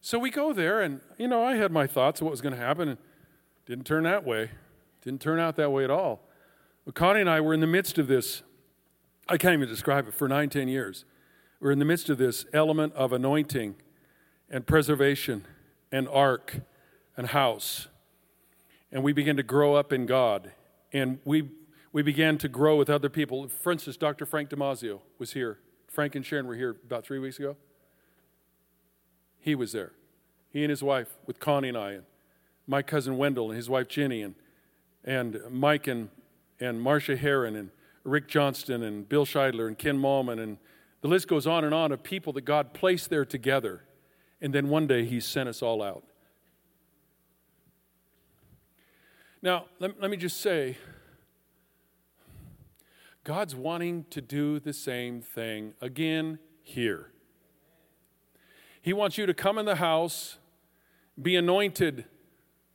So 0.02 0.20
we 0.20 0.32
go 0.32 0.52
there, 0.52 0.82
and, 0.82 1.00
you 1.18 1.30
know, 1.30 1.44
I 1.44 1.56
had 1.56 1.72
my 1.72 1.88
thoughts 1.88 2.20
of 2.20 2.26
what 2.26 2.32
was 2.32 2.42
going 2.42 2.56
to 2.56 2.62
happen, 2.62 2.90
and 2.90 2.98
didn't 3.66 3.86
turn 3.86 4.04
that 4.04 4.26
way. 4.26 4.52
Didn't 5.02 5.22
turn 5.22 5.40
out 5.40 5.56
that 5.56 5.72
way 5.72 5.86
at 5.86 5.92
all. 5.92 6.27
But 6.88 6.96
Connie 6.96 7.20
and 7.20 7.30
I 7.30 7.42
were 7.42 7.54
in 7.54 7.60
the 7.60 7.68
midst 7.68 7.98
of 7.98 8.08
this, 8.08 8.44
I 9.28 9.36
can't 9.36 9.54
even 9.54 9.68
describe 9.68 10.08
it, 10.08 10.14
for 10.14 10.30
nine, 10.30 10.48
ten 10.48 10.70
years. 10.70 11.04
We're 11.60 11.72
in 11.72 11.80
the 11.80 11.86
midst 11.86 12.10
of 12.10 12.18
this 12.18 12.46
element 12.54 12.94
of 12.94 13.12
anointing 13.12 13.76
and 14.50 14.66
preservation 14.66 15.46
and 15.92 16.08
ark 16.08 16.62
and 17.18 17.28
house. 17.28 17.90
And 18.90 19.04
we 19.04 19.12
began 19.12 19.36
to 19.36 19.44
grow 19.44 19.76
up 19.76 19.92
in 19.92 20.06
God. 20.06 20.54
And 20.94 21.20
we, 21.26 21.50
we 21.92 22.04
began 22.04 22.38
to 22.38 22.48
grow 22.48 22.78
with 22.78 22.90
other 22.90 23.10
people. 23.10 23.50
For 23.50 23.74
instance, 23.74 23.98
Dr. 23.98 24.26
Frank 24.26 24.50
Damazio 24.50 25.02
was 25.20 25.34
here. 25.34 25.60
Frank 25.90 26.16
and 26.16 26.26
Sharon 26.26 26.48
were 26.48 26.56
here 26.56 26.78
about 26.86 27.04
three 27.04 27.20
weeks 27.20 27.38
ago. 27.38 27.58
He 29.42 29.56
was 29.56 29.74
there. 29.74 29.92
He 30.54 30.64
and 30.64 30.70
his 30.70 30.82
wife, 30.82 31.18
with 31.26 31.42
Connie 31.42 31.68
and 31.68 31.78
I, 31.78 31.92
and 31.92 32.04
my 32.66 32.82
cousin 32.82 33.18
Wendell 33.18 33.50
and 33.50 33.58
his 33.58 33.70
wife 33.70 33.90
Jenny, 33.90 34.22
and, 34.22 34.36
and 35.04 35.42
Mike 35.52 35.88
and, 35.88 36.08
and 36.60 36.82
Marcia 36.82 37.16
Heron, 37.16 37.56
and 37.56 37.72
Rick 38.04 38.28
Johnston, 38.28 38.84
and 38.84 39.08
Bill 39.08 39.26
Scheidler, 39.26 39.68
and 39.68 39.78
Ken 39.78 39.98
Malmin, 39.98 40.42
and 40.42 40.58
the 41.02 41.08
list 41.08 41.28
goes 41.28 41.46
on 41.46 41.64
and 41.64 41.74
on 41.74 41.92
of 41.92 42.04
people 42.04 42.34
that 42.34 42.42
God 42.42 42.74
placed 42.74 43.10
there 43.10 43.26
together. 43.26 43.84
And 44.42 44.54
then 44.54 44.70
one 44.70 44.88
day 44.88 45.06
He 45.06 45.20
sent 45.20 45.50
us 45.50 45.62
all 45.62 45.82
out. 45.82 46.04
Now, 49.42 49.66
let, 49.80 50.00
let 50.02 50.10
me 50.10 50.18
just 50.18 50.42
say 50.42 50.78
God's 53.24 53.56
wanting 53.56 54.06
to 54.10 54.22
do 54.22 54.60
the 54.60 54.74
same 54.74 55.22
thing 55.22 55.74
again 55.82 56.40
here. 56.64 57.12
He 58.82 58.94
wants 58.94 59.18
you 59.18 59.26
to 59.26 59.34
come 59.34 59.58
in 59.58 59.66
the 59.66 59.76
house, 59.76 60.38
be 61.22 61.36
anointed, 61.36 62.06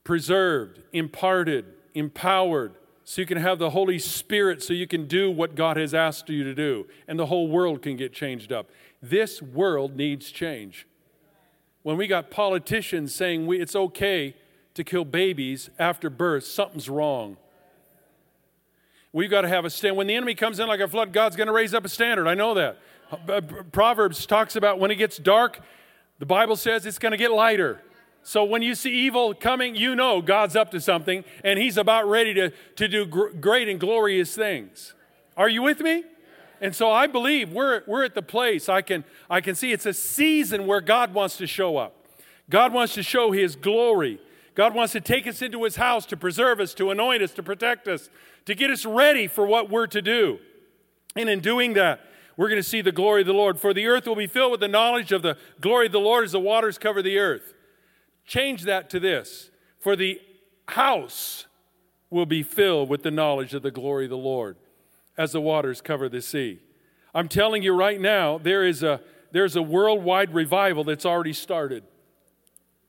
preserved, 0.05 0.81
imparted, 0.93 1.65
empowered, 1.95 2.75
so 3.05 3.21
you 3.21 3.27
can 3.27 3.39
have 3.39 3.59
the 3.59 3.71
Holy 3.71 3.99
Spirit 3.99 4.63
so 4.63 4.73
you 4.73 4.87
can 4.87 5.07
do 5.07 5.31
what 5.31 5.55
God 5.55 5.77
has 5.77 5.93
asked 5.95 6.29
you 6.29 6.45
to 6.45 6.55
do, 6.55 6.87
and 7.09 7.19
the 7.19 7.27
whole 7.27 7.49
world 7.49 7.83
can 7.83 7.97
get 7.97 8.13
changed 8.13 8.53
up. 8.53 8.71
This 9.03 9.43
world 9.43 9.97
needs 9.97 10.31
change. 10.31 10.87
When 11.83 11.97
we 11.97 12.07
got 12.07 12.31
politicians 12.31 13.15
saying 13.15 13.47
we, 13.47 13.61
it's 13.61 13.75
okay 13.75 14.37
to 14.75 14.85
kill 14.85 15.05
babies 15.05 15.69
after 15.79 16.09
birth, 16.09 16.45
something's 16.45 16.89
wrong. 16.89 17.37
We've 19.13 19.31
got 19.31 19.43
to 19.43 19.49
have 19.49 19.65
a 19.65 19.71
stand. 19.71 19.97
When 19.97 20.07
the 20.07 20.15
enemy 20.15 20.35
comes 20.35 20.59
in 20.59 20.69
like 20.69 20.81
a 20.81 20.89
flood, 20.89 21.13
God's 21.13 21.37
going 21.37 21.49
to 21.49 21.53
raise 21.53 21.75
up 21.75 21.85
a 21.85 21.89
standard. 21.89 22.27
I 22.27 22.35
know 22.35 22.55
that. 22.55 22.79
Proverbs 23.73 24.25
talks 24.25 24.57
about 24.57 24.79
when 24.79 24.91
it 24.91 24.95
gets 24.95 25.19
dark, 25.19 25.61
the 26.19 26.25
Bible 26.25 26.57
says 26.57 26.87
it's 26.87 26.99
going 26.99 27.13
to 27.13 27.19
get 27.19 27.31
lighter. 27.31 27.83
So 28.23 28.45
when 28.45 28.63
you 28.63 28.75
see 28.75 28.91
evil 28.91 29.35
coming, 29.35 29.75
you 29.75 29.97
know 29.97 30.23
God's 30.23 30.55
up 30.55 30.71
to 30.71 30.81
something 30.81 31.25
and 31.43 31.59
He's 31.59 31.77
about 31.77 32.09
ready 32.09 32.35
to, 32.35 32.51
to 32.77 32.89
do 32.89 33.05
gr- 33.05 33.31
great 33.31 33.69
and 33.69 33.81
glorious 33.81 34.35
things. 34.35 34.95
Are 35.37 35.49
you 35.49 35.63
with 35.63 35.81
me? 35.81 36.05
And 36.61 36.75
so 36.75 36.93
I 36.93 37.09
believe 37.09 37.53
we're, 37.53 37.83
we're 37.89 38.05
at 38.05 38.15
the 38.15 38.23
place 38.23 38.69
I 38.69 38.83
can, 38.83 39.05
I 39.29 39.41
can 39.41 39.57
see 39.57 39.73
it's 39.73 39.87
a 39.87 39.93
season 39.93 40.67
where 40.67 40.81
God 40.81 41.13
wants 41.13 41.37
to 41.39 41.47
show 41.47 41.77
up. 41.77 41.97
God 42.49 42.73
wants 42.73 42.95
to 42.95 43.03
show 43.03 43.33
His 43.33 43.57
glory. 43.57 44.21
God 44.55 44.73
wants 44.73 44.93
to 44.93 45.01
take 45.01 45.27
us 45.27 45.43
into 45.43 45.65
His 45.65 45.77
house 45.77 46.07
to 46.07 46.17
preserve 46.17 46.61
us, 46.61 46.73
to 46.75 46.91
anoint 46.93 47.23
us, 47.23 47.33
to 47.33 47.43
protect 47.43 47.89
us, 47.89 48.09
to 48.45 48.55
get 48.55 48.71
us 48.71 48.87
ready 48.87 49.27
for 49.27 49.45
what 49.45 49.71
we're 49.71 49.89
to 49.89 50.01
do. 50.03 50.39
And 51.17 51.29
in 51.29 51.41
doing 51.41 51.73
that, 51.75 52.01
we're 52.37 52.49
going 52.49 52.63
to 52.63 52.69
see 52.69 52.81
the 52.81 52.93
glory 52.93 53.23
of 53.23 53.27
the 53.27 53.33
Lord. 53.33 53.59
For 53.59 53.75
the 53.75 53.87
earth 53.87 54.07
will 54.07 54.17
be 54.17 54.27
filled 54.29 54.53
with 54.53 54.61
the 54.61 54.69
knowledge 54.69 55.11
of 55.11 55.23
the 55.23 55.37
glory 55.61 55.87
of 55.87 55.93
the 55.93 56.01
Lord 56.01 56.25
as 56.25 56.33
the 56.33 56.41
waters 56.41 56.79
cover 56.79 57.03
the 57.03 57.19
earth. 57.19 57.55
Change 58.27 58.63
that 58.63 58.91
to 58.91 59.01
this 59.01 59.51
For 59.79 59.97
the 59.97 60.21
house 60.69 61.47
will 62.11 62.27
be 62.27 62.43
filled 62.43 62.89
with 62.89 63.03
the 63.03 63.11
knowledge 63.11 63.55
of 63.55 63.63
the 63.63 63.71
glory 63.71 64.05
of 64.05 64.11
the 64.11 64.17
Lord 64.17 64.57
as 65.17 65.33
the 65.33 65.41
waters 65.41 65.81
cover 65.81 66.09
the 66.09 66.23
sea. 66.23 66.61
I'm 67.15 67.29
telling 67.29 67.63
you 67.63 67.75
right 67.75 68.01
now, 68.01 68.39
there 68.39 68.65
is 68.65 68.83
a, 68.83 69.01
there's 69.33 69.57
a 69.57 69.63
worldwide 69.63 70.33
revival 70.33 70.85
that's 70.85 71.05
already 71.05 71.33
started. 71.33 71.85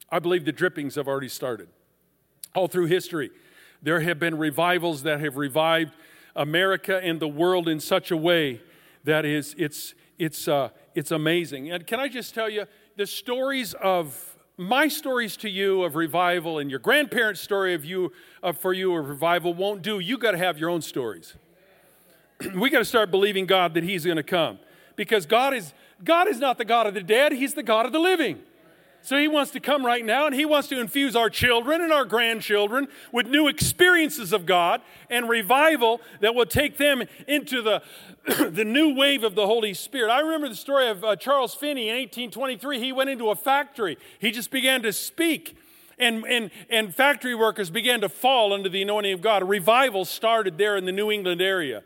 I 0.09 0.19
believe 0.19 0.45
the 0.45 0.51
drippings 0.51 0.95
have 0.95 1.07
already 1.07 1.29
started. 1.29 1.69
All 2.55 2.67
through 2.67 2.85
history, 2.85 3.31
there 3.81 3.99
have 4.01 4.19
been 4.19 4.37
revivals 4.37 5.03
that 5.03 5.19
have 5.19 5.37
revived 5.37 5.93
America 6.35 6.99
and 7.03 7.19
the 7.19 7.27
world 7.27 7.67
in 7.67 7.79
such 7.79 8.11
a 8.11 8.17
way 8.17 8.61
that 9.03 9.25
is, 9.25 9.55
it's, 9.57 9.93
it's, 10.17 10.47
uh, 10.47 10.69
it's 10.95 11.11
amazing. 11.11 11.71
And 11.71 11.85
can 11.85 11.99
I 11.99 12.07
just 12.07 12.33
tell 12.33 12.49
you, 12.49 12.65
the 12.95 13.07
stories 13.07 13.73
of 13.73 14.32
my 14.57 14.87
stories 14.87 15.35
to 15.37 15.49
you 15.49 15.83
of 15.83 15.95
revival 15.95 16.59
and 16.59 16.69
your 16.69 16.79
grandparents' 16.79 17.41
story 17.41 17.73
of 17.73 17.83
you 17.83 18.11
for 18.59 18.73
you 18.73 18.95
of 18.95 19.09
revival 19.09 19.53
won't 19.53 19.81
do. 19.81 19.99
You 19.99 20.17
got 20.17 20.31
to 20.31 20.37
have 20.37 20.57
your 20.59 20.69
own 20.69 20.81
stories. 20.81 21.33
we 22.55 22.69
got 22.69 22.79
to 22.79 22.85
start 22.85 23.09
believing 23.09 23.45
God 23.45 23.73
that 23.73 23.83
He's 23.83 24.05
going 24.05 24.17
to 24.17 24.23
come 24.23 24.59
because 24.95 25.25
God 25.25 25.53
is 25.53 25.73
God 26.03 26.27
is 26.27 26.39
not 26.39 26.57
the 26.57 26.65
God 26.65 26.87
of 26.87 26.93
the 26.93 27.01
dead; 27.01 27.31
He's 27.31 27.53
the 27.53 27.63
God 27.63 27.85
of 27.85 27.91
the 27.91 27.99
living. 27.99 28.39
So 29.03 29.17
he 29.17 29.27
wants 29.27 29.51
to 29.51 29.59
come 29.59 29.85
right 29.85 30.03
now 30.03 30.25
and 30.27 30.33
he 30.33 30.45
wants 30.45 30.69
to 30.69 30.79
infuse 30.79 31.13
our 31.13 31.29
children 31.29 31.81
and 31.81 31.91
our 31.91 32.05
grandchildren 32.05 32.87
with 33.11 33.27
new 33.27 33.49
experiences 33.49 34.31
of 34.31 34.45
God 34.45 34.81
and 35.09 35.27
revival 35.27 35.99
that 36.21 36.33
will 36.33 36.45
take 36.45 36.77
them 36.77 37.03
into 37.27 37.61
the, 37.61 37.83
the 38.49 38.63
new 38.63 38.95
wave 38.95 39.25
of 39.25 39.35
the 39.35 39.45
Holy 39.45 39.73
Spirit. 39.73 40.09
I 40.09 40.21
remember 40.21 40.47
the 40.47 40.55
story 40.55 40.87
of 40.87 41.03
uh, 41.03 41.17
Charles 41.17 41.53
Finney 41.53 41.89
in 41.89 41.95
1823. 41.95 42.79
He 42.79 42.93
went 42.93 43.09
into 43.09 43.29
a 43.29 43.35
factory, 43.35 43.97
he 44.19 44.31
just 44.31 44.49
began 44.49 44.81
to 44.83 44.93
speak. 44.93 45.57
And, 45.99 46.25
and, 46.25 46.49
and 46.71 46.95
factory 46.95 47.35
workers 47.35 47.69
began 47.69 48.01
to 48.01 48.09
fall 48.09 48.51
under 48.51 48.67
the 48.67 48.81
anointing 48.81 49.13
of 49.13 49.21
God. 49.21 49.43
A 49.43 49.45
revival 49.45 50.05
started 50.05 50.57
there 50.57 50.75
in 50.75 50.85
the 50.85 50.91
New 50.91 51.11
England 51.11 51.39
area. 51.39 51.83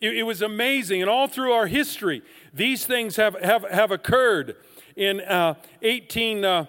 It, 0.00 0.18
it 0.18 0.22
was 0.24 0.42
amazing. 0.42 1.00
And 1.00 1.08
all 1.08 1.26
through 1.26 1.52
our 1.52 1.66
history, 1.66 2.22
these 2.52 2.84
things 2.84 3.16
have, 3.16 3.34
have, 3.40 3.62
have 3.70 3.90
occurred 3.90 4.56
in 4.96 5.20
uh, 5.20 5.54
18, 5.82 6.44
uh, 6.44 6.66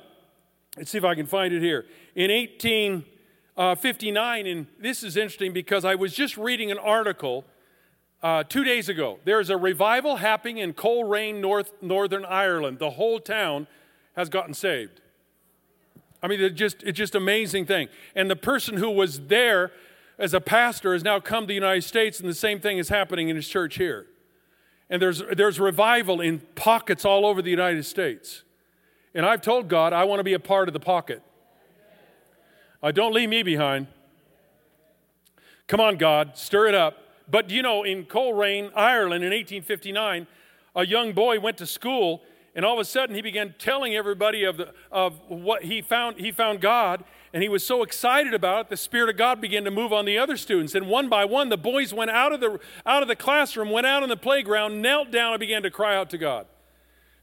let's 0.75 0.91
see 0.91 0.97
if 0.97 1.05
I 1.05 1.15
can 1.15 1.25
find 1.25 1.53
it 1.53 1.61
here. 1.61 1.85
In 2.13 2.29
1859, 2.29 4.45
uh, 4.45 4.49
and 4.49 4.67
this 4.79 5.03
is 5.03 5.17
interesting 5.17 5.53
because 5.53 5.85
I 5.85 5.95
was 5.95 6.13
just 6.13 6.37
reading 6.37 6.69
an 6.69 6.77
article 6.77 7.45
uh, 8.21 8.43
two 8.43 8.63
days 8.63 8.89
ago. 8.89 9.19
There's 9.23 9.49
a 9.49 9.57
revival 9.57 10.17
happening 10.17 10.57
in 10.57 10.73
Coleraine, 10.73 11.39
North, 11.39 11.71
Northern 11.81 12.25
Ireland. 12.25 12.79
The 12.79 12.91
whole 12.91 13.19
town 13.19 13.67
has 14.15 14.29
gotten 14.29 14.53
saved. 14.53 15.01
I 16.21 16.27
mean, 16.27 16.41
it's 16.41 16.55
just, 16.55 16.83
it's 16.83 16.97
just 16.97 17.15
amazing 17.15 17.65
thing. 17.65 17.87
And 18.15 18.29
the 18.29 18.35
person 18.35 18.77
who 18.77 18.89
was 18.89 19.27
there 19.27 19.71
as 20.17 20.33
a 20.33 20.41
pastor 20.41 20.93
has 20.93 21.03
now 21.03 21.19
come 21.19 21.43
to 21.43 21.47
the 21.47 21.53
United 21.53 21.83
States, 21.83 22.19
and 22.19 22.27
the 22.27 22.33
same 22.33 22.59
thing 22.59 22.79
is 22.79 22.89
happening 22.89 23.29
in 23.29 23.35
his 23.35 23.47
church 23.47 23.75
here. 23.75 24.07
And 24.89 25.01
there's, 25.01 25.21
there's 25.35 25.59
revival 25.59 26.21
in 26.21 26.39
pockets 26.55 27.03
all 27.03 27.25
over 27.25 27.41
the 27.41 27.49
United 27.49 27.85
States. 27.85 28.43
And 29.13 29.25
I've 29.25 29.41
told 29.41 29.67
God, 29.67 29.93
I 29.93 30.03
want 30.05 30.19
to 30.19 30.23
be 30.23 30.33
a 30.33 30.39
part 30.39 30.69
of 30.69 30.73
the 30.73 30.79
pocket. 30.79 31.21
Uh, 32.81 32.91
don't 32.91 33.13
leave 33.13 33.29
me 33.29 33.43
behind. 33.43 33.87
Come 35.67 35.79
on, 35.79 35.97
God, 35.97 36.37
stir 36.37 36.67
it 36.67 36.75
up. 36.75 36.97
But 37.29 37.49
you 37.49 37.61
know, 37.61 37.83
in 37.83 38.05
Coleraine, 38.05 38.71
Ireland 38.75 39.23
in 39.23 39.31
1859, 39.31 40.27
a 40.75 40.85
young 40.85 41.11
boy 41.11 41.39
went 41.39 41.57
to 41.57 41.65
school 41.65 42.21
and 42.57 42.65
all 42.65 42.73
of 42.73 42.79
a 42.79 42.85
sudden 42.85 43.15
he 43.15 43.21
began 43.21 43.53
telling 43.59 43.95
everybody 43.95 44.43
of, 44.43 44.57
the, 44.57 44.73
of 44.91 45.19
what 45.27 45.63
he 45.63 45.81
found. 45.81 46.19
He 46.19 46.31
found 46.31 46.59
God 46.59 47.03
and 47.33 47.43
he 47.43 47.49
was 47.49 47.65
so 47.65 47.83
excited 47.83 48.33
about 48.33 48.65
it, 48.65 48.69
the 48.69 48.77
Spirit 48.77 49.09
of 49.09 49.17
God 49.17 49.41
began 49.41 49.63
to 49.65 49.71
move 49.71 49.91
on 49.91 50.05
the 50.05 50.17
other 50.17 50.37
students. 50.37 50.75
And 50.75 50.87
one 50.87 51.09
by 51.09 51.25
one, 51.25 51.49
the 51.49 51.57
boys 51.57 51.93
went 51.93 52.11
out 52.11 52.31
of 52.31 52.39
the, 52.39 52.59
out 52.85 53.01
of 53.01 53.07
the 53.07 53.15
classroom, 53.15 53.69
went 53.69 53.85
out 53.85 54.03
on 54.03 54.09
the 54.09 54.17
playground, 54.17 54.81
knelt 54.81 55.11
down, 55.11 55.33
and 55.33 55.39
began 55.39 55.63
to 55.63 55.71
cry 55.71 55.95
out 55.95 56.09
to 56.11 56.17
God. 56.17 56.47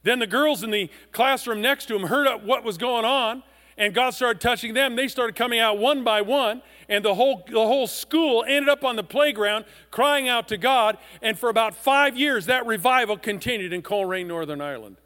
Then 0.03 0.19
the 0.19 0.27
girls 0.27 0.63
in 0.63 0.71
the 0.71 0.91
classroom 1.13 1.63
next 1.63 1.87
to 1.87 1.97
him 1.97 2.05
heard 2.05 2.29
what 2.45 2.63
was 2.63 2.77
going 2.77 3.07
on, 3.07 3.43
and 3.77 3.95
God 3.95 4.11
started 4.11 4.41
touching 4.41 4.75
them. 4.75 4.95
They 4.95 5.09
started 5.09 5.35
coming 5.35 5.59
out 5.59 5.79
one 5.79 6.05
by 6.05 6.21
one, 6.21 6.63
and 6.89 7.05
the 7.05 7.15
whole, 7.15 7.43
the 7.49 7.55
whole 7.55 7.87
school 7.87 8.45
ended 8.47 8.69
up 8.69 8.85
on 8.85 8.97
the 8.97 9.03
playground 9.03 9.65
crying 9.91 10.29
out 10.29 10.47
to 10.49 10.59
God. 10.59 10.99
And 11.23 11.39
for 11.39 11.49
about 11.49 11.75
five 11.75 12.17
years, 12.17 12.47
that 12.47 12.67
revival 12.67 13.17
continued 13.17 13.73
in 13.73 13.83
Coleraine, 13.83 14.29
Northern 14.29 14.61
Ireland. 14.61 14.97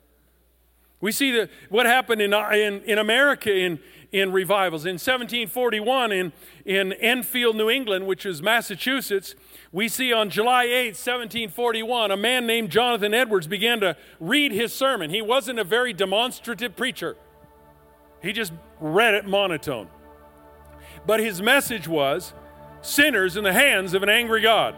We 1.00 1.12
see 1.12 1.30
the, 1.30 1.48
what 1.68 1.86
happened 1.86 2.20
in, 2.20 2.34
in, 2.34 2.82
in 2.82 2.98
America 2.98 3.54
in, 3.54 3.78
in 4.12 4.32
revivals. 4.32 4.84
In 4.86 4.94
1741, 4.94 6.12
in, 6.12 6.32
in 6.64 6.92
Enfield, 6.94 7.56
New 7.56 7.68
England, 7.68 8.06
which 8.06 8.24
is 8.24 8.42
Massachusetts, 8.42 9.34
we 9.72 9.88
see 9.88 10.12
on 10.12 10.30
July 10.30 10.64
8, 10.64 10.86
1741, 10.88 12.10
a 12.10 12.16
man 12.16 12.46
named 12.46 12.70
Jonathan 12.70 13.12
Edwards 13.12 13.46
began 13.46 13.80
to 13.80 13.96
read 14.18 14.52
his 14.52 14.72
sermon. 14.72 15.10
He 15.10 15.20
wasn't 15.20 15.58
a 15.58 15.64
very 15.64 15.92
demonstrative 15.92 16.76
preacher, 16.76 17.16
he 18.22 18.32
just 18.32 18.52
read 18.80 19.14
it 19.14 19.26
monotone. 19.26 19.88
But 21.06 21.20
his 21.20 21.40
message 21.40 21.86
was 21.86 22.32
sinners 22.80 23.36
in 23.36 23.44
the 23.44 23.52
hands 23.52 23.94
of 23.94 24.02
an 24.02 24.08
angry 24.08 24.42
God. 24.42 24.74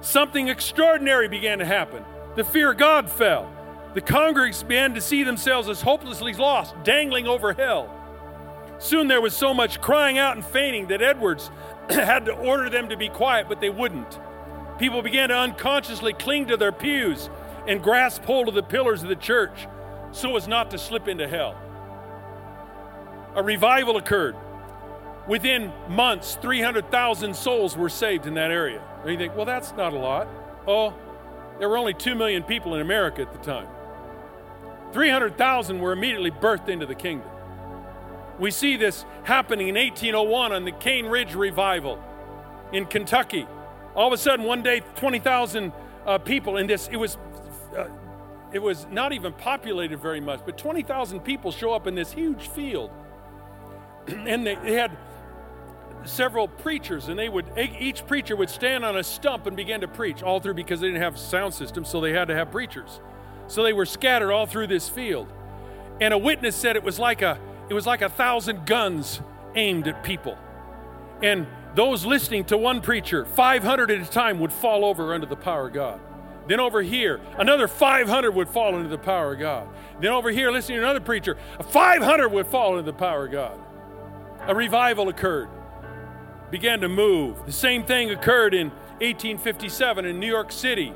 Something 0.00 0.48
extraordinary 0.48 1.28
began 1.28 1.58
to 1.58 1.64
happen. 1.64 2.04
The 2.34 2.44
fear 2.44 2.72
of 2.72 2.78
God 2.78 3.08
fell. 3.08 3.50
The 3.94 4.00
congregants 4.00 4.66
began 4.66 4.94
to 4.94 5.00
see 5.00 5.22
themselves 5.22 5.68
as 5.68 5.82
hopelessly 5.82 6.32
lost, 6.34 6.74
dangling 6.82 7.26
over 7.26 7.52
hell. 7.52 7.94
Soon 8.78 9.06
there 9.06 9.20
was 9.20 9.34
so 9.34 9.54
much 9.54 9.80
crying 9.80 10.18
out 10.18 10.36
and 10.36 10.44
fainting 10.44 10.88
that 10.88 11.02
Edwards 11.02 11.50
had 11.90 12.24
to 12.24 12.32
order 12.32 12.70
them 12.70 12.88
to 12.88 12.96
be 12.96 13.08
quiet, 13.08 13.48
but 13.48 13.60
they 13.60 13.70
wouldn't. 13.70 14.18
People 14.78 15.02
began 15.02 15.28
to 15.28 15.36
unconsciously 15.36 16.12
cling 16.12 16.46
to 16.48 16.56
their 16.56 16.72
pews 16.72 17.28
and 17.68 17.82
grasp 17.82 18.24
hold 18.24 18.48
of 18.48 18.54
the 18.54 18.62
pillars 18.62 19.02
of 19.02 19.08
the 19.08 19.16
church 19.16 19.68
so 20.10 20.36
as 20.36 20.48
not 20.48 20.70
to 20.70 20.78
slip 20.78 21.08
into 21.08 21.28
hell. 21.28 21.56
a 23.34 23.42
revival 23.42 23.96
occurred. 23.96 24.36
Within 25.28 25.72
months, 25.88 26.36
300,000 26.42 27.34
souls 27.34 27.76
were 27.76 27.88
saved 27.88 28.26
in 28.26 28.34
that 28.34 28.50
area. 28.50 28.82
And 29.02 29.10
you 29.12 29.18
think, 29.18 29.36
well, 29.36 29.46
that's 29.46 29.72
not 29.72 29.92
a 29.92 29.98
lot. 29.98 30.28
Oh, 30.66 30.94
there 31.58 31.68
were 31.68 31.78
only 31.78 31.94
2 31.94 32.14
million 32.14 32.42
people 32.42 32.74
in 32.74 32.80
America 32.80 33.22
at 33.22 33.32
the 33.32 33.38
time. 33.38 33.68
300,000 34.92 35.78
were 35.78 35.92
immediately 35.92 36.30
birthed 36.30 36.68
into 36.68 36.86
the 36.86 36.94
kingdom. 36.94 37.28
We 38.38 38.50
see 38.50 38.76
this 38.76 39.04
happening 39.24 39.68
in 39.68 39.74
1801 39.76 40.52
on 40.52 40.64
the 40.64 40.72
Cane 40.72 41.06
Ridge 41.06 41.34
Revival 41.34 42.02
in 42.72 42.86
Kentucky. 42.86 43.46
All 43.94 44.06
of 44.06 44.12
a 44.12 44.16
sudden, 44.16 44.44
one 44.44 44.62
day, 44.62 44.80
20,000 44.96 45.72
uh, 46.06 46.18
people 46.18 46.56
in 46.56 46.66
this, 46.66 46.88
it 46.90 46.96
was, 46.96 47.16
uh, 47.76 47.86
it 48.52 48.60
was 48.60 48.86
not 48.90 49.12
even 49.12 49.32
populated 49.32 50.00
very 50.00 50.20
much, 50.20 50.40
but 50.44 50.56
20,000 50.56 51.20
people 51.20 51.52
show 51.52 51.72
up 51.72 51.86
in 51.86 51.94
this 51.94 52.12
huge 52.12 52.48
field. 52.48 52.90
and 54.08 54.46
they, 54.46 54.54
they 54.56 54.74
had 54.74 54.96
several 56.04 56.48
preachers, 56.48 57.08
and 57.08 57.18
they 57.18 57.28
would 57.28 57.46
each 57.56 58.06
preacher 58.06 58.34
would 58.34 58.50
stand 58.50 58.84
on 58.84 58.96
a 58.96 59.04
stump 59.04 59.46
and 59.46 59.56
begin 59.56 59.80
to 59.80 59.88
preach 59.88 60.22
all 60.22 60.40
through 60.40 60.54
because 60.54 60.80
they 60.80 60.88
didn't 60.88 61.02
have 61.02 61.18
sound 61.18 61.54
system, 61.54 61.84
so 61.84 62.00
they 62.00 62.12
had 62.12 62.28
to 62.28 62.34
have 62.34 62.50
preachers. 62.50 63.00
So 63.52 63.62
they 63.62 63.74
were 63.74 63.84
scattered 63.84 64.32
all 64.32 64.46
through 64.46 64.68
this 64.68 64.88
field. 64.88 65.30
And 66.00 66.14
a 66.14 66.16
witness 66.16 66.56
said 66.56 66.74
it 66.74 66.82
was 66.82 66.98
like 66.98 67.20
a 67.20 67.38
it 67.68 67.74
was 67.74 67.86
like 67.86 68.00
a 68.00 68.08
thousand 68.08 68.64
guns 68.64 69.20
aimed 69.54 69.86
at 69.86 70.02
people. 70.02 70.38
And 71.22 71.46
those 71.74 72.06
listening 72.06 72.46
to 72.46 72.56
one 72.56 72.80
preacher, 72.80 73.26
500 73.26 73.90
at 73.90 74.00
a 74.00 74.10
time, 74.10 74.40
would 74.40 74.54
fall 74.54 74.86
over 74.86 75.12
under 75.12 75.26
the 75.26 75.36
power 75.36 75.66
of 75.66 75.74
God. 75.74 76.00
Then 76.48 76.60
over 76.60 76.80
here, 76.80 77.20
another 77.36 77.68
500 77.68 78.30
would 78.30 78.48
fall 78.48 78.74
under 78.74 78.88
the 78.88 78.96
power 78.96 79.34
of 79.34 79.40
God. 79.40 79.68
Then 80.00 80.12
over 80.12 80.30
here, 80.30 80.50
listening 80.50 80.78
to 80.78 80.84
another 80.84 81.00
preacher, 81.00 81.36
500 81.60 82.30
would 82.30 82.46
fall 82.46 82.70
under 82.70 82.90
the 82.90 82.96
power 82.96 83.26
of 83.26 83.32
God. 83.32 83.60
A 84.46 84.54
revival 84.54 85.10
occurred 85.10 85.50
began 86.50 86.80
to 86.80 86.88
move. 86.88 87.44
The 87.44 87.52
same 87.52 87.84
thing 87.84 88.10
occurred 88.10 88.54
in 88.54 88.70
1857 89.00 90.06
in 90.06 90.18
New 90.18 90.26
York 90.26 90.52
City, 90.52 90.88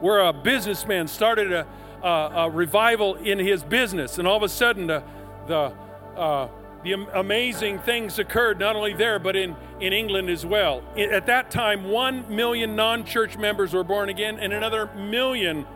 where 0.00 0.20
a 0.20 0.32
businessman 0.32 1.08
started 1.08 1.52
a, 1.52 1.66
a, 2.02 2.50
revival 2.50 3.14
in 3.16 3.38
his 3.38 3.62
business, 3.62 4.18
and 4.18 4.26
all 4.26 4.36
of 4.36 4.42
a 4.42 4.48
sudden 4.48 4.86
the, 4.86 5.02
the, 5.46 5.72
uh, 6.16 6.48
the 6.82 6.92
amazing 7.14 7.78
things 7.80 8.18
occurred 8.18 8.58
not 8.58 8.74
only 8.74 8.92
there 8.92 9.18
but 9.18 9.36
in, 9.36 9.54
in 9.80 9.92
England 9.92 10.28
as 10.28 10.44
well. 10.44 10.82
At 10.96 11.26
that 11.26 11.50
time, 11.50 11.84
one 11.84 12.34
million 12.34 12.74
non 12.74 13.04
church 13.04 13.36
members 13.36 13.72
were 13.72 13.84
born 13.84 14.08
again, 14.08 14.38
and 14.38 14.52
another 14.52 14.86
million 14.94 15.66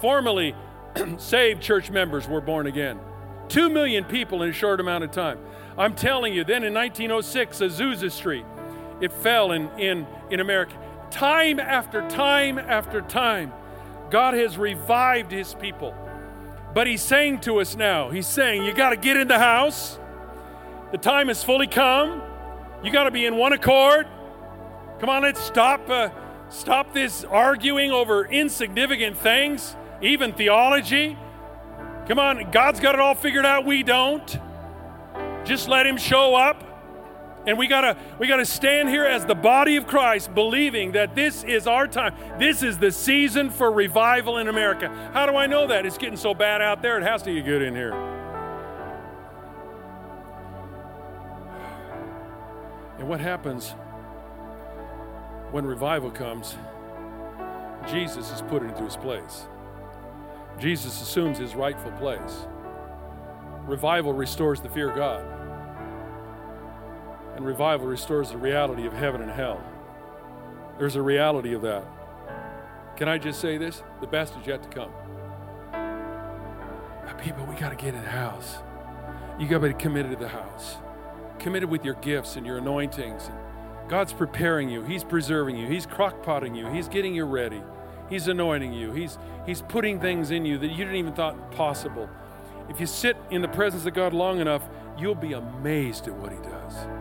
formerly 0.00 0.54
saved 1.16 1.62
church 1.62 1.90
members 1.90 2.28
were 2.28 2.40
born 2.40 2.66
again. 2.66 2.98
Two 3.48 3.68
million 3.68 4.04
people 4.04 4.42
in 4.42 4.50
a 4.50 4.52
short 4.52 4.80
amount 4.80 5.04
of 5.04 5.10
time. 5.10 5.38
I'm 5.76 5.94
telling 5.94 6.32
you, 6.34 6.44
then 6.44 6.62
in 6.62 6.74
1906, 6.74 7.58
Azusa 7.60 8.10
Street, 8.10 8.44
it 9.00 9.12
fell 9.12 9.52
in, 9.52 9.68
in, 9.78 10.06
in 10.30 10.40
America. 10.40 10.74
Time 11.10 11.58
after 11.58 12.06
time 12.08 12.58
after 12.58 13.00
time, 13.00 13.52
God 14.10 14.34
has 14.34 14.58
revived 14.58 15.30
his 15.30 15.54
people. 15.54 15.94
But 16.74 16.86
he's 16.86 17.02
saying 17.02 17.40
to 17.40 17.60
us 17.60 17.76
now, 17.76 18.10
he's 18.10 18.26
saying, 18.26 18.64
you 18.64 18.74
got 18.74 18.90
to 18.90 18.96
get 18.96 19.16
in 19.16 19.28
the 19.28 19.38
house. 19.38 19.98
The 20.92 20.98
time 20.98 21.28
has 21.28 21.42
fully 21.42 21.66
come. 21.66 22.22
You 22.82 22.90
got 22.90 23.04
to 23.04 23.10
be 23.10 23.26
in 23.26 23.36
one 23.36 23.52
accord. 23.52 24.06
Come 24.98 25.08
on, 25.08 25.22
let's 25.22 25.40
stop 25.40 25.88
uh, 25.88 26.10
stop 26.48 26.92
this 26.92 27.24
arguing 27.24 27.90
over 27.90 28.24
insignificant 28.26 29.16
things, 29.16 29.76
even 30.02 30.32
theology. 30.32 31.16
Come 32.06 32.18
on, 32.18 32.50
God's 32.50 32.80
got 32.80 32.94
it 32.94 33.00
all 33.00 33.14
figured 33.14 33.46
out, 33.46 33.64
we 33.64 33.82
don't. 33.82 34.38
Just 35.44 35.68
let 35.68 35.86
him 35.86 35.96
show 35.96 36.34
up. 36.34 36.69
And 37.46 37.56
we 37.56 37.68
gotta 37.68 37.96
we 38.18 38.26
gotta 38.26 38.44
stand 38.44 38.88
here 38.88 39.04
as 39.04 39.24
the 39.24 39.34
body 39.34 39.76
of 39.76 39.86
Christ, 39.86 40.34
believing 40.34 40.92
that 40.92 41.14
this 41.14 41.42
is 41.42 41.66
our 41.66 41.86
time. 41.88 42.14
This 42.38 42.62
is 42.62 42.78
the 42.78 42.92
season 42.92 43.48
for 43.48 43.72
revival 43.72 44.38
in 44.38 44.48
America. 44.48 44.88
How 45.14 45.24
do 45.24 45.36
I 45.36 45.46
know 45.46 45.66
that? 45.66 45.86
It's 45.86 45.96
getting 45.96 46.18
so 46.18 46.34
bad 46.34 46.60
out 46.60 46.82
there, 46.82 46.98
it 46.98 47.02
has 47.02 47.22
to 47.22 47.32
get 47.32 47.46
good 47.46 47.62
in 47.62 47.74
here. 47.74 47.94
And 52.98 53.08
what 53.08 53.20
happens 53.20 53.70
when 55.50 55.64
revival 55.64 56.10
comes? 56.10 56.56
Jesus 57.90 58.30
is 58.30 58.42
put 58.42 58.62
into 58.62 58.84
his 58.84 58.98
place. 58.98 59.46
Jesus 60.58 61.00
assumes 61.00 61.38
his 61.38 61.54
rightful 61.54 61.92
place. 61.92 62.46
Revival 63.62 64.12
restores 64.12 64.60
the 64.60 64.68
fear 64.68 64.90
of 64.90 64.96
God 64.96 65.39
and 67.40 67.46
revival 67.46 67.86
restores 67.86 68.30
the 68.30 68.36
reality 68.36 68.86
of 68.86 68.92
heaven 68.92 69.22
and 69.22 69.30
hell. 69.30 69.64
There's 70.78 70.94
a 70.94 71.00
reality 71.00 71.54
of 71.54 71.62
that. 71.62 71.84
Can 72.96 73.08
I 73.08 73.16
just 73.16 73.40
say 73.40 73.56
this? 73.56 73.82
The 74.02 74.06
best 74.06 74.34
is 74.38 74.46
yet 74.46 74.62
to 74.62 74.68
come. 74.68 74.90
But 75.72 77.16
people, 77.18 77.46
we 77.46 77.54
got 77.54 77.70
to 77.70 77.76
get 77.76 77.94
in 77.94 78.02
the 78.02 78.10
house. 78.10 78.58
You 79.38 79.48
got 79.48 79.62
to 79.62 79.68
be 79.68 79.74
committed 79.74 80.12
to 80.12 80.18
the 80.18 80.28
house, 80.28 80.76
committed 81.38 81.70
with 81.70 81.82
your 81.82 81.94
gifts 81.94 82.36
and 82.36 82.44
your 82.44 82.58
anointings. 82.58 83.28
And 83.28 83.38
God's 83.88 84.12
preparing 84.12 84.68
you. 84.68 84.82
He's 84.82 85.02
preserving 85.02 85.56
you. 85.56 85.66
He's 85.66 85.86
crockpotting 85.86 86.54
you. 86.54 86.66
He's 86.68 86.88
getting 86.88 87.14
you 87.14 87.24
ready. 87.24 87.62
He's 88.10 88.28
anointing 88.28 88.74
you. 88.74 88.92
He's 88.92 89.16
He's 89.46 89.62
putting 89.62 89.98
things 89.98 90.30
in 90.30 90.44
you 90.44 90.58
that 90.58 90.68
you 90.68 90.76
didn't 90.76 90.96
even 90.96 91.14
thought 91.14 91.52
possible. 91.52 92.10
If 92.68 92.78
you 92.80 92.86
sit 92.86 93.16
in 93.30 93.40
the 93.40 93.48
presence 93.48 93.86
of 93.86 93.94
God 93.94 94.12
long 94.12 94.40
enough, 94.40 94.68
you'll 94.98 95.14
be 95.14 95.32
amazed 95.32 96.06
at 96.06 96.14
what 96.14 96.32
He 96.32 96.38
does. 96.38 96.99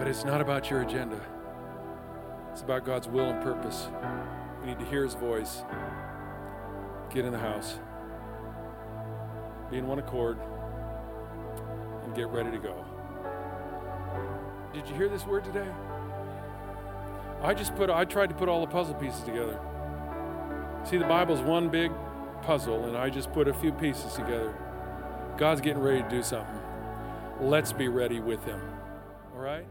But 0.00 0.08
it's 0.08 0.24
not 0.24 0.40
about 0.40 0.70
your 0.70 0.80
agenda, 0.80 1.20
it's 2.50 2.62
about 2.62 2.86
God's 2.86 3.06
will 3.06 3.28
and 3.28 3.42
purpose. 3.42 3.86
We 4.62 4.68
need 4.68 4.78
to 4.78 4.84
hear 4.86 5.04
His 5.04 5.12
voice, 5.12 5.62
get 7.12 7.26
in 7.26 7.32
the 7.32 7.38
house, 7.38 7.78
be 9.70 9.76
in 9.76 9.86
one 9.86 9.98
accord, 9.98 10.38
and 12.02 12.14
get 12.14 12.28
ready 12.28 12.50
to 12.50 12.56
go. 12.56 12.82
Did 14.72 14.88
you 14.88 14.94
hear 14.94 15.10
this 15.10 15.26
word 15.26 15.44
today? 15.44 15.68
I 17.42 17.52
just 17.52 17.76
put, 17.76 17.90
I 17.90 18.06
tried 18.06 18.30
to 18.30 18.34
put 18.34 18.48
all 18.48 18.62
the 18.62 18.72
puzzle 18.72 18.94
pieces 18.94 19.20
together. 19.20 19.60
See, 20.84 20.96
the 20.96 21.04
Bible's 21.04 21.42
one 21.42 21.68
big 21.68 21.92
puzzle, 22.40 22.86
and 22.86 22.96
I 22.96 23.10
just 23.10 23.34
put 23.34 23.48
a 23.48 23.52
few 23.52 23.72
pieces 23.72 24.14
together. 24.14 24.54
God's 25.36 25.60
getting 25.60 25.82
ready 25.82 26.02
to 26.02 26.08
do 26.08 26.22
something. 26.22 26.58
Let's 27.38 27.74
be 27.74 27.88
ready 27.88 28.20
with 28.20 28.42
Him. 28.44 28.62
All 29.34 29.42
right? 29.42 29.66